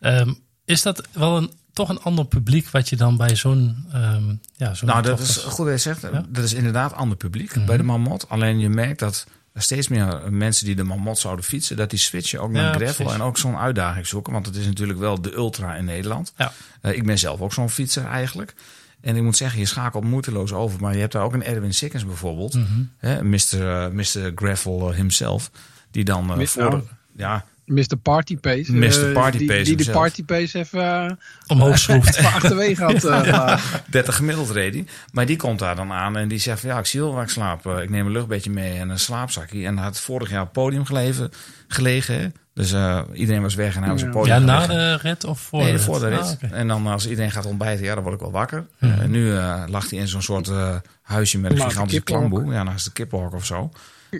Ehm, 0.00 0.32
is 0.64 0.82
dat 0.82 1.08
wel 1.12 1.36
een, 1.36 1.50
toch 1.72 1.88
een 1.88 2.00
ander 2.02 2.24
publiek 2.26 2.68
wat 2.68 2.88
je 2.88 2.96
dan 2.96 3.16
bij 3.16 3.36
zo'n 3.36 3.84
ehm 3.92 4.34
ja, 4.56 4.74
zo'n 4.74 4.88
nou, 4.88 5.02
dat 5.02 5.20
is 5.20 5.36
goed 5.36 5.68
je 5.68 5.78
zegt. 5.78 6.02
Ja. 6.02 6.24
Dat 6.28 6.44
is 6.44 6.52
inderdaad 6.52 6.92
ander 6.94 7.16
publiek 7.16 7.56
Mhm. 7.56 7.66
bij 7.66 7.76
de 7.76 7.82
Marmot. 7.82 8.28
Alleen 8.28 8.58
je 8.58 8.68
merkt 8.68 8.98
dat 8.98 9.26
steeds 9.62 9.88
meer 9.88 10.20
mensen 10.30 10.66
die 10.66 10.74
de 10.74 10.82
Marmot 10.84 11.18
zouden 11.18 11.44
fietsen, 11.44 11.76
dat 11.76 11.90
die 11.90 11.98
switchen 11.98 12.40
ook 12.40 12.50
naar 12.50 12.62
Ja, 12.64 12.72
gravel 12.72 12.94
precies. 12.94 13.12
en 13.14 13.22
ook 13.22 13.38
zo'n 13.38 13.56
uitdaging 13.56 14.06
zoeken. 14.06 14.32
Want 14.32 14.46
het 14.46 14.56
is 14.56 14.66
natuurlijk 14.66 14.98
wel 14.98 15.20
de 15.22 15.34
ultra 15.34 15.74
in 15.74 15.84
Nederland. 15.84 16.32
Ja. 16.36 16.52
Eh, 16.80 16.92
ik 16.96 17.06
ben 17.06 17.18
zelf 17.18 17.40
ook 17.40 17.52
zo'n 17.52 17.70
fietser 17.70 18.04
eigenlijk. 18.06 18.54
En 19.00 19.16
ik 19.16 19.22
moet 19.22 19.36
zeggen, 19.36 19.58
je 19.60 19.66
schakelt 19.66 20.04
moeiteloos 20.04 20.52
over. 20.52 20.80
Maar 20.80 20.94
je 20.94 21.00
hebt 21.00 21.12
daar 21.12 21.22
ook 21.22 21.32
een 21.32 21.44
Erwin 21.44 21.74
Sikkens 21.74 22.06
bijvoorbeeld. 22.06 22.54
Mhm. 22.54 22.82
Hè, 22.98 23.22
Mr. 23.24 23.38
eh, 23.52 23.88
Mr. 23.88 24.32
Gravel 24.34 24.90
eh, 24.90 24.96
himself. 24.96 25.50
Die 25.90 26.04
dan 26.04 26.26
Mi- 26.36 26.46
voor... 26.46 26.82
ja, 27.16 27.44
Mr. 27.66 27.96
Party 28.02 28.36
Pace. 28.38 28.72
Mr. 28.72 29.06
eh, 29.08 29.12
Party 29.12 29.38
die, 29.38 29.46
Pace 29.46 29.62
Die 29.62 29.76
de. 29.76 29.90
Party 29.90 30.24
Pace 30.24 30.58
even, 30.58 31.04
eh, 31.06 31.10
omhoog 31.46 31.78
schroeft. 31.78 32.16
even 32.16 32.32
achterwege 32.32 32.82
had 32.84 32.94
uh, 33.04 33.20
gelaten. 33.22 33.64
30 33.90 34.16
gemiddeld 34.16 34.50
reed 34.50 34.74
hij. 34.74 34.84
Maar 35.12 35.26
die 35.26 35.36
komt 35.36 35.58
daar 35.58 35.76
dan 35.76 35.92
aan 35.92 36.16
en 36.16 36.28
die 36.28 36.38
zegt 36.38 36.60
van 36.60 36.68
ja, 36.70 36.78
ik 36.78 36.86
zie 36.86 37.00
wel 37.00 37.12
waar 37.14 37.22
ik 37.22 37.28
slaap. 37.30 37.66
Eh, 37.66 37.82
Ik 37.82 37.90
neem 37.90 38.06
een 38.06 38.12
luchtbedje 38.12 38.50
mee 38.50 38.78
en 38.78 38.88
een 38.88 38.98
slaapzakje. 38.98 39.66
En 39.66 39.74
hij 39.76 39.84
had 39.84 40.00
vorig 40.00 40.30
jaar 40.30 40.40
op 40.40 40.44
het 40.46 40.54
podium 40.54 40.84
gelegen. 40.84 42.14
hè. 42.20 42.26
Dus 42.54 42.72
eh, 42.72 43.00
iedereen 43.12 43.42
was 43.42 43.54
weg 43.54 43.76
en 43.76 43.82
hij 43.82 43.90
was 43.92 44.00
op 44.02 44.06
Ja. 44.06 44.12
podium 44.12 44.34
Ja, 44.34 44.40
na 44.44 44.60
gelegen. 44.60 44.76
de 45.02 45.08
rit 45.08 45.24
of 45.24 45.40
voor 45.40 45.58
Nee, 45.58 45.70
de 45.70 45.76
rit? 45.76 45.84
voor 45.84 45.98
de 46.00 46.08
rit. 46.08 46.18
Ah. 46.42 46.52
En 46.52 46.68
dan 46.68 46.86
als 46.86 47.08
iedereen 47.08 47.30
gaat 47.30 47.46
ontbijten, 47.46 47.84
ja, 47.84 47.94
dan 47.94 48.02
word 48.02 48.14
ik 48.14 48.20
wel 48.20 48.30
wakker. 48.30 48.66
En 48.78 49.10
nu 49.10 49.36
eh, 49.36 49.62
lag 49.66 49.90
hij 49.90 49.98
in 49.98 50.08
zo'n 50.08 50.22
soort 50.22 50.48
eh, 50.48 50.74
huisje 51.02 51.38
met 51.38 51.50
een 51.50 51.56
Naast 51.56 51.70
gigantische 51.70 52.02
klamboe. 52.02 52.52
Ja, 52.52 52.62
naast 52.62 52.84
de 52.84 52.92
kippenhok 52.92 53.34
of 53.34 53.44
zo. 53.46 53.70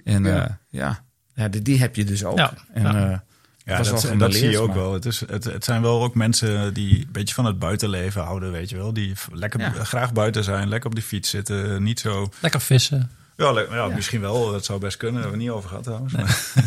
En 0.04 0.24
Ja. 0.24 0.34
ja, 0.34 0.58
ja. 0.70 0.98
ja 1.34 1.48
die, 1.48 1.62
die 1.62 1.78
heb 1.78 1.96
je 1.96 2.04
dus 2.04 2.24
ook. 2.24 2.38
Ja, 2.38 2.52
En, 2.72 2.82
ja. 2.82 3.24
Ja, 3.64 3.82
dat, 3.82 4.04
en 4.04 4.18
dat 4.18 4.34
zie 4.34 4.50
je 4.50 4.58
ook 4.58 4.68
maar- 4.68 4.76
wel. 4.76 4.92
Het, 4.92 5.04
is, 5.06 5.20
het, 5.26 5.44
het 5.44 5.64
zijn 5.64 5.82
wel 5.82 6.02
ook 6.02 6.14
mensen 6.14 6.74
die 6.74 6.98
een 6.98 7.08
beetje 7.12 7.34
van 7.34 7.44
het 7.44 7.58
buitenleven 7.58 8.22
houden, 8.22 8.52
weet 8.52 8.70
je 8.70 8.76
wel. 8.76 8.92
Die 8.92 9.12
lekker 9.32 9.60
Ja. 9.60 9.70
graag 9.84 10.12
buiten 10.12 10.44
zijn, 10.44 10.68
lekker 10.68 10.88
op 10.90 10.94
de 10.96 11.02
fiets 11.02 11.30
zitten. 11.30 11.82
Niet 11.82 12.00
zo... 12.00 12.28
Lekker 12.40 12.60
vissen. 12.60 13.10
Ja, 13.36 13.52
le- 13.52 13.66
ja, 13.70 13.86
misschien 13.86 14.20
wel. 14.20 14.52
Dat 14.52 14.64
zou 14.64 14.80
best 14.80 14.96
kunnen. 14.96 15.22
Daar 15.22 15.30
hebben 15.30 15.46
we 15.48 15.52
het 15.52 15.62
niet 15.62 15.72
over 15.72 15.82
gehad 15.82 15.84
trouwens. 15.84 16.12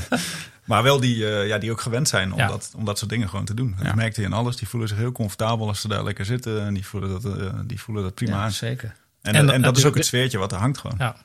Maar, 0.10 0.22
maar 0.66 0.84
wel 0.84 1.00
die, 1.00 1.30
eh, 1.30 1.48
ja, 1.48 1.58
die 1.58 1.72
ook 1.72 1.82
gewend 1.82 2.08
zijn 2.08 2.32
om, 2.34 2.38
dat, 2.48 2.72
om 2.76 2.86
dat 2.86 2.98
soort 2.98 3.10
dingen 3.10 3.30
gewoon 3.30 3.46
te 3.46 3.54
doen. 3.54 3.76
Dat 3.84 3.96
merkte 3.96 4.22
je 4.22 4.28
in 4.28 4.34
alles. 4.34 4.56
Die 4.56 4.68
voelen 4.68 4.90
zich 4.90 4.98
heel 4.98 5.12
comfortabel 5.12 5.68
als 5.68 5.82
ze 5.82 5.88
daar 5.88 6.04
lekker 6.04 6.26
zitten. 6.26 6.62
En 6.66 6.74
die 6.74 6.86
voelen 6.86 7.10
dat, 7.10 7.26
eh, 7.38 7.50
die 7.66 7.82
voelen 7.82 8.04
dat 8.04 8.14
prima 8.14 8.42
aan. 8.44 8.52
zeker. 8.52 8.94
En, 9.22 9.36
En- 9.36 9.48
en, 9.48 9.54
en 9.54 9.62
dat 9.62 9.78
is 9.78 9.86
ook 9.86 9.96
het 9.96 10.06
sfeertje 10.06 10.38
wat 10.38 10.52
er 10.52 10.58
hangt 10.58 10.78
gewoon. 10.78 10.96
Ja. 11.00 11.16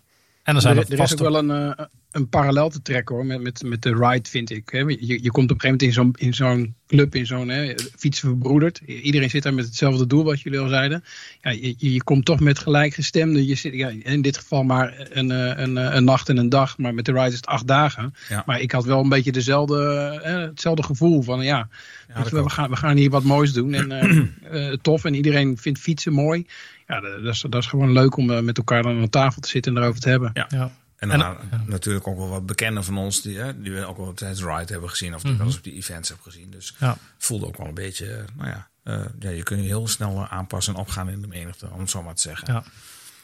En 0.42 0.54
er 0.54 0.60
zijn 0.60 0.76
Er, 0.76 0.82
er, 0.82 0.86
er 0.86 0.92
is 0.92 0.98
vast 0.98 1.12
ook 1.12 1.30
wel 1.30 1.38
een, 1.38 1.50
eh, 1.50 1.84
een 2.10 2.28
parallel 2.28 2.68
te 2.68 2.82
trekken 2.82 3.14
hoor, 3.14 3.26
met, 3.26 3.42
met, 3.42 3.62
met 3.62 3.82
de 3.82 3.94
ride, 3.94 4.28
vind 4.28 4.50
ik. 4.50 4.68
Hè. 4.70 4.78
Je, 4.78 5.22
je 5.22 5.30
komt 5.30 5.50
op 5.50 5.64
een 5.64 5.70
gegeven 5.70 5.70
moment 5.70 5.82
in 5.82 5.92
zo'n, 5.92 6.14
in 6.18 6.34
zo'n 6.34 6.74
club, 6.86 7.14
in 7.14 7.26
zo'n 7.26 7.74
fietsen 7.96 8.28
verbroederd. 8.28 8.80
Iedereen 8.86 9.30
zit 9.30 9.42
daar 9.42 9.54
met 9.54 9.64
hetzelfde 9.64 10.06
doel, 10.06 10.24
wat 10.24 10.40
jullie 10.40 10.58
al 10.58 10.68
zeiden. 10.68 11.04
Ja, 11.40 11.50
je, 11.50 11.74
je 11.78 12.02
komt 12.02 12.24
toch 12.24 12.40
met 12.40 12.58
gelijkgestemden. 12.58 13.46
Je 13.46 13.54
zit, 13.54 13.74
ja, 13.74 13.92
in 14.02 14.22
dit 14.22 14.36
geval 14.36 14.62
maar 14.62 15.08
een, 15.10 15.30
eh, 15.30 15.62
een, 15.62 15.78
eh, 15.78 15.94
een 15.94 16.04
nacht 16.04 16.28
en 16.28 16.36
een 16.36 16.48
dag, 16.48 16.78
maar 16.78 16.94
met 16.94 17.04
de 17.04 17.12
ride 17.12 17.26
is 17.26 17.36
het 17.36 17.46
acht 17.46 17.66
dagen. 17.66 18.14
Ja. 18.28 18.42
Maar 18.46 18.60
ik 18.60 18.72
had 18.72 18.84
wel 18.84 19.00
een 19.00 19.08
beetje 19.08 19.32
dezelfde, 19.32 19.78
hetzelfde 20.22 20.82
gevoel 20.82 21.22
van 21.22 21.42
ja, 21.42 21.68
je 22.06 22.42
we, 22.42 22.50
gaan, 22.50 22.70
we 22.70 22.76
gaan 22.76 22.96
hier 22.96 23.10
wat 23.10 23.22
moois 23.22 23.52
doen. 23.52 23.74
En 23.74 24.34
tof, 24.82 25.04
en 25.04 25.14
iedereen 25.14 25.58
vindt 25.58 25.78
fietsen 25.78 26.12
mooi. 26.12 26.46
Ja, 26.94 27.00
dat 27.00 27.22
dat 27.24 27.34
is, 27.34 27.40
dat 27.40 27.54
is 27.62 27.66
gewoon 27.66 27.92
leuk 27.92 28.16
om 28.16 28.30
eh, 28.30 28.40
met 28.40 28.56
elkaar 28.58 28.82
dan 28.82 29.00
aan 29.00 29.08
tafel 29.08 29.40
te 29.40 29.48
zitten 29.48 29.76
en 29.76 29.82
erover 29.82 30.00
te 30.00 30.08
hebben. 30.08 30.30
Ja. 30.34 30.46
Ja. 30.48 30.62
En 30.96 31.10
En- 31.10 31.18
dan 31.18 31.18
nou, 31.18 31.36
ja. 31.50 31.62
natuurlijk 31.66 32.06
ook 32.06 32.16
wel 32.16 32.28
wat 32.28 32.46
bekenden 32.46 32.84
van 32.84 32.98
ons 32.98 33.22
die, 33.22 33.38
hè, 33.38 33.60
die 33.62 33.72
we 33.72 33.86
ook 33.86 33.96
wel 33.96 34.14
tijdens 34.14 34.40
Ride 34.42 34.72
hebben 34.72 34.90
gezien. 34.90 35.14
Of 35.14 35.20
die 35.20 35.28
Mhm. 35.30 35.38
wel 35.38 35.46
eens 35.48 35.56
op 35.56 35.64
die 35.64 35.72
events 35.74 36.08
hebben 36.08 36.26
gezien. 36.32 36.50
Dus 36.50 36.74
Ja. 36.78 36.96
voelde 37.18 37.46
ook 37.46 37.56
wel 37.56 37.66
een 37.66 37.74
beetje, 37.74 38.06
eh, 38.14 38.22
nou 38.36 38.48
ja, 38.48 38.68
eh, 38.82 39.00
ja, 39.18 39.30
je 39.30 39.42
kunt 39.42 39.60
je 39.60 39.66
heel 39.66 39.88
snel 39.88 40.16
eh, 40.16 40.32
aanpassen 40.32 40.74
en 40.74 40.80
opgaan 40.80 41.08
in 41.08 41.20
de 41.20 41.26
menigte, 41.26 41.68
om 41.72 41.80
het 41.80 41.90
zo 41.90 42.02
maar 42.02 42.14
te 42.14 42.20
zeggen. 42.22 42.52
Ja. 42.52 42.64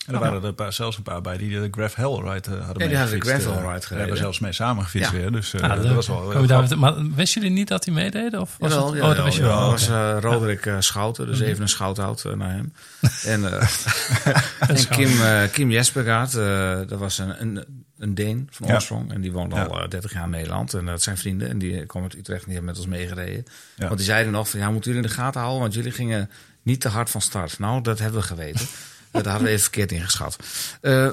En 0.08 0.14
er 0.14 0.20
waren 0.20 0.42
er 0.42 0.44
een 0.48 0.54
paar, 0.54 0.72
zelfs 0.72 0.96
een 0.96 1.02
paar 1.02 1.20
bij 1.20 1.36
die 1.36 1.50
de 1.60 1.68
Graf 1.70 1.94
Hell 1.94 2.06
Ride 2.14 2.56
eh, 2.56 2.64
hadden 2.64 2.88
die 2.88 2.96
hadden 2.96 3.20
de 3.20 3.26
Gravel 3.26 3.52
eh. 3.52 3.58
Ride 3.58 3.66
We 3.74 3.80
gereden. 3.80 3.98
hebben 3.98 4.16
zelfs 4.16 4.38
mee 4.38 4.52
samen 4.52 4.84
gefietst 4.84 5.10
Ja. 5.10 5.16
weer. 5.16 5.32
Dus 5.32 5.54
eh, 5.54 5.62
Ah, 5.62 5.82
dat 5.82 5.94
was 5.94 6.06
wel 6.06 6.76
maar 6.76 6.94
wisten 7.14 7.40
jullie 7.42 7.56
niet 7.56 7.68
dat 7.68 7.84
hij 7.84 7.94
meededen? 7.94 8.40
Of 8.40 8.56
was 8.58 8.72
Jawel, 8.72 8.86
het? 8.92 8.96
ja, 9.02 9.08
oh, 9.10 9.16
dat 9.16 9.24
wist 9.24 9.36
je 9.36 9.42
ja, 9.42 9.48
wel. 9.48 9.56
dat 9.58 9.66
oké. 9.68 9.78
was 9.78 9.88
eh, 9.88 10.16
Roderick 10.20 10.72
Schouten, 10.78 11.26
dus 11.26 11.40
even 11.40 11.62
een 11.62 11.68
shout-out 11.68 12.24
eh, 12.24 12.32
naar 12.32 12.50
hem. 12.50 12.72
en 13.24 13.52
eh, 13.52 13.68
en. 14.68 14.88
Kim, 14.88 15.10
Kim 15.52 15.70
Jespergaard, 15.70 16.34
eh, 16.34 16.78
dat 16.88 16.98
was 16.98 17.18
een, 17.18 17.40
een, 17.40 17.64
een 17.98 18.14
Deen 18.14 18.48
van 18.50 18.66
Ja. 18.66 18.74
oorsprong. 18.74 19.12
En 19.12 19.20
die 19.20 19.32
woont 19.32 19.52
Ja. 19.54 19.62
al 19.64 19.82
eh, 19.82 19.88
30 19.88 20.12
jaar 20.12 20.24
in 20.24 20.30
Nederland. 20.30 20.74
En 20.74 20.86
dat 20.86 21.02
zijn 21.02 21.16
vrienden. 21.18 21.48
En 21.48 21.58
die 21.58 21.86
komen 21.86 22.08
uit 22.10 22.18
Utrecht 22.18 22.40
en 22.40 22.46
die 22.46 22.54
hebben 22.56 22.74
met 22.74 22.84
ons 22.84 22.94
meegereden. 22.96 23.44
Ja. 23.76 23.84
Want 23.86 23.96
die 23.96 24.06
zeiden 24.06 24.32
nog 24.32 24.48
van, 24.48 24.60
ja, 24.60 24.70
moeten 24.70 24.90
jullie 24.92 25.06
in 25.06 25.14
de 25.14 25.20
gaten 25.22 25.40
houden? 25.40 25.60
Want 25.62 25.74
jullie 25.74 25.92
gingen 25.92 26.30
niet 26.62 26.80
te 26.80 26.88
hard 26.88 27.10
van 27.10 27.20
start. 27.20 27.58
Nou, 27.58 27.82
dat 27.82 27.98
hebben 27.98 28.20
we 28.20 28.26
geweten. 28.26 28.66
dat 29.10 29.24
hadden 29.24 29.42
we 29.42 29.48
even 29.48 29.62
verkeerd 29.62 29.92
ingeschat. 29.92 30.36
Eh, 30.80 31.08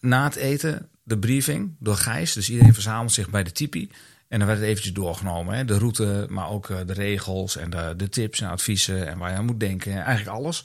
na 0.00 0.24
het 0.24 0.34
eten, 0.36 0.88
de 1.02 1.18
briefing 1.18 1.74
door 1.78 1.96
Gijs. 1.96 2.32
Dus 2.32 2.50
iedereen 2.50 2.74
verzamelt 2.74 3.12
zich 3.12 3.30
bij 3.30 3.42
de 3.44 3.52
tipi. 3.52 3.90
En 4.28 4.38
dan 4.38 4.46
werd 4.48 4.60
het 4.60 4.68
eventjes 4.68 4.92
doorgenomen. 4.94 5.54
Hè? 5.54 5.64
De 5.64 5.78
route, 5.78 6.26
maar 6.28 6.48
ook 6.48 6.70
eh, 6.70 6.76
de 6.86 6.92
regels 6.92 7.56
en 7.56 7.70
de, 7.70 7.94
de 7.96 8.08
tips 8.08 8.40
en 8.40 8.48
adviezen. 8.48 9.06
En 9.08 9.18
waar 9.18 9.30
je 9.30 9.36
aan 9.36 9.44
moet 9.44 9.60
denken. 9.60 9.92
Eigenlijk 9.92 10.36
alles. 10.36 10.64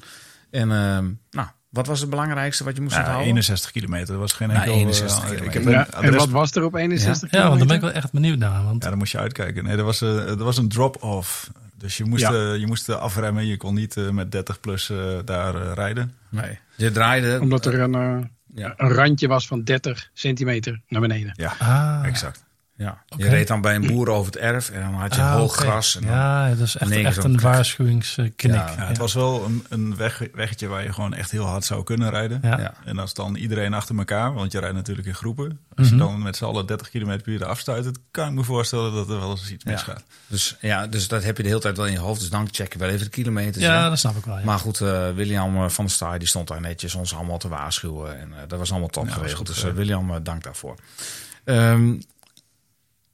En 0.52 0.72
ehm, 0.72 1.10
nou, 1.32 1.48
wat 1.70 1.88
was 1.88 2.00
het 2.00 2.10
belangrijkste 2.10 2.64
wat 2.64 2.76
je 2.76 2.82
moest 2.82 2.94
Ja, 2.94 3.00
onthouden? 3.00 3.28
61 3.28 3.72
kilometer, 3.72 4.08
dat 4.08 4.18
was 4.18 4.34
geen 4.34 4.50
Ja, 4.50 4.56
enkel... 4.56 4.74
eh, 4.74 4.80
61 4.80 5.24
ik 5.32 5.38
kilometer. 5.38 5.78
heb 5.78 5.92
Ja, 5.94 6.02
en 6.02 6.16
wat 6.16 6.30
was 6.30 6.52
er 6.52 6.64
op 6.64 6.76
61 6.76 7.32
Ja, 7.32 7.48
want 7.48 7.58
daar 7.60 7.68
ben 7.68 7.76
ik 7.76 7.82
kilometer? 7.82 7.88
wel 7.88 8.02
echt 8.04 8.12
benieuwd 8.12 8.38
naar. 8.38 8.64
Want 8.64 8.84
Ja, 8.84 8.90
dan 8.90 8.98
moest 8.98 9.12
je 9.12 9.18
uitkijken. 9.18 9.64
Nee, 9.64 9.78
er 9.78 9.84
was, 9.84 10.02
er 10.02 10.44
was 10.44 10.58
een 10.58 10.70
drop-off. 10.70 11.52
Dus 11.86 11.98
je 11.98 12.06
moest, 12.06 12.22
Ja. 12.22 12.32
eh, 12.34 12.56
je 12.60 12.66
moest 12.68 12.90
eh, 12.90 12.96
afremmen. 12.96 13.46
Je 13.46 13.58
kon 13.58 13.74
niet 13.74 13.98
eh, 13.98 14.10
met 14.10 14.32
30 14.32 14.60
plus 14.60 14.92
daar 15.26 15.56
rijden. 15.74 16.12
Nee. 16.30 16.60
Je 16.76 16.92
draaide. 16.92 17.38
Omdat 17.42 17.66
er 17.66 17.80
een, 17.80 18.30
Ja. 18.54 18.74
een 18.78 18.90
randje 18.90 19.28
was 19.28 19.48
van 19.48 19.64
30 19.64 20.10
centimeter 20.14 20.82
naar 20.88 21.02
beneden. 21.02 21.34
Ja, 21.36 21.54
ah, 21.60 22.06
exact. 22.06 22.45
Ja, 22.78 23.04
je 23.18 23.30
reed 23.30 23.48
dan 23.48 23.62
bij 23.62 23.76
een 23.76 23.88
boer 23.88 24.10
over 24.10 24.26
het 24.34 24.42
erf 24.42 24.70
en 24.70 24.82
dan 24.82 24.94
had 24.94 25.16
je 25.16 25.22
ah, 25.22 25.34
hoog 25.36 25.56
gras. 25.56 25.96
En 25.96 26.02
dan, 26.02 26.12
Ja, 26.12 26.50
dat 26.50 26.60
is 26.60 26.76
echt, 26.78 26.92
echt 26.92 27.24
een 27.24 27.40
waarschuwingsknik. 27.40 28.42
Ja, 28.42 28.54
Ja, 28.54 28.76
het 28.88 28.98
was 28.98 29.14
wel 29.14 29.46
een, 29.46 29.66
een 29.70 29.96
weg, 29.96 30.22
weggetje 30.34 30.68
waar 30.68 30.84
je 30.84 30.94
gewoon 30.94 31.14
echt 31.14 31.32
heel 31.32 31.46
hard 31.46 31.64
zou 31.66 31.84
kunnen 31.84 32.10
rijden. 32.10 32.40
Ja. 32.42 32.60
Ja. 32.60 32.74
En 32.86 33.00
als 33.00 33.14
dan 33.14 33.36
iedereen 33.36 33.74
achter 33.74 33.98
elkaar, 33.98 34.34
want 34.34 34.52
je 34.52 34.60
rijdt 34.60 34.76
natuurlijk 34.76 35.08
in 35.08 35.16
groepen. 35.16 35.60
Als 35.76 35.88
Mhm. 35.90 35.96
je 35.96 36.02
dan 36.04 36.22
met 36.22 36.36
z'n 36.36 36.44
allen 36.46 36.66
30 36.66 36.90
km 36.90 37.06
per 37.22 37.28
uur 37.28 37.46
afstuit, 37.46 37.84
dan 37.84 37.96
kan 38.12 38.28
ik 38.28 38.34
me 38.34 38.44
voorstellen 38.44 38.94
dat 38.94 39.10
er 39.10 39.20
wel 39.20 39.30
eens 39.30 39.52
iets 39.52 39.64
Ja. 39.64 39.72
misgaat. 39.72 40.04
Dus, 40.28 40.58
ja, 40.62 40.88
dus 40.88 41.08
dat 41.08 41.24
heb 41.24 41.38
je 41.38 41.44
de 41.44 41.50
hele 41.50 41.62
tijd 41.62 41.78
wel 41.78 41.86
in 41.86 41.92
je 41.92 42.00
hoofd. 42.00 42.20
Dus 42.20 42.30
dan 42.30 42.48
check 42.52 42.74
je 42.74 42.80
wel 42.80 42.90
even 42.90 43.04
de 43.06 43.10
kilometers. 43.12 43.64
Ja, 43.66 43.84
hè. 43.84 43.90
dat 43.90 44.00
snap 44.00 44.16
ik 44.16 44.26
wel. 44.26 44.38
Ja. 44.38 44.44
Maar 44.46 44.60
goed, 44.60 44.82
eh, 44.82 45.10
William 45.12 45.56
eh, 45.64 45.70
van 45.70 45.86
der 45.86 45.94
Staaij 45.94 46.18
die 46.20 46.28
stond 46.28 46.48
daar 46.48 46.62
netjes 46.62 46.96
ons 46.96 47.16
allemaal 47.16 47.38
te 47.38 47.48
waarschuwen. 47.48 48.20
En 48.20 48.34
eh, 48.34 48.40
dat 48.48 48.60
was 48.60 48.72
allemaal 48.72 48.90
top 48.90 49.10
geregeld. 49.10 49.38
goed 49.38 49.48
Dus 49.48 49.64
eh. 49.64 49.72
William, 49.72 50.24
dank 50.24 50.44
daarvoor. 50.44 50.76
Ehm, 51.44 51.94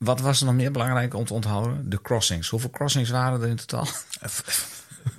wat 0.02 0.20
was 0.20 0.40
er 0.40 0.46
nog 0.46 0.56
meer 0.56 0.72
belangrijk 0.72 1.14
om 1.16 1.26
te 1.26 1.34
onthouden? 1.34 1.90
De 1.90 2.02
crossings. 2.02 2.50
Hoeveel 2.50 2.70
crossings 2.70 3.10
waren 3.10 3.42
er 3.42 3.48
in 3.48 3.56
totaal? 3.56 3.88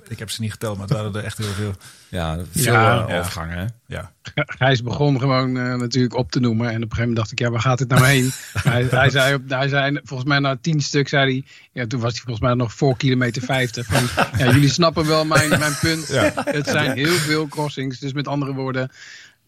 Ik 0.09 0.19
heb 0.19 0.31
ze 0.31 0.41
niet 0.41 0.51
geteld, 0.53 0.79
maar 0.79 0.87
het 0.89 0.97
waren 0.97 1.15
er 1.15 1.25
echt 1.25 1.39
heel 1.39 1.47
veel. 1.53 1.73
Ja, 2.09 2.39
veel 2.51 2.73
Ja. 2.73 3.03
eh, 3.03 3.09
Ja. 3.09 3.19
overgangen. 3.19 3.59
Hè? 3.59 3.65
Ja, 3.87 4.13
Gijs 4.35 4.83
begon 4.83 5.19
gewoon 5.19 5.57
eh, 5.59 5.75
natuurlijk 5.75 6.15
op 6.15 6.31
te 6.31 6.41
noemen. 6.41 6.67
En 6.69 6.75
op 6.75 6.75
een 6.75 6.81
gegeven 6.83 7.01
moment 7.01 7.17
dacht 7.17 7.33
ik, 7.33 7.39
ja, 7.39 7.51
waar 7.51 7.61
gaat 7.61 7.79
het 7.79 7.89
nou 7.89 8.05
heen? 8.07 8.31
hij, 8.53 8.87
hij, 8.91 9.11
zei, 9.11 9.35
op- 9.35 9.49
hij 9.51 9.69
zei, 9.69 10.01
volgens 10.05 10.29
mij 10.29 10.39
na 10.39 10.57
tien 10.61 10.81
stuk, 10.81 11.09
zei 11.09 11.33
hij... 11.33 11.45
Ja, 11.73 11.87
toen 11.87 12.01
was 12.01 12.13
hij 12.13 12.21
volgens 12.21 12.41
mij 12.47 12.55
nog 12.55 12.73
voor 12.75 12.97
kilometer 12.97 13.43
50. 13.43 13.87
Van, 13.87 14.03
ja, 14.39 14.53
jullie 14.53 14.69
snappen 14.71 15.07
wel 15.07 15.25
mijn, 15.25 15.49
mijn 15.49 15.77
punt. 15.81 16.09
Het 16.45 16.67
zijn 16.69 16.93
heel 16.97 17.15
veel 17.15 17.49
crossings. 17.49 17.99
Dus 17.99 18.13
met 18.13 18.29
andere 18.29 18.53
woorden, 18.55 18.91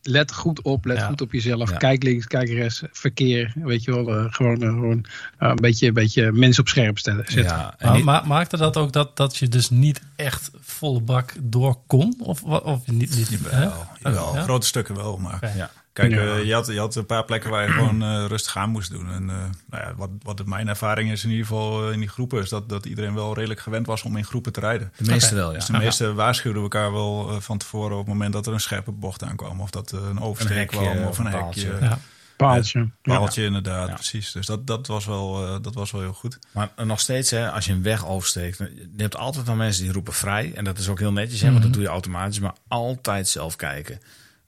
let 0.07 0.33
goed 0.33 0.63
op. 0.63 0.85
Let 0.85 0.97
Ja. 0.97 1.07
goed 1.07 1.21
op 1.21 1.33
jezelf. 1.33 1.71
Ja. 1.71 1.77
Kijk 1.77 2.03
links, 2.03 2.27
kijk 2.27 2.49
rechts. 2.49 2.83
Verkeer, 2.93 3.53
weet 3.55 3.85
je 3.85 3.91
wel. 3.95 4.09
eh, 4.19 4.25
gewoon 4.29 4.63
eh, 4.63 4.69
gewoon 4.69 5.07
eh, 5.39 5.49
een, 5.49 5.57
beetje, 5.57 5.87
een 5.87 5.95
beetje 5.95 6.33
mensen 6.33 6.63
op 6.63 6.69
scherp 6.69 6.99
stellen, 6.99 7.25
zetten. 7.29 7.57
Ja, 7.57 7.75
en 7.79 7.89
Maar, 7.93 8.05
ma- 8.05 8.23
maakte 8.27 8.57
dat 8.57 8.77
ook 8.77 8.93
dat, 8.93 9.17
dat 9.17 9.37
je 9.37 9.49
dus 9.49 9.71
niet 9.71 10.01
echt 10.17 10.51
volle 10.61 11.01
bak 11.01 11.33
door 11.43 11.77
kon? 11.87 12.15
Of, 12.19 12.43
of 12.43 12.87
niet? 12.87 13.31
niet 13.31 13.41
hè? 13.51 13.63
jawel, 13.63 13.87
jawel. 14.03 14.35
Ja? 14.35 14.43
grote 14.43 14.67
stukken 14.67 14.95
wel. 14.97 15.17
Maar 15.17 15.53
ja. 15.57 15.71
Kijk, 15.95 16.13
Ja. 16.13 16.19
eh, 16.19 16.45
je, 16.45 16.53
had, 16.55 16.67
je 16.67 16.79
had 16.79 16.95
een 16.95 17.07
paar 17.07 17.25
plekken 17.25 17.51
waar 17.51 17.63
je 17.67 17.73
gewoon 17.79 18.03
eh, 18.03 18.25
rustig 18.29 18.57
aan 18.57 18.71
moest 18.71 18.91
doen. 18.91 19.11
En 19.11 19.31
eh, 19.31 19.37
nou 19.71 19.83
ja, 19.83 19.95
wat, 19.97 20.11
wat 20.23 20.47
mijn 20.47 20.69
ervaring 20.69 21.11
is 21.11 21.25
in 21.25 21.31
ieder 21.31 21.47
geval 21.47 21.91
in 21.91 21.99
die 22.01 22.09
groepen, 22.09 22.43
is 22.43 22.49
dat, 22.49 22.69
dat 22.69 22.87
iedereen 22.87 23.15
wel 23.15 23.35
redelijk 23.35 23.61
gewend 23.61 23.87
was 23.87 24.03
om 24.03 24.17
in 24.17 24.25
groepen 24.25 24.53
te 24.53 24.61
rijden. 24.61 24.93
de 24.97 25.11
meeste 25.11 25.35
wel, 25.35 25.51
ja. 25.53 25.57
Dus 25.57 25.67
de 25.67 25.73
meesten 25.79 26.15
waarschuwden 26.15 26.63
elkaar 26.63 26.93
wel 26.93 27.41
van 27.41 27.59
tevoren 27.59 27.93
op 27.93 27.99
het 28.05 28.15
moment 28.15 28.33
dat 28.33 28.47
er 28.47 28.53
een 28.53 28.61
scherpe 28.61 28.91
bocht 28.93 29.23
aankwam. 29.25 29.61
Of 29.61 29.71
dat 29.71 29.91
er 29.91 30.03
een 30.05 30.21
oversteek 30.21 30.51
Een 30.53 30.59
hekje 30.59 30.79
kwam 30.95 31.07
of 31.09 31.19
een 31.19 31.25
hekje. 31.27 31.41
paaltje. 31.41 31.77
Ja. 31.81 31.99
Paaltje. 32.37 32.79
Ja. 33.03 33.15
Paaltje 33.19 33.45
inderdaad, 33.45 33.89
Ja. 33.89 33.95
precies. 33.95 34.33
Dus 34.33 34.47
dat, 34.47 34.67
dat, 34.67 34.87
was 34.87 35.07
wel, 35.07 35.47
eh, 35.47 35.57
dat 35.63 35.75
was 35.75 35.91
wel 35.91 36.01
heel 36.01 36.13
goed. 36.13 36.39
Maar 36.53 36.69
nog 36.85 37.01
steeds, 37.01 37.31
hè, 37.31 37.51
als 37.51 37.65
je 37.65 37.73
een 37.73 37.83
weg 37.83 38.07
oversteekt, 38.07 38.59
je 38.59 38.89
hebt 38.97 39.17
altijd 39.17 39.47
wel 39.47 39.55
mensen 39.55 39.83
die 39.83 39.93
roepen 39.93 40.13
vrij. 40.13 40.53
En 40.55 40.65
dat 40.65 40.79
is 40.79 40.89
ook 40.89 40.99
heel 40.99 41.13
netjes, 41.13 41.41
hè, 41.41 41.51
want 41.51 41.63
dat 41.63 41.73
doe 41.73 41.83
je 41.83 41.89
automatisch, 41.89 42.39
maar 42.39 42.55
altijd 42.69 43.29
zelf 43.29 43.57
kijken. 43.57 44.01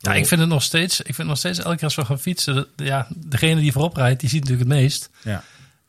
Ja, 0.07 0.15
ik 0.15 0.27
vind 0.27 0.41
het 0.41 0.51
nog 0.51 0.63
steeds, 0.63 1.01
ik 1.01 1.15
vind 1.15 1.29
nog 1.29 1.39
steeds 1.39 1.59
elke 1.59 1.75
keer 1.75 1.85
als 1.85 1.95
we 1.95 2.05
gaan 2.05 2.19
fietsen, 2.19 2.55
dat- 2.55 2.69
ja, 2.77 3.07
degene 3.17 3.61
die 3.61 3.73
voorop 3.73 3.97
rijdt, 3.97 4.21
die 4.21 4.29
ziet 4.29 4.41
natuurlijk 4.45 4.69
het 4.71 4.79
meest. 4.79 5.11
Ja. 5.23 5.43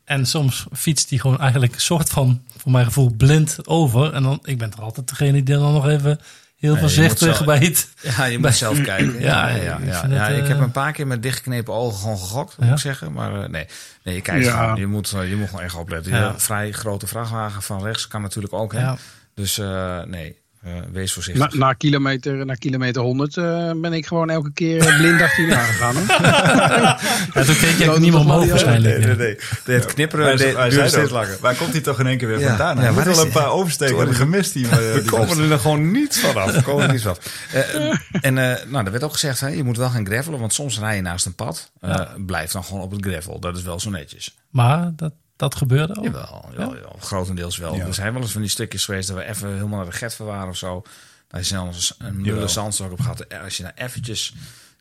En 0.06 0.26
soms 0.26 0.66
fietst 0.74 1.10
die 1.10 1.20
gewoon 1.20 1.40
eigenlijk 1.40 1.74
een 1.74 1.82
soort 1.82 2.10
van, 2.10 2.42
voor 2.58 2.72
mijn 2.72 2.86
gevoel, 2.86 3.14
blind 3.18 3.68
over. 3.68 4.14
En 4.14 4.24
dan, 4.24 4.40
ik 4.44 4.58
ben 4.58 4.72
er 4.72 4.82
altijd 4.82 5.08
degene 5.10 5.44
die 5.44 5.58
dan 5.58 5.74
nog 5.74 5.88
even 5.88 6.20
heel 6.58 6.78
voorzichtig 6.78 7.46
bij 7.46 7.58
het. 7.58 7.90
Ja, 8.02 8.24
je 8.26 8.40
moet 8.40 8.56
zelf 8.56 8.82
kijken. 8.82 9.20
Ja, 9.20 9.48
Ja, 9.50 9.56
ja, 9.56 9.64
ja, 9.64 9.78
ik 9.78 9.86
ja. 9.86 10.00
vind 10.00 10.14
Ja, 10.14 10.28
het, 10.28 10.38
ik 10.38 10.42
eh, 10.44 10.48
heb 10.48 10.60
een 10.60 10.72
paar 10.72 10.92
keer 10.92 11.08
met 11.08 11.24
dichtgeknepen 11.24 11.74
ogen 11.74 12.00
gewoon 12.00 12.18
gegokt, 12.18 12.58
moet 12.58 12.68
Ja. 12.68 12.74
ik 12.74 12.80
zeggen. 12.80 13.12
Maar 13.14 13.44
eh, 13.44 13.50
nee, 13.50 13.66
nee, 14.04 14.16
je 14.16 14.22
kijkt 14.22 14.46
Ja. 14.46 14.58
gewoon. 14.62 14.76
Je 14.80 14.88
moet, 14.88 15.12
eh, 15.14 15.30
je 15.30 15.36
moet 15.36 15.50
gewoon 15.50 15.64
echt 15.64 15.76
opletten. 15.76 16.12
Ja. 16.12 16.28
Je 16.28 16.40
vrij 16.40 16.72
grote 16.72 17.08
vrachtwagen 17.08 17.62
van 17.62 17.84
rechts 17.84 18.08
kan 18.08 18.22
natuurlijk 18.22 18.54
ook. 18.54 18.74
Hè? 18.74 18.80
Ja. 18.80 18.98
Dus 19.34 19.58
eh, 19.58 20.02
nee, 20.04 20.38
eh, 20.64 20.72
wees 20.92 21.14
voorzichtig. 21.14 21.52
Na, 21.54 21.58
na, 21.66 21.74
kilometer, 21.74 22.46
na 22.46 22.54
kilometer 22.54 23.02
100 23.02 23.38
eh, 23.38 23.72
ben 23.76 23.94
ik 23.94 24.06
gewoon 24.08 24.30
elke 24.30 24.52
keer 24.54 24.96
blind 24.98 25.22
achteraan 25.22 25.66
gegaan. 25.66 25.96
hoor. 25.96 26.06
Ja, 27.34 27.44
toen 27.44 27.56
keek 27.58 27.78
je 27.78 27.90
ook 27.92 28.00
niet 28.00 28.12
meer 28.12 28.20
omhoog 28.20 28.50
waarschijnlijk. 28.50 28.98
nee, 28.98 29.16
nee. 29.16 29.38
nee. 29.66 29.76
Het 29.76 29.86
knipperen 29.94 30.38
duurde 30.38 30.88
steeds 30.88 31.12
langer. 31.12 31.38
Waar 31.42 31.56
komt 31.56 31.72
hij 31.72 31.82
toch 31.82 32.00
in 32.00 32.08
één 32.08 32.18
keer 32.18 32.28
weer 32.28 32.40
Ja. 32.40 32.48
vandaan? 32.48 32.78
Hij 32.78 32.92
moet 32.92 33.06
is 33.06 33.16
wel 33.16 33.26
een 33.26 33.32
paar 33.32 33.52
oversteken 33.52 33.98
hebben 33.98 34.16
gemist. 34.16 34.54
Die, 34.54 34.68
eh, 34.70 34.76
We 34.76 35.00
die 35.02 35.12
komen 35.12 35.52
er 35.52 35.60
gewoon 35.60 35.92
niet 35.92 36.20
vanaf. 36.20 36.52
We 36.52 36.62
komen 36.62 36.84
er 36.86 36.92
niet 36.92 37.02
vanaf. 37.02 37.20
Eh, 37.52 37.76
en 38.28 38.38
eh, 38.38 38.66
nou, 38.68 38.86
er 38.86 38.92
werd 38.92 39.04
ook 39.04 39.12
gezegd, 39.14 39.40
hè, 39.40 39.48
je 39.48 39.64
moet 39.64 39.78
wel 39.78 39.90
gaan 39.90 40.06
gravelen, 40.06 40.40
want 40.40 40.54
soms 40.54 40.80
rij 40.80 40.96
je 40.96 41.02
naast 41.02 41.26
een 41.26 41.36
pad. 41.36 41.72
Eh, 41.82 42.02
Blijf 42.26 42.52
dan 42.52 42.64
gewoon 42.64 42.82
op 42.82 42.92
het 42.92 43.06
gravel. 43.06 43.40
Dat 43.40 43.58
is 43.58 43.64
wel 43.64 43.80
zo 43.80 43.90
netjes. 43.90 44.38
Maar 44.50 44.92
dat, 44.96 45.14
dat 45.38 45.56
gebeurde 45.56 45.96
ook. 45.98 46.04
Jawel, 46.04 46.46
jawel, 46.52 46.76
jawel, 46.76 46.96
grotendeels 47.00 47.58
wel. 47.58 47.76
Ja. 47.76 47.86
Er 47.86 47.94
zijn 47.94 48.14
wel 48.14 48.22
eens 48.22 48.32
van 48.32 48.42
die 48.42 48.50
stukjes 48.50 48.86
geweest 48.86 49.08
dat 49.08 49.18
we 49.18 49.24
even 49.24 49.54
helemaal 49.54 49.78
naar 49.78 49.90
de 49.90 49.98
Getver 49.98 50.26
waren 50.26 50.50
of 50.50 50.58
zo. 50.58 50.84
Daar 51.28 51.42
is 51.42 51.48
zelfs 51.48 51.96
een 51.98 52.22
mulle 52.22 52.48
zandstok 52.48 52.92
op 52.92 53.00
gehad. 53.00 53.40
Als 53.44 53.58
je 53.58 53.64
nou 53.64 53.76
eventjes 53.78 54.34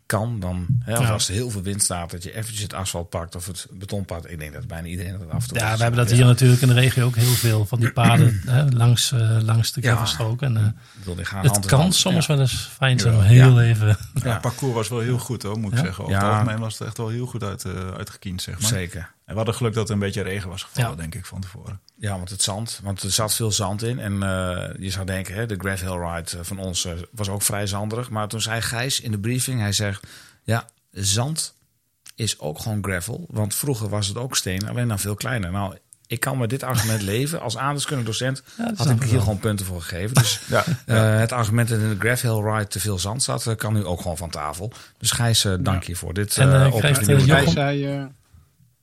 kan, 0.07 0.41
dan 0.41 0.67
hè, 0.81 0.93
of 0.99 1.03
Ja. 1.05 1.11
als 1.11 1.29
er 1.29 1.35
heel 1.35 1.51
veel 1.51 1.63
wind 1.63 1.83
staat, 1.83 2.11
dat 2.11 2.23
je 2.23 2.35
eventjes 2.35 2.63
het 2.63 2.73
asfalt 2.75 3.09
pakt 3.09 3.35
of 3.35 3.47
het 3.47 3.67
beton 3.71 4.05
pakt. 4.05 4.31
Ik 4.31 4.39
denk 4.39 4.53
dat 4.53 4.67
bijna 4.67 4.87
iedereen 4.87 5.19
dat 5.19 5.31
af 5.31 5.43
en 5.43 5.49
toe 5.49 5.59
Ja, 5.59 5.77
we 5.77 5.83
hebben 5.83 6.01
dat 6.01 6.11
Ja. 6.11 6.17
hier 6.17 6.25
natuurlijk 6.25 6.63
in 6.63 6.69
de 6.69 6.75
regio 6.75 7.05
ook 7.07 7.15
heel 7.17 7.33
veel 7.35 7.67
van 7.67 7.81
die 7.81 7.93
paden 7.93 8.41
hè, 8.47 8.65
langs, 8.71 9.13
eh, 9.13 9.39
langs 9.43 9.73
de 9.73 9.81
Ja. 9.83 10.05
En, 10.41 10.57
eh, 10.57 11.17
die 11.17 11.25
gaan 11.25 11.45
het 11.45 11.67
kan 11.67 11.93
soms 11.93 12.27
Ja. 12.27 12.33
wel 12.35 12.43
eens 12.43 12.69
fijn 12.73 12.99
zijn 12.99 13.15
om 13.15 13.21
Ja. 13.21 13.27
heel 13.27 13.61
Ja. 13.61 13.67
even... 13.69 13.87
Ja, 13.87 13.97
Ja. 14.25 14.33
het 14.33 14.41
parcours 14.41 14.75
was 14.75 14.89
wel 14.89 15.01
heel 15.01 15.19
goed 15.19 15.43
hoor, 15.43 15.59
moet 15.59 15.73
ik 15.73 15.79
Ja? 15.79 15.85
zeggen. 15.85 16.05
Over 16.05 16.17
Ja. 16.17 16.25
het 16.25 16.33
algemeen 16.33 16.59
was 16.61 16.79
het 16.79 16.89
echt 16.89 16.97
wel 16.97 17.09
heel 17.09 17.27
goed 17.27 17.43
uit, 17.43 17.65
eh 17.65 17.73
uitgekiend, 17.97 18.43
zeg 18.43 18.61
maar. 18.61 18.71
Zeker. 18.71 19.11
En 19.27 19.33
we 19.33 19.37
hadden 19.37 19.55
geluk 19.55 19.75
dat 19.75 19.89
er 19.89 19.95
een 19.95 19.99
beetje 20.01 20.23
regen 20.23 20.49
was 20.49 20.63
gevallen, 20.63 20.91
Ja. 20.91 20.97
denk 20.97 21.15
ik, 21.15 21.27
van 21.27 21.41
tevoren. 21.41 21.81
Ja, 21.99 22.17
want 22.17 22.31
het 22.31 22.43
zand, 22.43 22.81
want 22.83 23.03
er 23.03 23.11
zat 23.11 23.35
veel 23.35 23.53
zand 23.53 23.83
in. 23.83 23.99
En 23.99 24.23
eh, 24.23 24.69
je 24.79 24.91
zou 24.91 25.07
denken, 25.07 25.35
hè, 25.35 25.47
de 25.47 25.55
gravel 25.59 26.15
ride 26.15 26.31
eh, 26.39 26.45
van 26.45 26.59
ons 26.59 26.85
eh, 26.85 26.93
was 27.11 27.29
ook 27.29 27.43
vrij 27.43 27.67
zanderig. 27.67 28.11
Maar 28.11 28.29
toen 28.29 28.41
zei 28.41 28.61
Gijs 28.61 29.01
in 29.01 29.11
de 29.11 29.19
briefing, 29.19 29.61
hij 29.61 29.73
zegt, 29.73 30.07
ja, 30.43 30.65
zand 30.91 31.55
is 32.15 32.39
ook 32.39 32.59
gewoon 32.59 32.85
gravel. 32.85 33.27
Want 33.31 33.55
vroeger 33.55 33.89
was 33.89 34.07
het 34.09 34.17
ook 34.17 34.37
steen, 34.37 34.69
alleen 34.69 34.89
dan 34.89 34.99
veel 34.99 35.15
kleiner. 35.15 35.51
Nou, 35.51 35.77
ik 36.07 36.21
kan 36.21 36.39
met 36.39 36.51
dit 36.51 36.63
argument 36.63 37.03
leven. 37.15 37.41
Als 37.41 37.57
aardrijkskundige 37.57 38.09
docent 38.11 38.43
Ja, 38.59 38.73
had 38.77 38.91
ik 38.91 39.03
hier 39.03 39.13
wel. 39.13 39.21
gewoon 39.21 39.39
punten 39.39 39.67
voor 39.67 39.83
gegeven. 39.83 40.15
Dus 40.15 40.41
Ja, 40.49 40.65
eh, 40.87 41.19
het 41.19 41.33
argument 41.33 41.69
dat 41.69 41.79
in 41.79 41.89
de 41.89 41.97
gravel 41.99 42.53
ride 42.53 42.69
te 42.69 42.81
veel 42.81 42.99
zand 42.99 43.23
zat, 43.23 43.55
kan 43.57 43.73
nu 43.73 43.85
ook 43.85 44.01
gewoon 44.01 44.17
van 44.17 44.31
tafel. 44.31 44.73
Dus 44.99 45.11
Gijs, 45.11 45.47
dank 45.61 45.83
je 45.83 45.97
voor 45.97 46.15
dit. 46.15 46.37
En, 46.37 46.73
op 46.73 46.81
Hij 46.83 46.93
dag. 46.93 47.07
Jochem- 47.07 47.49
zei, 47.49 47.87
eh, 47.87 48.05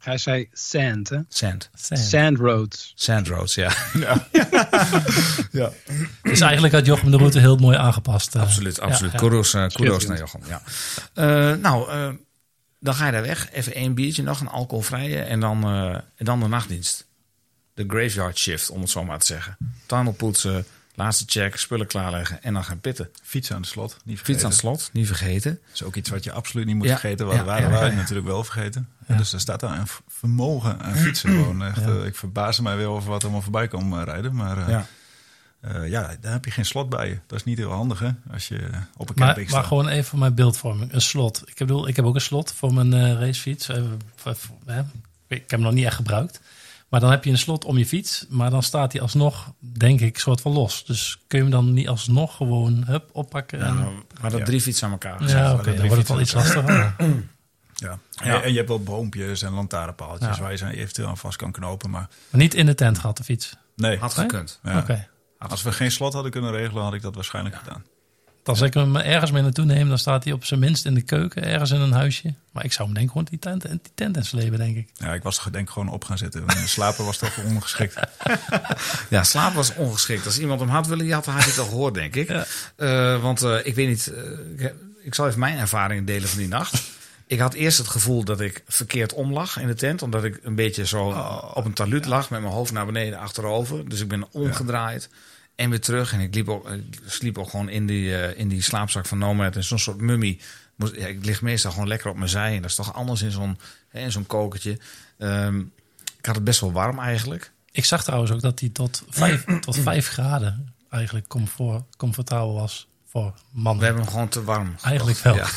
hij 0.03 0.17
zei 0.17 0.47
sand, 0.53 1.09
hè? 1.09 1.19
Sand. 1.27 1.69
Sand. 1.73 1.99
Sand 2.01 2.37
roads. 2.37 2.93
Sand 2.95 3.27
roads, 3.27 3.55
ja. 5.51 5.71
Dus 6.21 6.39
eigenlijk 6.39 6.73
had 6.73 6.85
Jochem 6.85 7.11
de 7.11 7.17
route 7.17 7.39
heel 7.39 7.55
mooi 7.55 7.77
aangepast. 7.77 8.35
eh. 8.35 8.41
Absoluut, 8.41 8.79
absoluut. 8.79 9.11
Ja, 9.11 9.17
ja. 9.21 9.27
Kudos, 9.27 9.53
eh, 9.53 9.67
kudos 9.67 10.05
naar 10.07 10.17
Jochem. 10.17 10.41
Ja. 10.47 10.61
Eh, 11.13 11.57
nou, 11.57 11.91
eh, 11.91 12.09
dan 12.79 12.93
ga 12.95 13.05
je 13.05 13.11
daar 13.11 13.21
weg. 13.21 13.51
Even 13.51 13.73
één 13.73 13.93
biertje 13.93 14.23
nog, 14.23 14.39
een 14.39 14.47
alcoholvrije. 14.47 15.19
En 15.21 15.39
dan, 15.39 15.63
eh, 15.63 15.93
en 16.15 16.25
dan 16.25 16.39
de 16.39 16.47
nachtdienst. 16.47 17.07
De 17.73 17.83
graveyard 17.87 18.37
shift, 18.37 18.69
om 18.69 18.81
het 18.81 18.89
zo 18.89 19.03
maar 19.03 19.19
te 19.19 19.25
zeggen. 19.25 19.57
Tunnel 19.85 20.11
poetsen, 20.13 20.65
laatste 20.95 21.23
check, 21.27 21.57
spullen 21.57 21.87
klaarleggen 21.87 22.43
en 22.43 22.53
dan 22.53 22.63
gaan 22.63 22.79
pitten. 22.79 23.09
Fiets 23.23 23.51
aan 23.51 23.61
de 23.61 23.67
slot, 23.67 23.89
niet 24.03 24.17
vergeten. 24.17 24.25
Fiets 24.25 24.43
aan 24.43 24.49
het 24.49 24.59
slot, 24.59 24.89
niet 24.93 25.07
vergeten. 25.07 25.51
Dat 25.65 25.73
is 25.73 25.83
ook 25.83 25.95
iets 25.95 26.09
wat 26.09 26.23
je 26.23 26.31
absoluut 26.31 26.65
niet 26.65 26.75
moet 26.75 26.85
Ja, 26.87 26.97
vergeten. 26.99 27.27
ja, 27.27 27.43
waren 27.43 27.71
ja, 27.71 27.79
wij 27.79 27.95
natuurlijk 27.95 28.27
wel 28.27 28.43
vergeten. 28.43 28.87
En 29.05 29.17
Dus 29.17 29.33
er 29.33 29.39
staat 29.39 29.59
daar 29.59 29.79
een 29.79 29.87
vermogen 30.07 30.79
aan 30.81 30.95
fietsen. 30.95 31.29
Gewoon 31.43 31.63
echt, 31.63 31.81
eh, 31.81 32.05
ik 32.05 32.15
verbaas 32.15 32.59
mij 32.59 32.77
weer 32.77 32.87
over 32.87 33.09
wat 33.09 33.23
allemaal 33.23 33.41
voorbij 33.41 33.67
kan 33.67 33.97
eh, 33.99 34.03
rijden. 34.03 34.35
Maar 34.35 34.57
eh, 34.57 34.67
Ja. 34.69 34.85
ja, 35.83 36.15
daar 36.21 36.31
heb 36.31 36.45
je 36.45 36.51
geen 36.51 36.65
slot 36.65 36.89
bij 36.89 37.07
je. 37.09 37.19
Dat 37.27 37.37
is 37.39 37.45
niet 37.45 37.57
heel 37.57 37.71
handig 37.71 37.99
hè, 37.99 38.09
als 38.31 38.47
je 38.47 38.55
op 38.97 39.09
een 39.09 39.15
Maar, 39.15 39.25
camping 39.27 39.35
maar 39.35 39.47
staat. 39.47 39.65
gewoon 39.65 39.87
even 39.87 40.05
voor 40.05 40.19
mijn 40.19 40.33
beeldvorming. 40.35 40.93
Een 40.93 41.01
slot. 41.01 41.41
Ik 41.45 41.55
bedoel, 41.57 41.87
ik 41.87 41.95
heb 41.95 42.05
ook 42.05 42.15
een 42.15 42.21
slot 42.21 42.51
voor 42.53 42.73
mijn 42.73 43.19
racefiets. 43.19 43.69
Ik 45.27 45.39
heb 45.39 45.49
hem 45.49 45.61
nog 45.61 45.73
niet 45.73 45.85
echt 45.85 45.95
gebruikt. 45.95 46.39
Maar 46.93 47.01
dan 47.01 47.11
heb 47.11 47.23
je 47.23 47.31
een 47.31 47.37
slot 47.37 47.65
om 47.65 47.77
je 47.77 47.85
fiets. 47.85 48.25
Maar 48.29 48.49
dan 48.49 48.63
staat 48.63 48.91
hij 48.91 49.01
alsnog, 49.01 49.53
denk 49.59 49.99
ik, 49.99 50.17
soort 50.19 50.41
van 50.41 50.51
los. 50.51 50.85
Dus 50.85 51.19
kun 51.27 51.37
je 51.37 51.43
hem 51.43 51.53
dan 51.53 51.73
niet 51.73 51.87
alsnog 51.87 52.35
gewoon 52.35 52.83
hup, 52.85 53.09
oppakken? 53.11 53.59
Ja, 53.59 53.65
en- 53.65 53.75
nou, 53.75 53.91
hadden 54.21 54.39
Ja. 54.39 54.45
drie 54.45 54.61
fietsen 54.61 54.85
aan 54.85 54.91
elkaar 54.91 55.21
ja, 55.21 55.25
oké. 55.27 55.55
hadden 55.55 55.75
dan 55.75 55.85
wordt 55.87 55.97
het 56.01 56.07
wel 56.07 56.19
iets 56.19 56.33
lastiger. 56.33 56.95
Ja. 57.75 57.99
Ja. 58.23 58.41
En, 58.41 58.51
je 58.51 58.57
hebt 58.57 58.69
wel 58.69 58.83
boompjes 58.83 59.41
en 59.41 59.51
lantaarnpaaltjes 59.53 60.35
Ja. 60.35 60.41
waar 60.41 60.51
je 60.51 60.57
ze 60.57 60.75
eventueel 60.77 61.07
aan 61.07 61.17
vast 61.17 61.37
kan 61.37 61.51
knopen. 61.51 61.89
Maar 61.89 62.07
Maar 62.29 62.41
niet 62.41 62.53
in 62.53 62.65
de 62.65 62.75
tent 62.75 62.97
gehad, 62.99 63.17
de 63.17 63.23
fiets. 63.23 63.55
nee, 63.75 63.97
Had 63.97 64.13
gekund. 64.13 64.59
ja. 64.63 65.07
Als 65.37 65.63
we 65.63 65.71
geen 65.71 65.91
slot 65.91 66.13
hadden 66.13 66.31
kunnen 66.31 66.51
regelen, 66.51 66.83
had 66.83 66.93
ik 66.93 67.01
dat 67.01 67.15
waarschijnlijk 67.15 67.55
gedaan. 67.55 67.83
Als 68.45 68.61
ik 68.61 68.73
hem 68.73 68.95
ergens 68.95 69.31
mee 69.31 69.41
naartoe 69.41 69.65
neem, 69.65 69.89
dan 69.89 69.97
staat 69.97 70.23
hij 70.23 70.33
op 70.33 70.45
zijn 70.45 70.59
minst 70.59 70.85
in 70.85 70.93
de 70.93 71.01
keuken, 71.01 71.43
ergens 71.43 71.71
in 71.71 71.79
een 71.81 71.91
huisje. 71.91 72.33
Maar 72.51 72.65
ik 72.65 72.73
zou 72.73 72.83
hem 72.85 72.93
denk 72.93 73.05
ik 73.05 73.11
gewoon 73.11 73.27
die 73.29 73.39
tent, 73.39 73.61
die 73.69 73.91
tent 73.95 74.17
in 74.17 74.25
slepen, 74.25 74.57
denk 74.57 74.75
ik. 74.77 74.89
Ja, 74.93 75.13
ik 75.13 75.23
was 75.23 75.45
er 75.45 75.51
denk 75.51 75.67
ik 75.67 75.73
gewoon 75.73 75.89
op 75.89 76.03
gaan 76.03 76.17
zitten. 76.17 76.47
En 76.47 76.67
slapen 76.67 77.05
was 77.05 77.17
toch 77.17 77.37
ongeschikt. 77.45 77.95
Ja, 79.09 79.23
slaap 79.23 79.53
was 79.53 79.73
ongeschikt. 79.75 80.25
Als 80.25 80.39
iemand 80.39 80.59
hem 80.59 80.69
had 80.69 80.87
willen 80.87 81.05
jatten, 81.05 81.31
had 81.33 81.43
je 81.43 81.49
het 81.49 81.59
al 81.59 81.65
gehoord, 81.65 81.93
denk 81.93 82.15
ik. 82.15 82.27
Ja. 82.29 82.45
Eh, 82.75 83.21
want 83.21 83.41
eh, 83.41 83.57
ik 83.65 83.75
weet 83.75 83.87
niet, 83.87 84.07
eh, 84.07 84.21
ik, 84.53 84.59
heb- 84.59 84.75
ik 85.03 85.15
zal 85.15 85.27
even 85.27 85.39
mijn 85.39 85.57
ervaringen 85.57 86.05
delen 86.05 86.29
van 86.29 86.37
die 86.37 86.47
nacht. 86.47 86.83
Ik 87.27 87.39
had 87.39 87.53
eerst 87.53 87.77
het 87.77 87.87
gevoel 87.87 88.23
dat 88.23 88.41
ik 88.41 88.63
verkeerd 88.67 89.13
om 89.13 89.33
lag 89.33 89.57
in 89.59 89.67
de 89.67 89.73
tent. 89.73 90.01
Omdat 90.01 90.23
ik 90.23 90.39
een 90.43 90.55
beetje 90.55 90.85
zo 90.85 91.05
op 91.53 91.65
een 91.65 91.73
taluut 91.73 92.05
lag 92.05 92.29
met 92.29 92.41
mijn 92.41 92.53
hoofd 92.53 92.71
naar 92.71 92.85
beneden 92.85 93.19
achterover. 93.19 93.89
Dus 93.89 94.01
ik 94.01 94.07
ben 94.07 94.27
omgedraaid 94.31 95.09
en 95.55 95.69
weer 95.69 95.81
terug. 95.81 96.13
En 96.13 96.19
ik, 96.19 96.35
liep 96.35 96.49
ook, 96.49 96.69
ik 96.69 96.99
sliep 97.05 97.37
ook 97.37 97.49
gewoon 97.49 97.69
in 97.69 97.85
die, 97.85 98.17
eh, 98.17 98.39
in 98.39 98.47
die 98.47 98.61
slaapzak 98.61 99.05
van 99.05 99.17
Nomad. 99.17 99.55
En 99.55 99.63
zo'n 99.63 99.79
soort 99.79 100.01
mummie. 100.01 100.39
Ja, 100.93 101.07
ik 101.07 101.25
lig 101.25 101.41
meestal 101.41 101.71
gewoon 101.71 101.87
lekker 101.87 102.09
op 102.09 102.17
mijn 102.17 102.29
zij. 102.29 102.55
En 102.55 102.61
dat 102.61 102.69
is 102.69 102.75
toch 102.75 102.93
anders 102.93 103.21
in 103.21 103.31
zo'n 103.31 103.57
zo'n 104.07 104.27
kokertje. 104.27 104.77
Ehm, 105.17 105.59
ik 106.17 106.25
had 106.25 106.35
het 106.35 106.43
best 106.43 106.59
wel 106.59 106.71
warm 106.71 106.99
eigenlijk. 106.99 107.51
Ik 107.71 107.85
zag 107.85 108.03
trouwens 108.03 108.31
ook 108.31 108.41
dat 108.41 108.59
hij 108.59 108.69
tot 108.69 109.03
vijf, 109.09 109.43
tot 109.59 109.77
vijf 109.77 110.07
graden 110.07 110.73
eigenlijk 110.89 111.27
comfort, 111.27 111.83
comfortabel 111.97 112.53
was 112.53 112.87
voor 113.09 113.33
mannen. 113.51 113.79
We 113.79 113.85
hebben 113.85 114.03
hem 114.03 114.11
gewoon 114.11 114.29
te 114.29 114.43
warm. 114.43 114.75
Eigenlijk 114.83 115.17
wel. 115.17 115.35
Ja. 115.35 115.47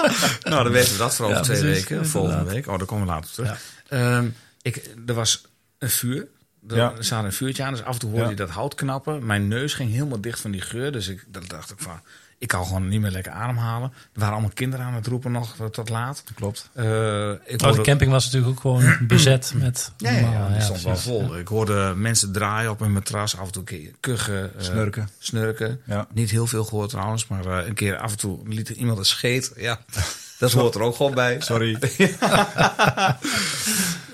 nou, 0.50 0.62
dan 0.62 0.72
weten 0.72 0.92
we 0.92 0.98
dat 0.98 1.14
voor 1.14 1.24
over 1.24 1.36
Ja, 1.36 1.42
twee 1.42 1.58
precies, 1.58 1.74
weken. 1.78 1.90
inderdaad. 1.96 2.12
Volgende 2.12 2.44
week. 2.44 2.66
Oh, 2.66 2.78
daar 2.78 2.86
komen 2.86 3.06
we 3.06 3.12
later 3.12 3.28
op 3.28 3.34
terug. 3.34 3.62
Ehm, 3.88 4.28
ik, 4.62 4.90
er 5.06 5.14
was 5.14 5.44
een 5.78 5.90
vuur. 5.90 6.26
Er 6.68 6.76
Ja. 6.76 6.92
zat 6.98 7.24
een 7.24 7.32
vuurtje 7.32 7.62
aan, 7.64 7.72
dus 7.72 7.82
af 7.84 7.92
en 7.94 8.00
toe 8.00 8.08
hoorde 8.10 8.24
Ja. 8.24 8.30
je 8.30 8.36
dat 8.36 8.50
hout 8.50 8.74
knappen. 8.74 9.26
Mijn 9.26 9.48
neus 9.48 9.74
ging 9.74 9.90
helemaal 9.92 10.20
dicht 10.20 10.40
van 10.40 10.50
die 10.50 10.60
geur. 10.60 10.92
Dus 10.92 11.08
ik 11.08 11.24
dan 11.28 11.42
dacht 11.46 11.70
ik 11.70 11.76
van, 11.78 12.00
ik 12.38 12.48
kan 12.48 12.66
gewoon 12.66 12.88
niet 12.88 13.00
meer 13.00 13.10
lekker 13.10 13.32
ademhalen. 13.32 13.92
Er 13.92 14.18
waren 14.18 14.32
allemaal 14.34 14.50
kinderen 14.54 14.86
aan 14.86 14.94
het 14.94 15.06
roepen 15.06 15.32
nog 15.32 15.56
tot- 15.56 15.72
tot 15.74 15.88
laat. 15.88 16.24
Klopt. 16.34 16.70
Eh, 16.72 17.30
ik 17.30 17.62
Oh, 17.62 17.72
de 17.72 17.80
camping 17.80 18.10
was 18.10 18.24
natuurlijk 18.24 18.52
ook 18.52 18.60
gewoon 18.60 18.96
bezet 19.06 19.52
met... 19.56 19.92
Ja, 19.96 20.10
ja, 20.10 20.60
stond 20.60 20.82
wel 20.82 20.96
vol. 20.96 21.36
Ik 21.38 21.48
hoorde 21.48 21.92
mensen 21.96 22.32
draaien 22.32 22.70
op 22.70 22.78
hun 22.80 22.92
matras, 22.92 23.36
af 23.38 23.46
en 23.46 23.52
toe 23.52 23.64
kuchen. 24.00 24.54
eh, 24.58 24.62
Snurken. 24.64 25.08
snurken. 25.18 25.80
Ja. 25.84 26.06
Niet 26.12 26.30
heel 26.30 26.46
veel 26.46 26.64
gehoord 26.64 26.90
trouwens, 26.90 27.26
maar 27.26 27.44
eh, 27.46 27.66
een 27.66 27.74
keer 27.74 27.96
af 27.96 28.10
en 28.10 28.18
toe 28.18 28.48
liet 28.48 28.68
er 28.68 28.74
iemand 28.76 28.98
een 28.98 29.04
scheet. 29.04 29.52
Ja, 29.56 29.80
dat 30.40 30.52
hoort 30.52 30.74
er 30.74 30.82
ook 30.82 30.96
gewoon 30.96 31.14
bij. 31.14 31.36
Sorry. 31.40 31.78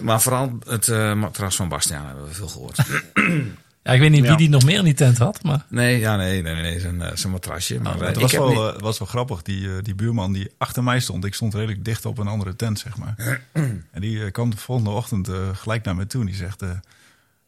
Maar 0.00 0.20
vooral 0.22 0.58
het 0.68 0.88
eh, 0.88 1.12
matras 1.14 1.56
van 1.56 1.68
Bastiaan 1.68 2.06
hebben 2.06 2.24
we 2.28 2.34
veel 2.34 2.48
gehoord. 2.48 2.78
Ja, 3.82 3.92
ik 3.92 4.00
weet 4.00 4.10
niet 4.10 4.20
wie 4.20 4.30
Ja. 4.30 4.36
die 4.36 4.48
nog 4.48 4.64
meer 4.64 4.78
in 4.78 4.84
die 4.84 4.94
tent 4.94 5.18
had, 5.18 5.42
maar... 5.42 5.64
Nee, 5.68 5.98
ja, 5.98 6.16
nee, 6.16 6.42
nee, 6.42 6.54
nee, 6.54 6.80
zijn, 6.80 7.02
eh, 7.02 7.10
zijn 7.16 7.32
matrasje. 7.32 7.80
Maar, 7.80 8.00
eh, 8.00 8.06
Het 8.06 8.16
ik 8.16 8.22
was 8.22 8.32
wel, 8.32 8.48
niet- 8.48 8.58
eh, 8.74 8.80
was 8.80 8.98
wel 8.98 9.08
grappig, 9.08 9.42
die, 9.42 9.66
eh, 9.68 9.72
die 9.82 9.94
buurman 9.94 10.32
die 10.32 10.50
achter 10.58 10.82
mij 10.84 11.00
stond. 11.00 11.24
Ik 11.24 11.34
stond 11.34 11.54
redelijk 11.54 11.84
dicht 11.84 12.04
op 12.06 12.18
een 12.18 12.26
andere 12.26 12.56
tent, 12.56 12.78
zeg 12.78 12.96
maar. 12.96 13.14
en 13.92 14.00
die 14.00 14.24
eh, 14.24 14.32
kwam 14.32 14.50
de 14.50 14.56
volgende 14.56 14.90
ochtend 14.90 15.28
eh, 15.28 15.34
gelijk 15.54 15.84
naar 15.84 15.96
me 15.96 16.06
toe. 16.06 16.20
En 16.20 16.26
die 16.26 16.34
zegt, 16.36 16.62
eh, 16.62 16.68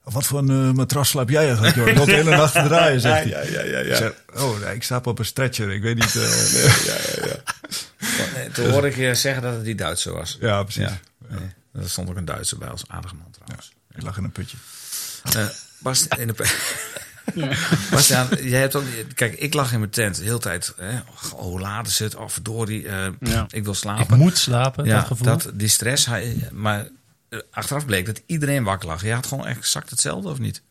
wat 0.03 0.27
voor 0.27 0.39
een 0.39 0.69
eh, 0.69 0.73
matras 0.73 1.09
slaap 1.09 1.29
jij 1.29 1.45
eigenlijk? 1.47 1.75
joh? 1.77 1.87
Ik 1.89 1.97
wil 1.97 2.05
de 2.05 2.13
hele 2.15 2.37
nacht 2.37 2.53
te 2.53 2.63
draaien, 2.63 3.01
zegt 3.01 3.15
hij. 3.25 3.29
ja, 3.29 3.61
ja, 3.61 3.63
ja, 3.65 3.79
ja. 3.79 3.97
zeg, 3.97 4.13
oh, 4.37 4.61
nee, 4.61 4.75
ik 4.75 4.83
slaap 4.83 5.07
op 5.07 5.19
een 5.19 5.25
stretcher. 5.25 5.71
Ik 5.71 5.83
weet 5.83 5.95
niet... 5.95 6.17
eh, 6.17 6.23
nee. 7.25 7.33
Toen 8.63 8.71
hoorde 8.73 8.89
ik 8.89 8.97
je 8.97 9.15
zeggen 9.15 9.43
dat 9.43 9.55
het 9.55 9.65
die 9.65 9.75
Duitser 9.75 10.13
was. 10.13 10.37
Ja, 10.41 10.63
precies. 10.63 10.83
Ja. 10.83 10.99
Nee, 11.29 11.51
er 11.83 11.91
stond 11.91 12.09
ook 12.11 12.17
een 12.17 12.25
Duitser 12.25 12.59
bij 12.59 12.69
als 12.69 12.83
aardige 12.89 13.15
man 13.15 13.31
trouwens. 13.31 13.73
Ik 13.95 14.03
lag 14.03 14.17
in 14.17 14.25
een 14.25 14.33
putje. 14.33 14.57
Eh, 15.33 15.47
Bas, 15.79 16.07
in 16.07 16.27
de 16.27 16.35
Bastiaan, 17.91 18.29
jij 18.41 18.61
hebt 18.61 18.75
ook... 18.77 18.85
Kijk, 19.15 19.35
ik 19.35 19.55
lag 19.55 19.73
in 19.73 19.79
mijn 19.79 19.91
tent 19.91 20.17
de 20.17 20.23
hele 20.25 20.39
tijd. 20.39 20.73
Hè, 20.77 20.99
oh, 20.99 21.23
hoe 21.33 21.61
laat 21.61 21.87
is 21.87 21.99
het? 21.99 22.15
Oh, 22.15 22.29
verdorie, 22.29 22.89
eh, 22.89 23.07
Ja. 23.21 23.47
ik 23.51 23.63
wil 23.65 23.73
Ik 23.73 23.79
slapen. 23.79 24.19
moet 24.19 24.39
slapen, 24.39 24.85
ja, 24.85 24.97
dat 24.97 25.07
gevoel. 25.07 25.27
dat, 25.27 25.51
die 25.55 25.69
stress. 25.69 26.07
Hij, 26.07 26.49
maar 26.53 26.89
eh, 27.29 27.39
achteraf 27.51 27.87
bleek 27.87 28.07
dat 28.07 28.23
iedereen 28.27 28.65
wakker 28.65 28.89
lag. 28.89 29.03
Je 29.03 29.13
had 29.13 29.27
gewoon 29.27 29.47
exact 29.47 29.91
hetzelfde, 29.91 30.29
of 30.29 30.39
niet? 30.39 30.63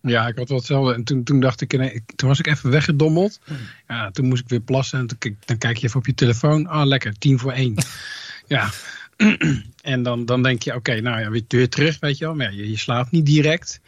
Ja, 0.00 0.26
ik 0.26 0.36
had 0.36 0.48
wel 0.48 0.58
hetzelfde. 0.58 0.94
En 0.94 1.04
toen, 1.04 1.24
toen 1.24 1.40
dacht 1.40 1.60
ik, 1.60 1.76
nee, 1.76 2.02
toen 2.16 2.28
was 2.28 2.38
ik 2.38 2.46
even 2.46 2.70
weggedommeld. 2.70 3.40
Ja, 3.88 4.10
toen 4.10 4.26
moest 4.28 4.42
ik 4.42 4.48
weer 4.48 4.60
plassen. 4.60 4.98
En 4.98 5.06
toen, 5.06 5.36
dan 5.44 5.58
kijk 5.58 5.76
je 5.76 5.86
even 5.86 5.98
op 5.98 6.06
je 6.06 6.14
telefoon. 6.14 6.66
Ah, 6.66 6.86
lekker, 6.86 7.18
tien 7.18 7.38
voor 7.38 7.52
één. 7.52 7.74
ja. 8.46 8.70
en 9.82 10.02
dan, 10.02 10.24
dan 10.24 10.42
denk 10.42 10.62
je, 10.62 10.74
oké, 10.74 11.00
nou 11.00 11.20
ja, 11.20 11.30
weer, 11.30 11.44
weer 11.48 11.68
terug, 11.68 11.98
weet 12.00 12.18
je 12.18 12.24
wel. 12.24 12.34
Maar 12.34 12.52
ja, 12.52 12.58
je, 12.58 12.70
je 12.70 12.78
slaapt 12.78 13.10
niet 13.10 13.26
direct. 13.26 13.80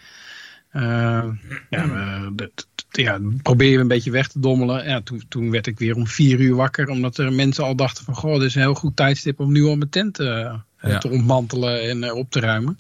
Eh, 0.70 1.28
ja, 1.70 2.20
dat- 2.20 2.36
dat- 2.36 2.66
ja, 2.90 3.20
probeer 3.42 3.70
je 3.70 3.78
een 3.78 3.88
beetje 3.88 4.10
weg 4.10 4.28
te 4.28 4.40
dommelen. 4.40 4.84
Ja, 4.88 5.00
toen, 5.00 5.22
toen 5.28 5.50
werd 5.50 5.66
ik 5.66 5.78
weer 5.78 5.94
om 5.96 6.06
vier 6.06 6.40
uur 6.40 6.54
wakker. 6.54 6.88
Omdat 6.88 7.18
er 7.18 7.32
mensen 7.32 7.64
al 7.64 7.76
dachten 7.76 8.04
van, 8.04 8.14
goh, 8.14 8.32
dit 8.34 8.42
is 8.48 8.54
een 8.54 8.60
heel 8.60 8.74
goed 8.74 8.96
tijdstip 8.96 9.40
om 9.40 9.52
nu 9.52 9.64
al 9.64 9.76
mijn 9.76 9.90
tent 9.90 10.18
eh, 10.18 10.54
Ja. 10.82 10.98
te 10.98 11.08
ontmantelen 11.08 11.82
en 11.88 12.12
op 12.12 12.30
te 12.30 12.40
ruimen. 12.40 12.78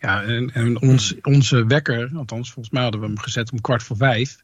Ja, 0.00 0.22
en, 0.22 0.50
en 0.54 0.80
ons, 0.80 1.14
onze 1.22 1.66
wekker, 1.66 2.10
althans 2.14 2.52
volgens 2.52 2.74
mij 2.74 2.82
hadden 2.82 3.00
we 3.00 3.06
hem 3.06 3.18
gezet 3.18 3.52
om 3.52 3.60
kwart 3.60 3.82
voor 3.82 3.96
vijf. 3.96 4.36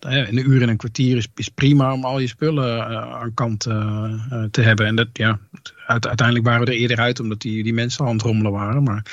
Eh, 0.00 0.28
Een 0.28 0.50
uur 0.50 0.62
en 0.62 0.68
een 0.68 0.76
kwartier 0.76 1.16
is, 1.16 1.26
is 1.34 1.48
prima 1.48 1.92
om 1.92 2.04
al 2.04 2.18
je 2.18 2.26
spullen 2.26 2.76
eh, 2.78 2.96
aan 3.14 3.34
kant 3.34 3.66
eh, 3.66 4.12
eh, 4.30 4.44
te 4.50 4.60
hebben. 4.60 4.86
En 4.86 4.96
dat, 4.96 5.08
ja, 5.12 5.38
uit- 5.86 6.06
uiteindelijk 6.06 6.46
waren 6.46 6.64
we 6.66 6.72
er 6.72 6.78
eerder 6.78 6.98
uit 6.98 7.20
omdat 7.20 7.40
die, 7.40 7.62
die 7.62 7.74
mensen 7.74 8.04
aan 8.06 8.12
het 8.12 8.22
rommelen 8.22 8.52
waren. 8.52 8.82
Maar 8.82 9.04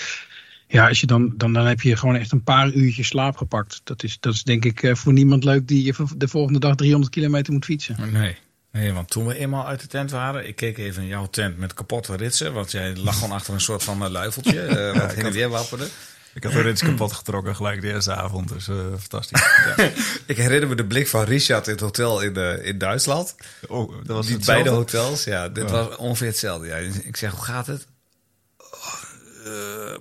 ja, 0.68 0.88
als 0.88 1.00
je 1.00 1.08
dan, 1.08 1.34
dan, 1.38 1.54
dan 1.54 1.66
heb 1.66 1.82
je 1.82 1.96
gewoon 1.96 2.16
echt 2.16 2.32
een 2.32 2.44
paar 2.44 2.74
uurtjes 2.74 3.08
slaap 3.08 3.38
gepakt. 3.38 3.82
Dat 3.84 4.04
is, 4.04 4.18
dat 4.20 4.34
is 4.34 4.44
denk 4.44 4.66
ik 4.66 4.84
eh, 4.84 4.96
voor 4.96 5.14
niemand 5.14 5.44
leuk 5.44 5.68
die 5.68 5.94
de 6.18 6.28
volgende 6.28 6.60
dag 6.60 6.76
300 6.76 7.12
kilometer 7.12 7.54
moet 7.54 7.66
fietsen. 7.66 7.96
Nee. 8.12 8.36
Nee, 8.72 8.94
want 8.94 9.10
toen 9.10 9.26
we 9.28 9.38
eenmaal 9.38 9.66
uit 9.68 9.80
de 9.82 9.88
tent 9.88 10.12
waren, 10.12 10.48
ik 10.48 10.56
keek 10.56 10.78
even 10.78 11.02
in 11.02 11.08
jouw 11.08 11.28
tent 11.30 11.58
met 11.58 11.74
kapotte 11.74 12.16
ritsen, 12.16 12.54
want 12.54 12.72
jij 12.72 12.96
lag 12.96 13.14
gewoon 13.14 13.32
achter 13.32 13.54
een 13.54 13.62
soort 13.62 13.84
van 13.84 14.04
eh, 14.04 14.10
luifeltje, 14.10 14.62
eh, 14.66 15.02
wat 15.02 15.14
heen 15.14 15.26
en 15.26 15.32
weer 15.32 15.50
wapperde. 15.50 15.88
Ik 16.34 16.44
had 16.44 16.52
de 16.54 16.62
rits 16.62 16.82
kapot 16.88 17.14
getrokken 17.14 17.56
gelijk 17.56 17.82
de 17.82 17.88
eerste 17.94 18.14
avond. 18.16 18.48
Dus 18.50 18.68
eh, 18.68 18.76
fantastisch. 19.00 19.42
Ja. 19.78 19.90
Ik 20.26 20.38
herinner 20.38 20.70
me 20.70 20.76
de 20.76 20.86
blik 20.86 21.08
van 21.08 21.24
Richard 21.24 21.66
in 21.68 21.72
het 21.72 21.82
hotel 21.82 22.22
in, 22.22 22.36
eh, 22.36 22.66
in 22.66 22.78
Duitsland. 22.78 23.36
Oh, 23.68 23.92
dat 23.98 24.16
was 24.16 24.26
Die 24.26 24.36
hetzelfde? 24.36 24.64
beide 24.64 24.70
hotels, 24.70 25.24
ja, 25.24 25.50
dit 25.50 25.70
Ja. 25.70 25.86
was 25.86 25.96
ongeveer 25.96 26.28
hetzelfde. 26.28 26.68
Ja. 26.68 26.76
Ik 27.04 27.18
zeg, 27.18 27.32
hoe 27.32 27.44
gaat 27.44 27.68
het? 27.68 27.88
Oh, 28.58 29.96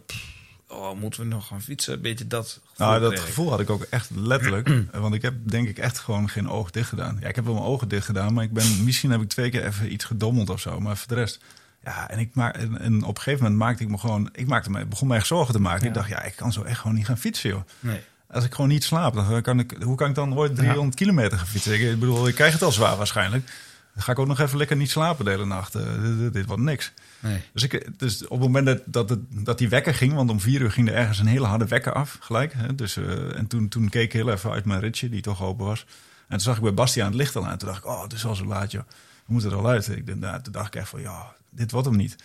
oh, 0.69 1.01
moeten 1.01 1.21
we 1.21 1.27
nog 1.27 1.47
gaan 1.47 1.62
fietsen? 1.62 1.95
Een 1.95 2.01
beetje 2.01 2.27
dat 2.27 2.61
gevoel. 2.64 2.87
Nou, 2.87 3.01
dat 3.01 3.12
ik. 3.12 3.19
gevoel 3.19 3.51
had 3.51 3.61
ik 3.61 3.71
ook 3.71 3.83
echt 3.83 4.11
letterlijk. 4.14 4.71
want 4.93 5.14
ik 5.14 5.23
heb 5.23 5.35
denk 5.43 5.69
ik 5.69 5.79
echt 5.79 5.99
gewoon 5.99 6.29
geen 6.29 6.49
oog 6.49 6.71
dicht 6.71 6.89
gedaan. 6.89 7.19
Ja, 7.21 7.29
ik 7.29 7.35
heb 7.35 7.45
wel 7.45 7.55
mijn 7.55 7.66
ogen 7.66 7.89
dicht 7.89 8.07
gedaan, 8.07 8.33
maar 8.35 8.45
ik 8.45 8.53
ben, 8.53 8.85
misschien 8.85 9.11
heb 9.11 9.21
ik 9.21 9.29
twee 9.29 9.51
keer 9.51 9.64
even 9.64 9.93
iets 9.93 10.05
gedommeld 10.05 10.51
of 10.51 10.61
zo. 10.61 10.81
Maar 10.81 10.97
voor 10.97 11.09
de 11.09 11.14
rest. 11.14 11.41
Ja, 11.85 12.11
en, 12.11 12.19
ik 12.19 12.35
maak, 12.35 12.57
en, 12.57 12.81
en 12.81 13.03
op 13.03 13.16
een 13.16 13.23
gegeven 13.23 13.43
moment 13.43 13.61
maakte 13.61 13.83
ik 13.83 13.89
me 13.89 13.99
gewoon. 13.99 14.29
Ik 14.33 14.47
maakte 14.47 14.71
me, 14.71 14.87
begon 14.87 15.09
me 15.09 15.16
echt 15.16 15.27
zorgen 15.27 15.55
te 15.55 15.61
maken. 15.61 15.87
Ik 15.87 15.95
dacht, 15.95 16.09
ja, 16.09 16.23
ik 16.23 16.37
kan 16.37 16.53
zo 16.53 16.62
echt 16.62 16.79
gewoon 16.79 16.97
niet 16.97 17.07
gaan 17.07 17.19
fietsen, 17.19 17.51
joh. 17.51 17.62
Nee. 17.81 18.01
Als 18.31 18.45
ik 18.45 18.55
gewoon 18.55 18.71
niet 18.71 18.85
slaap, 18.85 19.14
dan 19.14 19.43
kan 19.43 19.59
ik, 19.59 19.77
hoe 19.83 19.97
kan 19.97 20.09
ik 20.09 20.14
dan 20.14 20.35
ooit 20.35 20.57
300 20.57 20.97
kilometer 20.97 21.39
gaan 21.39 21.47
fietsen? 21.47 21.75
Ik, 21.75 21.81
ik 21.81 21.99
bedoel, 21.99 22.29
ik 22.29 22.35
krijg 22.35 22.53
het 22.53 22.62
al 22.62 22.73
zwaar 22.73 22.97
waarschijnlijk. 22.97 23.51
Dan 23.99 24.07
ga 24.07 24.12
ik 24.12 24.18
ook 24.18 24.26
nog 24.26 24.40
even 24.40 24.59
lekker 24.59 24.76
niet 24.76 24.90
slapen 24.90 25.24
de 25.24 25.30
hele 25.30 25.46
nacht. 25.46 25.74
Eh, 25.74 25.82
dit, 26.32 26.46
wordt 26.46 26.62
niks. 26.62 26.92
Nee. 27.20 27.40
Dus, 27.53 27.62
ik, 27.62 27.99
dus 27.99 28.22
op 28.22 28.30
het 28.30 28.40
moment 28.40 28.66
dat, 28.66 28.80
dat, 28.84 29.09
het, 29.09 29.20
dat 29.30 29.59
die 29.59 29.68
wekker 29.68 29.94
ging, 29.94 30.12
want 30.12 30.30
om 30.30 30.40
vier 30.40 30.61
uur 30.61 30.70
ging 30.70 30.88
er 30.88 30.94
ergens 30.94 31.18
een 31.18 31.26
hele 31.26 31.46
harde 31.46 31.66
wekker 31.66 31.92
af, 31.92 32.16
gelijk. 32.20 32.53
Hè? 32.57 32.74
Dus, 32.74 32.96
eh, 32.96 33.36
en 33.36 33.46
toen, 33.46 33.68
toen 33.68 33.88
keek 33.88 34.05
ik 34.05 34.12
heel 34.12 34.30
even 34.30 34.51
uit 34.51 34.64
mijn 34.64 34.80
ritje, 34.80 35.09
die 35.09 35.20
toch 35.20 35.42
open 35.42 35.66
was. 35.66 35.86
En 36.18 36.26
toen 36.28 36.40
zag 36.40 36.57
ik 36.57 36.62
bij 36.62 36.74
Bastiaan 36.74 37.07
het 37.07 37.16
licht 37.16 37.36
al 37.36 37.46
aan. 37.46 37.59
Toen 37.59 37.68
dacht 37.68 37.84
ik, 37.84 37.86
oh, 37.86 38.03
het 38.03 38.12
is 38.12 38.24
al 38.24 38.34
zo 38.34 38.44
laat, 38.44 38.70
joh. 38.70 38.82
We 39.26 39.32
moeten 39.32 39.51
er 39.51 39.57
al 39.57 39.68
uit. 39.68 39.88
Ik, 39.88 40.16
nou, 40.16 40.42
toen 40.42 40.53
dacht 40.53 40.66
ik 40.66 40.80
echt 40.80 40.88
van, 40.88 41.01
ja, 41.01 41.34
dit 41.51 41.70
wordt 41.70 41.86
hem 41.86 41.96
niet. 41.96 42.16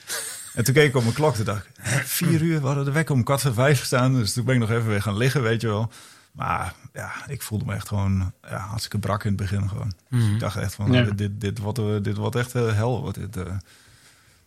En 0.53 0.63
toen 0.63 0.73
keek 0.73 0.87
ik 0.87 0.95
op 0.95 1.03
mijn 1.03 1.15
klok. 1.15 1.35
Toen 1.35 1.45
dacht 1.45 1.65
ik, 1.65 1.71
vier 2.05 2.41
uur, 2.41 2.61
we 2.61 2.65
hadden 2.65 2.85
de 2.85 2.91
wekker 2.91 3.15
om 3.15 3.23
kwart 3.23 3.41
voor 3.41 3.53
vijf 3.53 3.79
gestaan. 3.79 4.13
Dus 4.13 4.33
toen 4.33 4.45
ben 4.45 4.53
ik 4.53 4.59
nog 4.59 4.69
even 4.69 4.87
weer 4.87 5.01
gaan 5.01 5.17
liggen, 5.17 5.41
weet 5.41 5.61
je 5.61 5.67
wel. 5.67 5.91
Maar 6.33 6.73
ja, 6.93 7.11
ik 7.27 7.41
voelde 7.41 7.65
me 7.65 7.73
echt 7.73 7.87
gewoon 7.87 8.31
ja, 8.49 8.57
hartstikke 8.57 8.99
brak 8.99 9.23
in 9.23 9.27
het 9.31 9.39
begin 9.41 9.69
gewoon. 9.69 9.93
Dus 10.09 10.23
ik 10.27 10.39
dacht 10.39 10.55
echt 10.57 10.73
van, 10.75 10.91
Ja. 10.91 11.03
dit, 11.03 11.17
dit, 11.17 11.41
dit, 11.41 11.59
wordt, 11.59 11.77
eh, 11.79 11.85
dit 12.01 12.17
wordt 12.17 12.35
echt 12.35 12.55
eh, 12.55 12.73
hel. 12.73 13.01
Wordt 13.01 13.17
dit, 13.19 13.37
eh. 13.37 13.53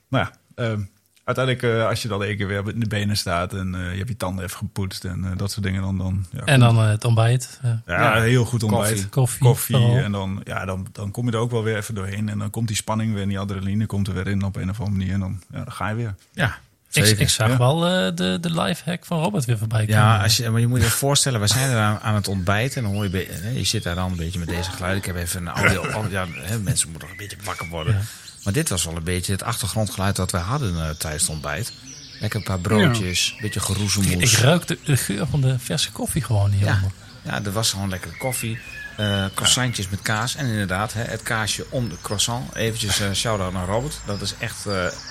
Maar 0.08 0.20
ja, 0.20 0.30
ehm, 0.64 0.80
uiteindelijk 1.24 1.64
eh, 1.80 1.88
als 1.88 2.02
je 2.02 2.08
dan 2.08 2.22
één 2.22 2.36
keer 2.36 2.46
weer 2.46 2.68
in 2.74 2.80
de 2.80 2.86
benen 2.88 3.16
staat... 3.16 3.54
en 3.54 3.74
eh, 3.74 3.90
je 3.90 3.96
hebt 3.96 4.08
je 4.08 4.16
tanden 4.16 4.44
even 4.44 4.56
gepoetst 4.56 5.04
en 5.04 5.24
eh, 5.24 5.30
dat 5.36 5.50
soort 5.50 5.64
dingen... 5.64 5.82
dan, 5.82 5.98
dan, 5.98 6.26
ja, 6.32 6.44
En 6.44 6.60
dan 6.60 6.76
eh, 6.76 6.88
het 6.88 7.04
ontbijt. 7.04 7.58
eh, 7.62 7.72
ja, 7.86 8.20
heel 8.20 8.44
goed 8.44 8.62
ontbijt. 8.62 8.88
Koffie. 8.90 9.08
koffie. 9.08 9.40
Koffie 9.46 9.76
vooral. 9.76 9.96
en 9.96 10.12
dan, 10.12 10.40
ja, 10.44 10.64
dan, 10.64 10.86
dan 10.92 11.10
kom 11.10 11.26
je 11.26 11.32
er 11.32 11.38
ook 11.38 11.50
wel 11.50 11.62
weer 11.62 11.76
even 11.76 11.94
doorheen. 11.94 12.28
En 12.28 12.38
dan 12.38 12.50
komt 12.50 12.68
die 12.68 12.76
spanning 12.76 13.12
weer, 13.12 13.22
en 13.22 13.28
die 13.28 13.38
adrenaline 13.38 13.86
komt 13.86 14.08
er 14.08 14.14
weer 14.14 14.26
in 14.26 14.42
op 14.42 14.56
een 14.56 14.70
of 14.70 14.78
andere 14.80 14.96
manier. 14.98 15.12
En 15.14 15.20
dan, 15.20 15.42
ja, 15.50 15.64
dan 15.64 15.72
ga 15.72 15.88
je 15.88 15.94
weer. 15.94 16.14
Ja, 16.32 16.58
zeker. 17.04 17.20
ik 17.22 17.28
zag 17.28 17.48
Ja. 17.48 17.56
wel 17.58 17.86
eh, 17.86 18.10
de, 18.14 18.38
de 18.40 18.60
life 18.60 18.82
hack 18.84 19.04
van 19.04 19.22
Robert 19.22 19.44
weer 19.44 19.58
voorbij 19.58 19.80
komen. 19.86 19.94
Ja, 19.94 20.22
als 20.22 20.36
je, 20.36 20.50
maar 20.50 20.60
je 20.60 20.66
moet 20.66 20.80
je 20.82 20.90
voorstellen, 20.90 21.40
we 21.40 21.46
zijn 21.46 21.70
er 21.70 21.78
aan, 21.78 21.98
aan 22.00 22.14
het 22.14 22.28
ontbijten. 22.28 22.76
En 22.76 22.82
dan 22.82 22.92
hoor 22.92 23.04
je, 23.04 23.10
be- 23.10 23.50
je 23.54 23.64
zit 23.64 23.82
daar 23.82 23.94
dan 23.94 24.10
een 24.10 24.16
beetje 24.16 24.38
met 24.38 24.48
deze 24.48 24.70
geluiden. 24.70 24.98
Ik 25.00 25.06
heb 25.06 25.16
even 25.16 25.40
een 25.46 25.52
audio. 25.54 25.82
ja, 26.10 26.26
hè, 26.34 26.58
mensen 26.58 26.88
moeten 26.90 27.08
nog 27.08 27.18
een 27.18 27.26
beetje 27.28 27.44
wakker 27.44 27.68
worden. 27.68 27.94
Ja. 27.94 28.00
Maar 28.44 28.52
dit 28.52 28.68
was 28.68 28.84
wel 28.84 28.96
een 28.96 29.04
beetje 29.04 29.32
het 29.32 29.42
achtergrondgeluid 29.42 30.16
dat 30.16 30.30
wij 30.30 30.40
hadden 30.40 30.74
eh, 30.80 30.90
tijdens 30.90 31.22
het 31.22 31.32
ontbijt. 31.32 31.72
Lekker 32.20 32.38
een 32.40 32.46
paar 32.46 32.58
broodjes, 32.58 33.30
een 33.36 33.42
beetje 33.42 33.60
geroezemoes. 33.60 34.32
ik 34.32 34.38
ruik 34.38 34.66
de, 34.66 34.78
de 34.84 34.96
geur 34.96 35.26
van 35.30 35.40
de 35.40 35.58
verse 35.58 35.92
koffie 35.92 36.22
gewoon 36.22 36.50
hier. 36.50 36.64
Ja, 36.66 36.80
ja, 37.22 37.44
er 37.44 37.52
was 37.52 37.70
gewoon 37.70 37.88
lekkere 37.88 38.16
koffie. 38.16 38.58
eh 38.96 39.24
croissantjes 39.34 39.88
met 39.88 40.02
kaas. 40.02 40.34
En 40.36 40.46
inderdaad, 40.46 40.92
hè, 40.92 41.02
het 41.02 41.22
kaasje 41.22 41.66
om 41.70 41.88
de 41.88 41.94
croissant. 42.02 42.54
Eventjes 42.54 43.00
eh 43.00 43.12
shout-out 43.12 43.52
naar 43.52 43.66
Robert. 43.66 43.98
Dat 44.06 44.20
is 44.20 44.34
echt 44.38 44.64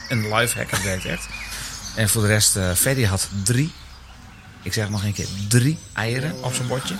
een 0.10 0.34
live 0.36 0.58
hack. 0.58 0.70
Dat 0.72 0.82
werkt 0.84 1.06
echt. 1.06 1.26
En 1.96 2.10
voor 2.10 2.22
de 2.22 2.28
rest, 2.28 2.56
eh 2.56 2.72
Freddy 2.72 3.04
had 3.06 3.30
drie. 3.44 3.72
Ik 4.62 4.74
zeg 4.74 4.84
het 4.84 4.94
nog 4.94 5.04
een 5.04 5.14
keer. 5.14 5.28
Drie 5.50 5.78
eieren 5.94 6.44
op 6.44 6.54
zijn 6.54 6.68
bordje. 6.68 6.96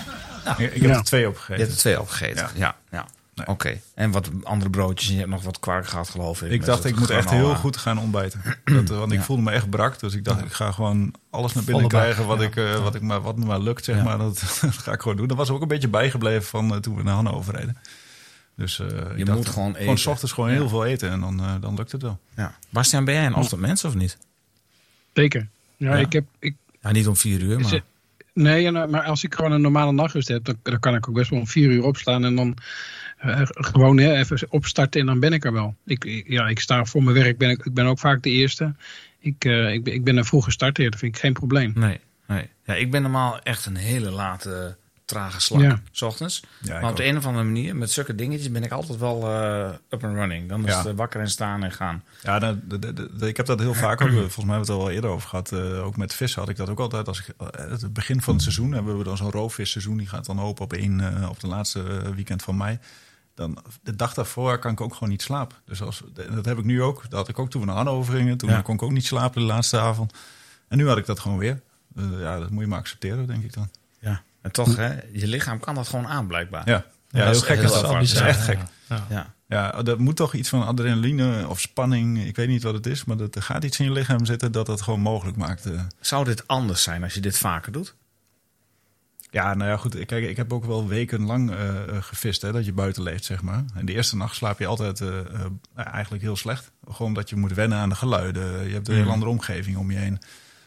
ik 0.58 0.58
ik 0.74 0.80
heb 0.82 0.90
Ja. 0.90 0.96
er 0.96 1.04
twee 1.04 1.20
Je 1.20 1.28
opgegeten. 1.28 1.58
hebt 1.60 1.72
er 1.72 1.78
twee 1.78 2.00
opgegeten. 2.00 2.36
Ja. 2.36 2.50
Ja, 2.54 2.76
ja. 2.90 3.06
Nee. 3.34 3.46
Oké. 3.46 3.80
En 3.94 4.10
wat 4.10 4.30
andere 4.42 4.70
broodjes. 4.70 5.06
En 5.08 5.12
je 5.14 5.18
hebt 5.20 5.30
nog 5.32 5.42
wat 5.42 5.58
kwark 5.60 5.86
gehad, 5.88 6.08
geloof 6.08 6.42
ik. 6.42 6.50
Ik 6.50 6.64
dacht, 6.64 6.84
ik 6.84 6.98
moet 6.98 7.10
echt 7.10 7.30
heel 7.30 7.54
goed 7.54 7.76
gaan 7.76 7.98
ontbijten. 7.98 8.42
Dat, 8.64 8.88
want 8.88 9.12
ik 9.12 9.18
Ja. 9.18 9.24
voelde 9.24 9.42
me 9.42 9.50
echt 9.50 9.70
brak. 9.70 9.98
Dus 10.00 10.14
ik 10.14 10.24
dacht, 10.24 10.40
ik 10.44 10.52
ga 10.52 10.72
gewoon 10.72 11.14
alles 11.30 11.52
naar 11.52 11.64
binnen 11.64 11.82
Volle 11.82 11.94
bak, 11.94 12.02
krijgen 12.02 12.26
wat, 12.26 12.38
ja. 12.40 12.44
ik, 12.46 12.56
eh, 12.56 12.82
wat, 12.82 12.94
ik 12.94 13.02
maar, 13.02 13.20
wat 13.20 13.36
me 13.36 13.44
maar 13.44 13.60
lukt. 13.60 13.84
Zeg 13.84 13.96
Ja. 13.96 14.02
maar. 14.02 14.18
Dat, 14.18 14.42
dat 14.60 14.72
ga 14.78 14.92
ik 14.92 15.00
gewoon 15.00 15.16
doen. 15.16 15.26
Dat 15.26 15.36
was 15.36 15.50
ook 15.50 15.62
een 15.62 15.68
beetje 15.68 15.88
bijgebleven 15.88 16.44
van 16.46 16.72
eh, 16.74 16.78
toen 16.80 16.96
we 16.96 17.02
naar 17.02 17.14
Hannover 17.14 17.54
reden. 17.56 17.76
Dus 18.56 18.78
eh, 18.80 18.86
ik 18.86 19.16
Je 19.16 19.24
dacht, 19.24 19.38
moet 19.38 19.48
gewoon 19.48 19.74
Gewoon 19.74 19.98
s 19.98 20.06
ochtends 20.06 20.32
gewoon 20.32 20.50
Ja. 20.50 20.56
heel 20.56 20.68
veel 20.68 20.84
eten 20.84 21.10
en 21.10 21.20
dan, 21.20 21.58
dan 21.60 21.74
lukt 21.74 21.92
het 21.92 22.02
wel. 22.02 22.18
Ja. 22.36 22.54
Bastiaan, 22.70 23.04
ben 23.04 23.14
jij 23.14 23.26
een 23.26 23.34
ochtendmens 23.34 23.84
of 23.84 23.94
niet? 23.94 24.18
Zeker. 25.16 25.48
Ja, 25.76 25.94
Ja. 25.94 26.00
ik 26.00 26.12
heb... 26.12 26.24
Ik, 26.38 26.54
Ja, 26.80 26.92
niet 26.92 27.06
om 27.06 27.16
vier 27.16 27.40
uur, 27.42 27.60
maar... 27.60 27.80
Nee, 28.32 28.62
ja, 28.62 28.70
nou, 28.70 28.88
maar 28.90 29.02
als 29.02 29.24
ik 29.24 29.34
gewoon 29.34 29.52
een 29.52 29.60
normale 29.60 29.92
nachtrust 29.92 30.28
heb, 30.28 30.44
dan, 30.44 30.56
dan 30.62 30.80
kan 30.80 30.94
ik 30.94 31.08
ook 31.08 31.14
best 31.14 31.30
wel 31.30 31.38
om 31.38 31.46
vier 31.46 31.70
uur 31.70 31.84
opstaan 31.84 32.24
en 32.24 32.34
dan 32.34 32.56
eh, 33.16 33.40
gewoon 33.44 33.98
hè, 33.98 34.14
even 34.16 34.46
opstarten 34.48 35.00
en 35.00 35.06
dan 35.06 35.20
ben 35.20 35.32
ik 35.32 35.44
er 35.44 35.52
wel. 35.52 35.74
Ik, 35.84 36.24
ja, 36.26 36.48
ik 36.48 36.60
sta 36.60 36.84
voor 36.84 37.02
mijn 37.02 37.16
werk, 37.16 37.38
ben 37.38 37.50
ik, 37.50 37.64
ik 37.64 37.74
ben 37.74 37.86
ook 37.86 37.98
vaak 37.98 38.22
de 38.22 38.30
eerste. 38.30 38.74
Ik, 39.18 39.44
eh, 39.44 39.72
ik, 39.72 39.84
ben, 39.84 39.94
ik 39.94 40.04
ben 40.04 40.16
een 40.16 40.24
vroege 40.24 40.50
starter, 40.50 40.90
dat 40.90 40.98
vind 41.00 41.14
ik 41.14 41.20
geen 41.20 41.32
probleem. 41.32 41.72
Nee, 41.74 42.00
nee. 42.26 42.48
Ja, 42.64 42.74
ik 42.74 42.90
ben 42.90 43.02
normaal 43.02 43.40
echt 43.40 43.66
een 43.66 43.76
hele 43.76 44.10
late, 44.10 44.76
trage 45.06 45.40
slak. 45.40 45.60
Ja. 45.60 45.80
S 45.90 46.02
ochtends. 46.02 46.42
Ja, 46.62 46.80
maar 46.80 46.90
op 46.90 46.96
de 46.96 47.02
ook. 47.02 47.08
een 47.08 47.16
of 47.16 47.26
andere 47.26 47.44
manier, 47.44 47.76
met 47.76 47.90
zulke 47.90 48.14
dingetjes, 48.14 48.50
ben 48.50 48.64
ik 48.64 48.72
altijd 48.72 48.98
wel 48.98 49.22
eh, 49.30 49.68
up 49.90 50.04
and 50.04 50.14
running. 50.14 50.48
Dan 50.48 50.64
is 50.64 50.70
Ja. 50.70 50.78
het 50.78 50.86
eh, 50.86 50.92
wakker 50.94 51.20
en 51.20 51.30
staan 51.30 51.62
en 51.62 51.72
gaan. 51.72 52.04
Ja, 52.22 52.38
de, 52.38 52.66
de, 52.66 52.78
de- 52.78 53.16
de- 53.16 53.28
ik 53.28 53.36
heb 53.36 53.46
dat 53.46 53.58
heel 53.60 53.74
vaak 53.74 54.00
ook. 54.00 54.08
Volgens 54.10 54.36
mij 54.44 54.54
hebben 54.56 54.66
we 54.66 54.72
het 54.72 54.80
al 54.80 54.84
wel 54.86 54.90
eerder 54.90 55.10
over 55.10 55.28
gehad. 55.28 55.52
eh, 55.52 55.84
ook 55.84 55.96
met 55.96 56.14
vissen 56.14 56.40
had 56.40 56.48
ik 56.50 56.56
dat 56.56 56.68
ook 56.68 56.80
altijd. 56.80 57.08
Als 57.08 57.20
ik, 57.20 57.34
eh, 57.38 57.46
het 57.70 57.92
begin 57.92 58.22
van 58.22 58.32
het 58.34 58.42
seizoen 58.42 58.72
hebben 58.72 58.98
we 58.98 59.04
dan 59.04 59.16
zo'n 59.16 59.30
roofvisseizoen. 59.30 59.96
Die 59.96 60.06
gaat 60.08 60.26
dan 60.26 60.40
open 60.40 60.64
op, 60.64 60.72
één, 60.72 61.16
eh, 61.22 61.28
op 61.28 61.40
de 61.40 61.46
laatste 61.46 61.82
eh, 61.82 62.10
weekend 62.10 62.42
van 62.42 62.56
mei. 62.56 62.78
Dan, 63.34 63.58
de 63.82 63.96
dag 63.96 64.14
daarvoor 64.14 64.58
kan 64.58 64.72
ik 64.72 64.80
ook 64.80 64.92
gewoon 64.94 65.08
niet 65.08 65.22
slapen. 65.22 65.56
Dus 65.64 65.82
als, 65.82 66.02
dat 66.34 66.44
heb 66.44 66.58
ik 66.58 66.64
nu 66.64 66.82
ook. 66.82 67.02
Dat 67.02 67.12
had 67.12 67.28
ik 67.28 67.38
ook 67.38 67.50
toen 67.50 67.60
we 67.60 67.66
naar 67.66 67.76
Hannover 67.76 68.14
gingen. 68.14 68.36
Toen 68.36 68.50
Ja. 68.50 68.60
kon 68.62 68.74
ik 68.74 68.82
ook 68.82 68.90
niet 68.92 69.06
slapen 69.06 69.40
de 69.40 69.46
laatste 69.46 69.78
avond. 69.78 70.12
En 70.68 70.76
nu 70.78 70.88
had 70.88 70.98
ik 70.98 71.06
dat 71.06 71.20
gewoon 71.20 71.38
weer. 71.38 71.60
Eh, 71.96 72.04
ja, 72.20 72.38
dat 72.38 72.50
moet 72.50 72.62
je 72.62 72.68
maar 72.68 72.78
accepteren, 72.78 73.26
denk 73.26 73.44
ik 73.44 73.52
dan. 73.52 73.68
Ja. 74.00 74.22
En 74.46 74.52
toch, 74.52 74.76
hè, 74.76 74.94
je 75.12 75.26
lichaam 75.26 75.60
kan 75.60 75.74
dat 75.74 75.88
gewoon 75.88 76.06
aan, 76.06 76.26
blijkbaar. 76.26 76.62
Ja, 76.68 76.72
ja, 76.72 76.84
dat 77.10 77.22
heel 77.22 77.30
is 77.30 77.42
gek 77.42 77.58
is 77.62 77.72
dat. 77.72 78.02
is 78.02 78.14
echt 78.14 78.40
gek. 78.44 78.58
Ja. 78.88 79.06
Ja. 79.08 79.34
Ja, 79.48 79.82
dat 79.82 79.98
moet 79.98 80.16
toch 80.16 80.34
iets 80.34 80.48
van 80.48 80.66
adrenaline 80.66 81.48
of 81.48 81.60
spanning. 81.60 82.24
Ik 82.26 82.36
weet 82.36 82.48
niet 82.48 82.62
wat 82.62 82.74
het 82.74 82.86
is, 82.86 83.04
maar 83.04 83.16
dat, 83.16 83.34
er 83.34 83.42
gaat 83.42 83.64
iets 83.64 83.78
in 83.78 83.84
je 83.84 83.92
lichaam 83.92 84.24
zitten 84.24 84.52
dat 84.52 84.66
dat 84.66 84.80
gewoon 84.82 85.00
mogelijk 85.00 85.36
maakt. 85.36 85.66
eh. 85.66 85.80
Zou 86.00 86.24
dit 86.24 86.46
anders 86.48 86.82
zijn 86.82 87.02
als 87.02 87.14
je 87.14 87.20
dit 87.20 87.38
vaker 87.38 87.72
doet? 87.72 87.94
Ja, 89.30 89.54
nou 89.54 89.70
ja, 89.70 89.76
goed. 89.76 90.04
Kijk, 90.04 90.28
ik 90.28 90.36
heb 90.36 90.52
ook 90.52 90.64
wel 90.64 90.88
wekenlang 90.88 91.50
eh 91.50 91.88
eh, 91.88 92.02
gevist, 92.02 92.42
hè, 92.42 92.52
dat 92.52 92.64
je 92.64 92.72
buiten 92.72 93.02
leeft, 93.02 93.24
zeg 93.24 93.42
maar. 93.42 93.64
En 93.74 93.86
de 93.86 93.92
eerste 93.92 94.16
nacht 94.16 94.34
slaap 94.36 94.58
je 94.58 94.66
altijd 94.66 95.02
eigenlijk 95.74 96.22
heel 96.22 96.36
slecht. 96.36 96.70
Gewoon 96.90 97.08
omdat 97.08 97.28
je 97.30 97.36
moet 97.36 97.52
wennen 97.54 97.78
aan 97.78 97.88
de 97.88 97.94
geluiden. 97.94 98.66
Je 98.68 98.72
hebt 98.74 98.88
een 98.88 98.94
heel 98.94 99.10
andere 99.10 99.30
omgeving 99.30 99.76
om 99.76 99.90
je 99.90 99.98
heen. 99.98 100.18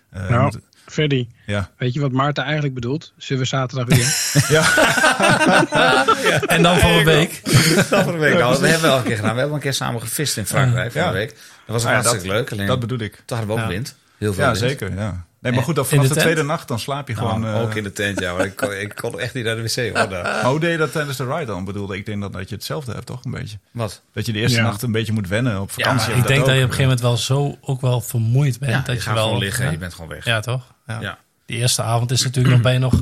Eh, 0.09 0.29
Nou, 0.29 0.43
moet- 0.43 0.59
Freddy, 0.91 1.27
ja. 1.45 1.69
weet 1.77 1.93
je 1.93 1.99
wat 1.99 2.11
Maarten 2.11 2.43
eigenlijk 2.43 2.73
bedoelt? 2.73 3.13
Zullen 3.17 3.41
we 3.41 3.47
zaterdag 3.47 3.87
weer? 3.87 4.07
En 6.47 6.61
dan 6.63 6.79
voor 6.79 6.89
een 6.89 7.05
week. 7.05 7.41
Dat 7.89 8.03
voor 8.03 8.13
een 8.13 8.19
week. 8.19 8.37
Nou, 8.37 8.59
we 8.59 8.67
hebben 8.67 8.89
wel 8.89 8.97
een 8.97 9.03
keer 9.03 9.15
gedaan. 9.15 9.33
We 9.33 9.37
hebben 9.39 9.55
een 9.55 9.61
keer 9.63 9.73
samen 9.73 10.01
gevist 10.01 10.37
in 10.37 10.45
Frankrijk 10.45 10.91
voor 10.91 11.01
Ja. 11.01 11.07
een 11.07 11.13
week. 11.13 11.29
Dat 11.29 11.37
was 11.65 11.83
Nou 11.83 11.95
ja, 11.95 12.01
hartstikke 12.01 12.27
dat- 12.27 12.35
leuk. 12.37 12.51
Alleen, 12.51 12.67
Dat 12.67 12.79
bedoel 12.79 12.99
ik. 12.99 13.21
toen 13.25 13.37
hadden 13.37 13.47
we 13.55 13.61
ook 13.61 13.67
Ja. 13.69 13.73
wind. 13.73 13.95
Heel 14.17 14.33
veel 14.33 14.43
Ja, 14.43 14.49
wind. 14.51 14.63
zeker. 14.63 14.93
Ja. 14.95 15.27
Nee, 15.41 15.51
maar 15.51 15.63
goed, 15.63 15.75
dan 15.75 15.85
vanaf 15.85 16.07
de 16.07 16.15
tweede 16.15 16.43
nacht 16.43 16.67
dan 16.67 16.79
slaap 16.79 17.07
je 17.07 17.15
gewoon... 17.15 17.33
Gewoon, 17.33 17.55
eh, 17.55 17.61
ook 17.61 17.75
in 17.75 17.83
de 17.83 17.91
tent, 17.91 18.19
ja. 18.19 18.33
Maar 18.33 18.45
ik, 18.45 18.55
kon, 18.55 18.71
ik 18.73 18.95
kon 18.95 19.19
echt 19.19 19.33
niet 19.33 19.45
naar 19.45 19.55
de 19.55 19.61
wc. 19.61 19.75
Hoor, 19.75 20.09
daar. 20.09 20.23
Maar 20.23 20.43
hoe 20.45 20.59
deed 20.59 20.71
je 20.71 20.77
dat 20.77 20.91
tijdens 20.91 21.17
de 21.17 21.25
ride 21.25 21.45
dan? 21.45 21.65
Bedoelde, 21.65 21.97
ik 21.97 22.05
denk 22.05 22.21
dat, 22.21 22.33
dat 22.33 22.49
je 22.49 22.55
hetzelfde 22.55 22.91
hebt, 22.93 23.05
toch? 23.05 23.23
Een 23.25 23.31
beetje. 23.31 23.57
Wat? 23.71 24.01
Dat 24.13 24.25
je 24.25 24.31
de 24.33 24.39
eerste 24.39 24.57
Ja. 24.57 24.63
nacht 24.63 24.81
een 24.81 24.91
beetje 24.91 25.13
moet 25.13 25.27
wennen 25.27 25.61
op 25.61 25.71
vakantie. 25.71 26.13
Ik 26.13 26.27
denk 26.27 26.27
dat 26.27 26.37
je 26.37 26.41
op 26.43 26.47
een 26.49 26.61
gegeven 26.61 26.81
moment 26.81 27.01
wel 27.01 27.17
zo 27.17 27.57
ook 27.61 27.81
wel 27.81 28.01
vermoeid 28.01 28.59
bent. 28.59 28.71
Ja, 28.71 28.77
dat 28.77 28.85
je 28.87 28.93
je, 28.93 28.99
gaat 28.99 29.13
wel, 29.13 29.23
gewoon 29.23 29.39
liggen 29.39 29.59
en 29.59 29.65
ja. 29.65 29.71
je 29.71 29.77
bent 29.79 29.93
gewoon 29.93 30.09
weg. 30.09 30.25
Ja, 30.25 30.39
toch? 30.39 30.63
Ja. 30.93 31.01
Ja. 31.01 31.17
Die 31.45 31.57
eerste 31.57 31.81
avond 31.81 32.11
is 32.11 32.23
natuurlijk 32.23 32.53
nog 32.53 32.63
bij 32.63 32.73
je 32.73 32.79
nog 32.79 33.01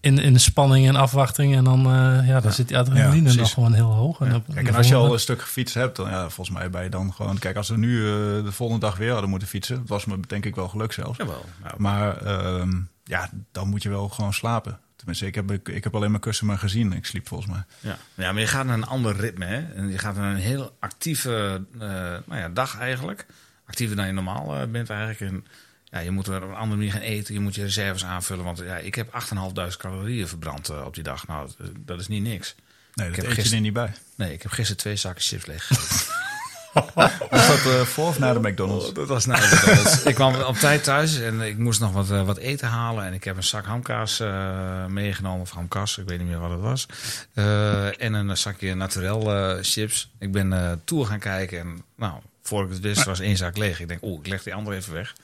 in, 0.00 0.18
in 0.18 0.32
de 0.32 0.38
spanning 0.38 0.88
en 0.88 0.96
afwachting. 0.96 1.56
En 1.56 1.64
dan, 1.64 1.78
eh, 1.86 2.28
ja, 2.28 2.40
dan 2.40 2.52
zit 2.52 2.68
die 2.68 2.78
adrenaline 2.78 3.30
Ja, 3.30 3.36
nog 3.36 3.52
gewoon 3.52 3.72
heel 3.72 3.92
hoog. 3.92 4.20
En 4.20 4.44
Kijk, 4.54 4.68
en 4.68 4.74
als 4.74 4.88
je 4.88 4.94
al 4.94 5.12
een 5.12 5.20
stuk 5.20 5.42
gefietst 5.42 5.74
hebt, 5.74 5.96
dan 5.96 6.10
ja, 6.10 6.28
volgens 6.28 6.56
mij 6.56 6.70
ben 6.70 6.82
je 6.82 6.90
dan 6.90 7.12
gewoon... 7.12 7.38
Kijk, 7.38 7.56
als 7.56 7.68
we 7.68 7.76
nu 7.76 7.98
eh, 7.98 8.12
de 8.44 8.52
volgende 8.52 8.86
dag 8.86 8.96
weer 8.96 9.12
hadden 9.12 9.30
moeten 9.30 9.48
fietsen, 9.48 9.78
het 9.78 9.88
was 9.88 10.04
me 10.04 10.20
denk 10.26 10.44
ik 10.44 10.54
wel 10.54 10.68
geluk 10.68 10.92
zelfs. 10.92 11.18
Jawel. 11.18 11.44
Nou, 11.62 11.74
Maar 11.78 12.16
ehm, 12.16 12.80
ja, 13.04 13.30
dan 13.52 13.68
moet 13.68 13.82
je 13.82 13.88
wel 13.88 14.08
gewoon 14.08 14.34
slapen. 14.34 14.78
Tenminste, 14.96 15.26
ik 15.26 15.34
heb, 15.34 15.50
ik, 15.50 15.68
ik 15.68 15.84
heb 15.84 15.94
alleen 15.94 16.10
mijn 16.10 16.22
kussen 16.22 16.46
maar 16.46 16.58
gezien. 16.58 16.92
Ik 16.92 17.06
sliep 17.06 17.28
volgens 17.28 17.50
mij. 17.50 17.62
Ja. 17.80 17.98
ja, 18.14 18.32
maar 18.32 18.40
je 18.40 18.48
gaat 18.48 18.66
naar 18.66 18.76
een 18.76 18.86
ander 18.86 19.16
ritme. 19.16 19.44
Hè? 19.44 19.72
En 19.74 19.88
je 19.88 19.98
gaat 19.98 20.16
naar 20.16 20.30
een 20.30 20.40
heel 20.40 20.76
actieve 20.80 21.62
eh, 21.72 21.78
nou 22.26 22.40
ja, 22.40 22.48
dag 22.48 22.78
eigenlijk. 22.78 23.26
Actiever 23.66 23.96
dan 23.96 24.06
je 24.06 24.12
normaal 24.12 24.66
bent 24.68 24.90
eigenlijk. 24.90 25.32
En 25.32 25.44
ja, 25.90 25.98
je 25.98 26.10
moet 26.10 26.26
er 26.26 26.42
op 26.42 26.48
een 26.48 26.54
andere 26.54 26.76
manier 26.76 26.92
gaan 26.92 27.00
eten. 27.00 27.34
Je 27.34 27.40
moet 27.40 27.54
je 27.54 27.62
reserves 27.62 28.04
aanvullen. 28.04 28.44
Want 28.44 28.58
ja, 28.58 28.76
ik 28.76 28.94
heb 28.94 29.08
8.500 29.70 29.76
calorieën 29.78 30.28
verbrand 30.28 30.68
eh, 30.68 30.84
op 30.84 30.94
die 30.94 31.02
dag. 31.04 31.26
Nou, 31.26 31.48
dat- 31.58 31.70
dat 31.76 32.00
is 32.00 32.08
niet 32.08 32.22
niks. 32.22 32.54
Nee, 32.94 33.06
dat 33.08 33.16
heb 33.16 33.24
eet 33.24 33.30
je 33.34 33.40
gister- 33.40 33.56
er 33.56 33.62
niet 33.62 33.72
bij. 33.72 33.92
Nee, 34.14 34.32
ik 34.32 34.42
heb 34.42 34.50
gisteren 34.52 34.80
twee 34.82 34.96
zakken 34.96 35.22
chips 35.22 35.46
leeg. 35.46 35.68
Was 37.30 37.46
dat 37.46 37.66
eh, 37.66 37.80
voor 37.80 38.06
of 38.08 38.18
na 38.18 38.32
de 38.32 38.40
McDonald's? 38.48 38.88
Oh, 38.88 38.94
dat 38.94 39.08
was 39.08 39.26
nou 39.26 39.42
McDonald's. 39.54 40.02
ik 40.02 40.14
kwam 40.14 40.34
op 40.34 40.56
tijd 40.56 40.84
thuis 40.84 41.20
en 41.20 41.40
ik 41.40 41.58
moest 41.58 41.80
nog 41.80 41.92
wat, 41.92 42.10
eh, 42.10 42.24
wat 42.26 42.36
eten 42.36 42.68
halen. 42.68 43.04
En 43.04 43.12
ik 43.12 43.24
heb 43.24 43.36
een 43.36 43.42
zak 43.42 43.64
hamkaas 43.64 44.20
eh, 44.20 44.86
meegenomen. 44.86 45.40
Of 45.40 45.50
hamkas, 45.50 45.98
ik 45.98 46.08
weet 46.08 46.18
niet 46.18 46.28
meer 46.28 46.38
wat 46.38 46.50
het 46.50 46.60
was. 46.60 46.86
Eh, 47.34 48.02
en 48.02 48.12
een 48.12 48.36
zakje 48.36 48.74
naturel 48.74 49.32
eh, 49.34 49.58
chips. 49.62 50.10
Ik 50.18 50.32
ben 50.32 50.52
eh 50.52 50.72
Tour 50.84 51.06
gaan 51.06 51.18
kijken. 51.18 51.58
En 51.58 51.82
nou, 51.96 52.12
voor 52.42 52.64
ik 52.64 52.70
het 52.70 52.80
wist 52.80 53.04
was 53.04 53.20
één 53.20 53.36
zak 53.36 53.56
leeg. 53.56 53.80
Ik 53.80 53.88
denk, 53.88 54.02
oeh, 54.02 54.18
ik 54.20 54.26
leg 54.26 54.42
die 54.42 54.54
andere 54.54 54.76
even 54.76 54.92
weg. 54.92 55.14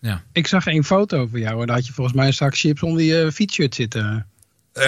Ja. 0.00 0.22
Ik 0.32 0.46
zag 0.46 0.66
één 0.66 0.84
foto 0.84 1.26
van 1.30 1.40
jou 1.40 1.60
en 1.60 1.66
daar 1.66 1.76
had 1.76 1.86
je 1.86 1.92
volgens 1.92 2.16
mij 2.16 2.26
een 2.26 2.34
zak 2.34 2.56
chips 2.56 2.82
onder 2.82 3.02
je 3.02 3.32
fietsshirt 3.32 3.74
zitten. 3.74 4.26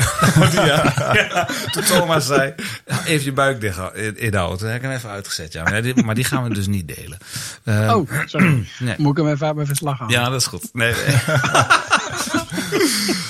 ja, 0.52 0.94
ja. 1.12 1.48
Toen 1.72 1.82
Thomas 1.82 2.26
zei, 2.26 2.54
"Ja, 2.86 3.04
even 3.04 3.24
je 3.24 3.32
buik 3.32 3.60
dicht 3.60 3.76
hou- 3.76 3.94
in- 3.94 4.18
inhouden. 4.18 4.58
Toen 4.58 4.66
heb 4.68 4.76
ik 4.76 4.82
hem 4.82 4.92
even 4.92 5.10
uitgezet. 5.10 5.52
Ja. 5.52 5.62
Maar, 5.62 5.82
die, 5.82 6.02
maar 6.04 6.14
die 6.14 6.24
gaan 6.24 6.42
we 6.42 6.54
dus 6.54 6.66
niet 6.66 6.96
delen. 6.96 7.18
Eh, 7.64 7.92
Oh, 7.96 8.10
sorry. 8.24 8.66
nee. 8.78 8.94
Moet 8.98 9.18
ik 9.18 9.24
hem 9.24 9.32
even 9.32 9.46
uit 9.46 9.54
mijn 9.54 9.66
verslag 9.66 9.98
halen? 9.98 10.14
Ja, 10.14 10.28
dat 10.28 10.40
is 10.40 10.46
goed. 10.46 10.68
Nee, 10.72 10.94
nee. 11.06 11.16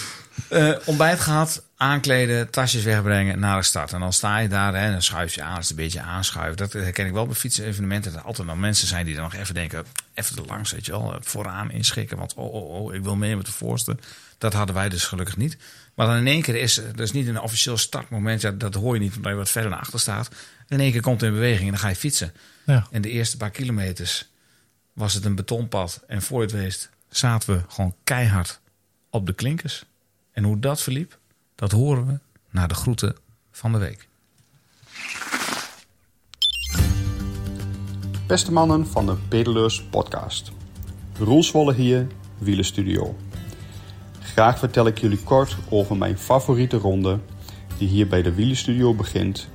Eh, 0.50 0.72
ontbijt 0.84 1.20
gehad, 1.20 1.64
aankleden, 1.76 2.50
tasjes 2.50 2.82
wegbrengen, 2.84 3.38
naar 3.38 3.56
de 3.56 3.62
start. 3.62 3.92
En 3.92 4.00
dan 4.00 4.12
sta 4.12 4.38
je 4.38 4.48
daar 4.48 4.74
hè, 4.74 4.78
en 4.86 4.92
dan 4.92 5.02
schuif 5.02 5.34
je 5.34 5.42
aan, 5.42 5.56
als 5.56 5.68
het 5.68 5.78
een 5.78 5.84
beetje 5.84 6.00
aanschuift. 6.00 6.58
Dat 6.58 6.72
herken 6.72 7.06
ik 7.06 7.12
wel 7.12 7.26
bij 7.26 7.34
fietsevenementen. 7.34 8.12
Dat 8.12 8.20
er 8.20 8.26
altijd 8.26 8.46
nog 8.46 8.56
mensen 8.56 8.88
zijn 8.88 9.04
die 9.06 9.14
dan 9.14 9.22
nog 9.24 9.34
even 9.34 9.54
denken, 9.54 9.84
even 10.14 10.34
te 10.36 10.42
langs, 10.46 10.72
weet 10.72 10.86
je 10.86 10.92
wel. 10.92 11.14
eh, 11.14 11.18
Vooraan 11.20 11.70
inschikken, 11.70 12.16
want 12.16 12.34
oh, 12.34 12.54
oh, 12.54 12.70
oh, 12.70 12.94
ik 12.94 13.02
wil 13.02 13.16
mee 13.16 13.36
met 13.36 13.46
de 13.46 13.52
voorste. 13.52 13.96
Dat 14.38 14.52
hadden 14.52 14.74
wij 14.74 14.88
dus 14.88 15.04
gelukkig 15.04 15.36
niet. 15.36 15.56
Maar 15.94 16.06
dan 16.06 16.16
in 16.16 16.26
één 16.26 16.42
keer 16.42 16.56
is 16.56 16.76
er 16.76 16.96
dus 16.96 17.12
niet 17.12 17.26
een 17.28 17.40
officieel 17.40 17.76
startmoment. 17.78 18.40
Ja, 18.40 18.50
dat 18.50 18.74
hoor 18.74 18.94
je 18.94 19.00
niet, 19.00 19.16
omdat 19.16 19.30
je 19.32 19.38
wat 19.38 19.50
verder 19.50 19.70
naar 19.70 19.80
achter 19.80 20.00
staat. 20.00 20.28
In 20.68 20.80
één 20.80 20.92
keer 20.92 21.00
komt 21.00 21.22
er 21.22 21.28
in 21.28 21.34
beweging 21.34 21.64
en 21.64 21.70
dan 21.70 21.78
ga 21.78 21.88
je 21.88 21.96
fietsen. 21.96 22.32
Ja. 22.66 22.86
En 22.90 23.02
de 23.02 23.10
eerste 23.10 23.36
paar 23.36 23.50
kilometers 23.50 24.28
was 24.92 25.14
het 25.14 25.24
een 25.24 25.34
betonpad. 25.34 26.02
En 26.06 26.22
voor 26.22 26.40
het 26.40 26.52
wist 26.52 26.90
zaten 27.08 27.54
we 27.54 27.62
gewoon 27.68 27.94
keihard 28.04 28.60
op 29.10 29.26
de 29.26 29.32
klinkers. 29.32 29.84
En 30.40 30.46
hoe 30.46 30.58
dat 30.58 30.82
verliep, 30.82 31.18
dat 31.54 31.72
horen 31.72 32.06
we 32.06 32.18
na 32.50 32.66
de 32.66 32.74
groeten 32.74 33.16
van 33.50 33.72
de 33.72 33.78
week. 33.78 34.08
Beste 38.26 38.52
mannen 38.52 38.86
van 38.86 39.06
de 39.06 39.16
Pedaleurs 39.28 39.82
podcast. 39.82 40.52
Roel 41.18 41.42
Zwolle 41.42 41.74
hier, 41.74 42.06
Wielenstudio. 42.38 43.16
Graag 44.20 44.58
vertel 44.58 44.86
ik 44.86 44.98
jullie 44.98 45.22
kort 45.22 45.56
over 45.68 45.96
mijn 45.96 46.18
favoriete 46.18 46.76
ronde 46.76 47.18
die 47.78 47.88
hier 47.88 48.08
bij 48.08 48.22
de 48.22 48.34
Wielenstudio 48.34 48.94
begint 48.94 49.48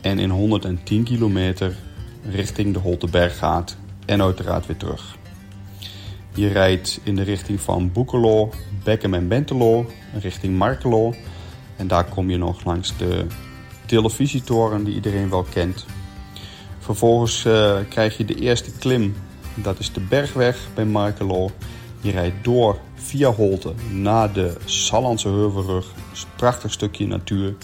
en 0.00 0.18
in 0.18 0.30
110 0.30 1.04
kilometer 1.04 1.76
richting 2.24 2.72
de 2.72 2.78
Holteberg 2.78 3.38
gaat 3.38 3.76
en 4.06 4.22
uiteraard 4.22 4.66
weer 4.66 4.76
terug. 4.76 5.20
Je 6.34 6.48
rijdt 6.48 7.00
in 7.02 7.16
de 7.16 7.22
richting 7.22 7.60
van 7.60 7.92
Boekelo, 7.92 8.50
Beckham 8.84 9.14
en 9.14 9.28
Bentelo, 9.28 9.86
richting 10.20 10.56
Markelo 10.58 11.14
en 11.76 11.86
daar 11.86 12.04
kom 12.04 12.30
je 12.30 12.36
nog 12.36 12.64
langs 12.64 12.96
de 12.96 13.26
televisietoren 13.86 14.84
die 14.84 14.94
iedereen 14.94 15.30
wel 15.30 15.42
kent. 15.42 15.86
Vervolgens 16.78 17.44
eh, 17.44 17.76
krijg 17.88 18.16
je 18.16 18.24
de 18.24 18.34
eerste 18.34 18.70
klim. 18.70 19.14
Dat 19.54 19.78
is 19.78 19.92
de 19.92 20.00
bergweg 20.00 20.68
bij 20.74 20.84
Markelo. 20.84 21.50
Je 22.00 22.10
rijdt 22.10 22.44
door 22.44 22.78
via 22.94 23.30
Holte 23.30 23.72
naar 23.90 24.32
de 24.32 24.56
Sallandse 24.64 25.28
Heuvelrug. 25.28 25.86
Een 25.86 26.28
prachtig 26.36 26.72
stukje 26.72 27.06
natuur. 27.06 27.54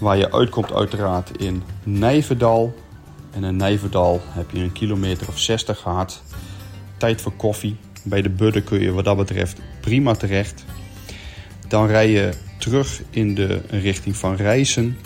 Waar 0.00 0.16
je 0.16 0.32
uitkomt 0.32 0.72
uiteraard 0.72 1.42
in 1.42 1.62
Nijverdal. 1.82 2.74
En 3.30 3.44
in 3.44 3.56
Nijverdal 3.56 4.20
heb 4.24 4.50
je 4.50 4.62
een 4.62 4.72
kilometer 4.72 5.28
of 5.28 5.38
60 5.38 5.78
gehad. 5.78 6.22
Tijd 6.96 7.20
voor 7.20 7.32
koffie. 7.32 7.76
Bij 8.06 8.22
de 8.22 8.30
Budde 8.30 8.62
kun 8.62 8.80
je 8.80 8.92
wat 8.92 9.04
dat 9.04 9.16
betreft 9.16 9.58
prima 9.80 10.14
terecht. 10.14 10.64
Dan 11.68 11.86
rij 11.86 12.10
je 12.10 12.30
terug 12.58 13.02
in 13.10 13.34
de 13.34 13.60
richting 13.70 14.16
van 14.16 14.36
Rijssen. 14.36 14.96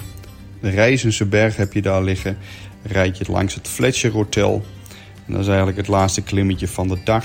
De 0.60 0.70
Rijzense 0.70 1.26
berg 1.26 1.56
heb 1.56 1.72
je 1.72 1.82
daar 1.82 2.02
liggen. 2.02 2.38
Rijd 2.82 3.18
je 3.18 3.24
langs 3.28 3.54
het 3.54 3.68
Fletcher 3.68 4.12
Hotel. 4.12 4.64
En 5.26 5.32
dat 5.32 5.40
is 5.40 5.46
eigenlijk 5.46 5.76
het 5.76 5.88
laatste 5.88 6.22
klimmetje 6.22 6.68
van 6.68 6.88
de 6.88 6.98
dag. 7.04 7.24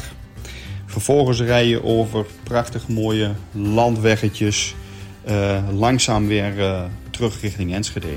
Vervolgens 0.86 1.42
rij 1.42 1.68
je 1.68 1.84
over 1.84 2.26
prachtig 2.44 2.88
mooie 2.88 3.32
landweggetjes. 3.52 4.76
eh, 5.24 5.64
langzaam 5.72 6.28
weer 6.28 6.60
eh, 6.60 6.84
terug 7.10 7.42
richting 7.42 7.74
Enschede. 7.74 8.08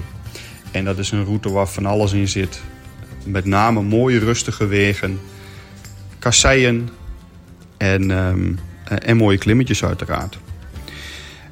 En 0.70 0.84
dat 0.84 0.98
is 0.98 1.10
een 1.10 1.24
route 1.24 1.50
waar 1.50 1.68
van 1.68 1.86
alles 1.86 2.12
in 2.12 2.28
zit. 2.28 2.60
Met 3.24 3.44
name 3.44 3.82
mooie 3.82 4.18
rustige 4.18 4.66
wegen. 4.66 5.20
Kasseien. 6.18 6.88
En, 7.76 8.10
ehm, 8.10 8.52
eh, 8.84 9.08
en 9.08 9.16
mooie 9.16 9.38
klimmetjes 9.38 9.84
uiteraard. 9.84 10.38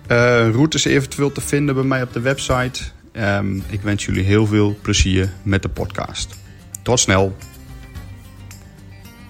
Eh, 0.06 0.50
routes 0.50 0.84
eventueel 0.84 1.32
te 1.32 1.40
vinden 1.40 1.74
bij 1.74 1.84
mij 1.84 2.02
op 2.02 2.12
de 2.12 2.20
website. 2.20 2.80
Ehm, 3.12 3.56
ik 3.56 3.80
wens 3.82 4.04
jullie 4.04 4.24
heel 4.24 4.46
veel 4.46 4.78
plezier 4.82 5.32
met 5.42 5.62
de 5.62 5.68
podcast. 5.68 6.34
Tot 6.82 7.00
snel. 7.00 7.36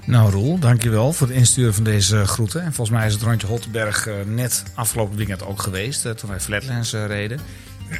Nou 0.07 0.31
Roel, 0.31 0.59
dankjewel 0.59 1.13
voor 1.13 1.27
het 1.27 1.37
insturen 1.37 1.75
van 1.75 1.85
deze 1.85 2.27
groeten. 2.27 2.63
En 2.63 2.73
volgens 2.73 2.97
mij 2.97 3.07
is 3.07 3.13
het 3.13 3.23
rondje 3.23 3.47
Holtenberg 3.47 4.07
eh, 4.07 4.15
net 4.27 4.63
afgelopen 4.75 5.17
weekend 5.17 5.45
ook 5.45 5.63
geweest. 5.63 6.03
toen 6.03 6.31
wij 6.31 6.41
Flatlands 6.41 6.93
reden. 6.93 7.41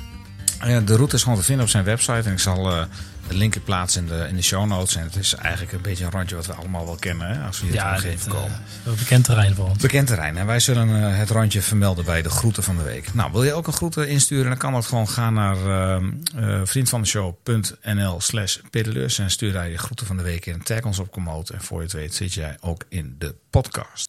De 0.84 0.96
route 0.96 1.14
is 1.14 1.22
gewoon 1.22 1.38
te 1.38 1.44
vinden 1.44 1.64
op 1.64 1.70
zijn 1.70 1.84
website. 1.84 2.28
En 2.28 2.32
ik 2.32 2.38
zal 2.38 2.86
de 3.28 3.34
linken 3.34 3.62
plaatsen 3.62 4.02
in 4.02 4.08
de, 4.08 4.26
in 4.28 4.36
de 4.36 4.42
show 4.42 4.66
notes. 4.66 4.96
En 4.96 5.02
het 5.02 5.16
is 5.16 5.34
eigenlijk 5.34 5.72
een 5.72 5.80
beetje 5.80 6.04
een 6.04 6.10
rondje 6.10 6.36
wat 6.36 6.46
we 6.46 6.52
allemaal 6.52 6.84
wel 6.86 6.96
kennen. 6.96 7.28
Hè, 7.28 7.46
als 7.46 7.60
we 7.60 7.66
hier 7.66 7.74
Ja, 7.74 8.00
dit, 8.00 8.26
eh, 8.26 8.32
komen. 8.32 8.62
een 8.86 8.94
bekend 8.96 9.24
terrein 9.24 9.54
voor 9.54 9.68
ons. 9.68 9.78
Bekend 9.82 10.06
terrein. 10.06 10.36
En 10.36 10.46
wij 10.46 10.60
zullen 10.60 10.88
eh, 11.04 11.18
het 11.18 11.30
rondje 11.30 11.62
vermelden 11.62 12.04
bij 12.04 12.22
de 12.22 12.30
groeten 12.30 12.62
van 12.62 12.76
de 12.76 12.82
week. 12.82 13.14
Nou, 13.14 13.32
wil 13.32 13.44
je 13.44 13.52
ook 13.52 13.66
een 13.66 13.72
groeten 13.72 14.08
insturen? 14.08 14.48
Dan 14.48 14.58
kan 14.58 14.72
dat 14.72 14.86
gewoon 14.86 15.08
gaan 15.08 15.34
naar 15.34 15.56
uh, 15.56 16.02
uh, 16.36 16.60
vriendvandeshow.nl 16.64 18.20
slash 18.20 18.58
pedeleurs. 18.70 19.18
En 19.18 19.30
stuur 19.30 19.52
daar 19.52 19.68
je 19.68 19.78
groeten 19.78 20.06
van 20.06 20.16
de 20.16 20.22
week 20.22 20.46
in. 20.46 20.62
Tag 20.62 20.82
ons 20.82 20.98
op 20.98 21.10
Komoot. 21.12 21.50
En 21.50 21.60
voor 21.60 21.78
je 21.78 21.84
het 21.84 21.92
weet 21.92 22.14
zit 22.14 22.32
jij 22.34 22.56
ook 22.60 22.84
in 22.88 23.14
de 23.18 23.34
podcast. 23.50 24.08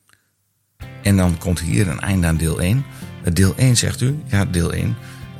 En 1.03 1.17
dan 1.17 1.37
komt 1.37 1.59
hier 1.59 1.87
een 1.87 1.99
einde 1.99 2.27
aan 2.27 2.37
deel 2.37 2.59
1. 2.61 2.85
Deel 3.33 3.53
1 3.55 3.77
zegt 3.77 4.01
u? 4.01 4.19
Ja, 4.27 4.45
deel 4.45 4.73
1. 4.73 4.95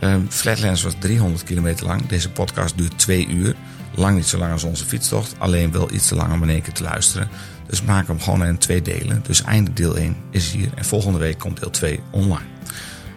Uh, 0.05 0.15
Flatlands 0.29 0.83
was 0.83 0.93
300 0.99 1.43
kilometer 1.43 1.85
lang. 1.85 2.05
Deze 2.05 2.31
podcast 2.31 2.77
duurt 2.77 2.97
2 2.97 3.27
uur. 3.27 3.55
Lang 3.95 4.15
niet 4.15 4.25
zo 4.25 4.37
lang 4.37 4.51
als 4.51 4.63
onze 4.63 4.85
fietstocht. 4.85 5.35
Alleen 5.37 5.71
wel 5.71 5.91
iets 5.91 6.07
te 6.07 6.15
lang 6.15 6.33
om 6.33 6.43
in 6.43 6.49
één 6.49 6.61
keer 6.61 6.73
te 6.73 6.83
luisteren. 6.83 7.29
Dus 7.67 7.81
maak 7.81 8.07
hem 8.07 8.21
gewoon 8.21 8.45
in 8.45 8.57
twee 8.57 8.81
delen. 8.81 9.23
Dus 9.27 9.43
einde 9.43 9.73
deel 9.73 9.97
1 9.97 10.15
is 10.29 10.51
hier. 10.51 10.69
En 10.75 10.85
volgende 10.85 11.19
week 11.19 11.39
komt 11.39 11.59
deel 11.59 11.69
2 11.69 11.99
online. 12.11 12.53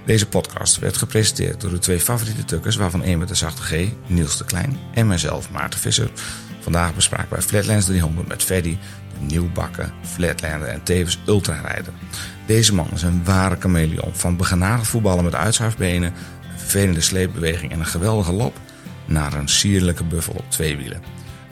Deze 0.06 0.26
podcast 0.26 0.78
werd 0.78 0.96
gepresenteerd 0.96 1.60
door 1.60 1.70
de 1.70 1.78
twee 1.78 2.00
favoriete 2.00 2.44
tukkers, 2.44 2.76
waarvan 2.76 3.02
één 3.02 3.18
met 3.18 3.28
de 3.28 3.34
zachte 3.34 3.62
G, 3.62 3.88
Niels 4.06 4.38
de 4.38 4.44
Klein, 4.44 4.78
en 4.94 5.06
mijzelf, 5.06 5.50
Maarten 5.50 5.80
Visser. 5.80 6.10
Vandaag 6.60 6.94
bespraken 6.94 7.30
wij 7.30 7.42
Flatlands 7.42 7.86
300 7.86 8.28
met 8.28 8.42
Freddy, 8.42 8.76
nieuwbakken, 9.20 9.92
flatlander 10.02 10.68
en 10.68 10.82
tevens 10.82 11.18
ultrarijder. 11.26 11.92
Deze 12.46 12.74
man 12.74 12.88
is 12.94 13.02
een 13.02 13.24
ware 13.24 13.56
chameleon, 13.60 14.14
van 14.14 14.36
begenadigd 14.36 14.88
voetballen 14.88 15.24
met 15.24 15.34
uitschuifbenen, 15.34 16.12
vervelende 16.68 17.00
sleepbeweging 17.00 17.72
en 17.72 17.78
een 17.78 17.86
geweldige 17.86 18.32
lop, 18.32 18.60
naar 19.04 19.32
een 19.32 19.48
sierlijke 19.48 20.04
buffel 20.04 20.34
op 20.36 20.50
twee 20.50 20.76
wielen. 20.76 21.02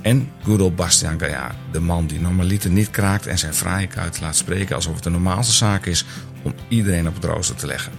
En 0.02 0.30
good 0.42 0.60
old 0.60 0.76
Bastiaan 0.76 1.18
Gaillard, 1.18 1.54
de 1.72 1.80
man 1.80 2.06
die 2.06 2.20
normaliter 2.20 2.70
niet 2.70 2.90
kraakt 2.90 3.26
en 3.26 3.38
zijn 3.38 3.54
fraaie 3.54 3.86
kuit 3.86 4.20
laat 4.20 4.36
spreken 4.36 4.76
alsof 4.76 4.94
het 4.94 5.02
de 5.02 5.10
normaalste 5.10 5.54
zaak 5.54 5.86
is 5.86 6.04
om 6.42 6.54
iedereen 6.68 7.08
op 7.08 7.14
het 7.14 7.24
rooster 7.24 7.56
te 7.56 7.66
leggen. 7.66 7.92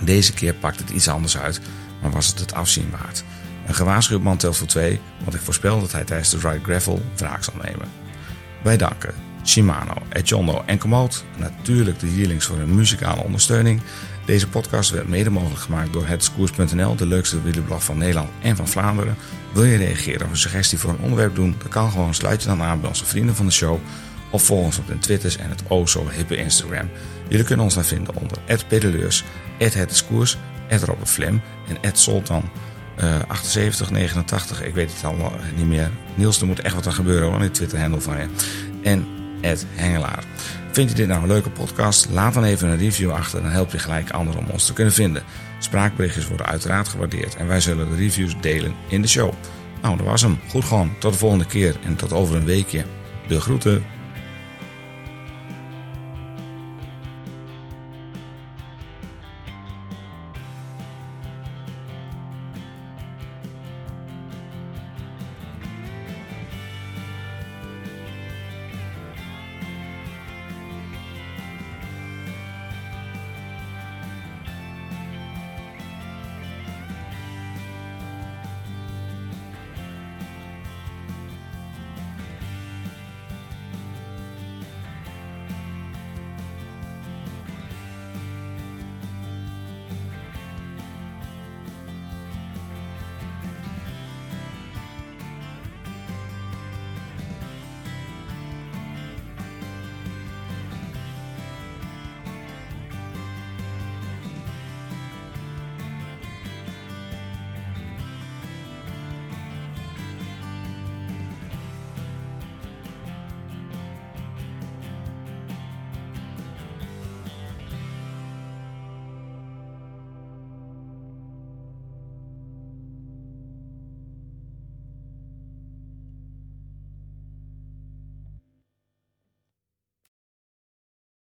Deze 0.00 0.32
keer 0.32 0.54
pakt 0.54 0.78
het 0.78 0.90
iets 0.90 1.08
anders 1.08 1.38
uit, 1.38 1.60
maar 2.02 2.10
was 2.10 2.26
het 2.26 2.38
het 2.38 2.54
afzien 2.54 2.90
waard. 2.90 3.24
Een 3.66 3.74
gewaarschuwd 3.74 4.22
man 4.22 4.36
telt 4.36 4.56
voor 4.56 4.66
twee, 4.66 5.00
want 5.22 5.34
ik 5.34 5.40
voorspel 5.40 5.80
dat 5.80 5.92
hij 5.92 6.04
tijdens 6.04 6.30
de 6.30 6.38
Ride 6.38 6.64
Gravel 6.64 7.02
wraak 7.16 7.44
zal 7.44 7.54
nemen. 7.62 7.88
Wij 8.62 8.76
danken 8.76 9.14
Shimano, 9.44 9.94
Echondo 10.08 10.62
en 10.66 10.78
Komoot, 10.78 11.24
natuurlijk 11.36 12.00
de 12.00 12.14
Yearlings 12.14 12.46
voor 12.46 12.56
hun 12.56 12.74
muzikale 12.74 13.22
ondersteuning. 13.22 13.80
Deze 14.26 14.48
podcast 14.48 14.90
werd 14.90 15.08
mede 15.08 15.30
mogelijk 15.30 15.60
gemaakt 15.60 15.92
door 15.92 16.06
hetskoers.nl, 16.06 16.96
de 16.96 17.06
leukste 17.06 17.42
wielerblog 17.42 17.84
van 17.84 17.98
Nederland 17.98 18.30
en 18.42 18.56
van 18.56 18.68
Vlaanderen. 18.68 19.16
Wil 19.52 19.64
je 19.64 19.76
reageren 19.76 20.24
of 20.24 20.30
een 20.30 20.36
suggestie 20.36 20.78
voor 20.78 20.90
een 20.90 21.00
onderwerp 21.00 21.34
doen? 21.34 21.54
Dan 21.58 21.68
kan 21.68 21.90
gewoon 21.90 22.14
sluit 22.14 22.42
je 22.42 22.48
dan 22.48 22.62
aan 22.62 22.80
bij 22.80 22.88
onze 22.88 23.04
vrienden 23.04 23.34
van 23.34 23.46
de 23.46 23.52
show 23.52 23.78
of 24.30 24.42
volg 24.42 24.64
ons 24.64 24.78
op 24.78 24.86
de 24.86 24.98
Twitters 24.98 25.36
en 25.36 25.50
het 25.50 25.62
o 25.68 25.86
zo 25.86 26.08
hippe 26.08 26.36
Instagram. 26.36 26.88
Jullie 27.28 27.44
kunnen 27.44 27.64
ons 27.64 27.74
dan 27.74 27.84
vinden 27.84 28.16
onder 28.16 28.38
@pedeleurs, 28.68 29.24
@hetskoers, 29.58 30.38
Robert 30.68 31.08
Flem 31.08 31.42
en 31.82 31.96
@soltan. 31.96 32.50
eh 32.96 33.14
78, 33.28 33.90
89, 33.90 34.62
ik 34.62 34.74
weet 34.74 34.92
het 34.92 35.04
allemaal 35.04 35.32
niet 35.56 35.66
meer. 35.66 35.90
Niels, 36.14 36.40
er 36.40 36.46
moet 36.46 36.60
echt 36.60 36.74
wat 36.74 36.86
aan 36.86 36.92
gebeuren 36.92 37.32
aan 37.32 37.40
die 37.40 37.50
Twitter-handle 37.50 38.00
van 38.00 38.16
je. 38.16 38.26
En 38.82 39.06
Hengelaar. 39.74 40.24
Vind 40.72 40.90
je 40.90 40.96
dit 40.96 41.08
nou 41.08 41.22
een 41.22 41.28
leuke 41.28 41.50
podcast? 41.50 42.08
Laat 42.10 42.34
dan 42.34 42.44
even 42.44 42.68
een 42.68 42.78
review 42.78 43.10
achter, 43.10 43.42
dan 43.42 43.50
help 43.50 43.72
je 43.72 43.78
gelijk 43.78 44.10
anderen 44.10 44.40
om 44.40 44.50
ons 44.50 44.66
te 44.66 44.72
kunnen 44.72 44.92
vinden. 44.92 45.22
Spraakberichtjes 45.58 46.28
worden 46.28 46.46
uiteraard 46.46 46.88
gewaardeerd 46.88 47.36
en 47.36 47.46
wij 47.46 47.60
zullen 47.60 47.90
de 47.90 47.96
reviews 47.96 48.36
delen 48.40 48.74
in 48.88 49.02
de 49.02 49.08
show. 49.08 49.32
Nou, 49.82 49.96
dat 49.96 50.06
was 50.06 50.22
hem. 50.22 50.38
Goed 50.48 50.64
gewoon. 50.64 50.90
Tot 50.98 51.12
de 51.12 51.18
volgende 51.18 51.46
keer 51.46 51.76
en 51.84 51.96
tot 51.96 52.12
over 52.12 52.36
een 52.36 52.44
weekje. 52.44 52.84
De 53.28 53.40
groeten. 53.40 53.84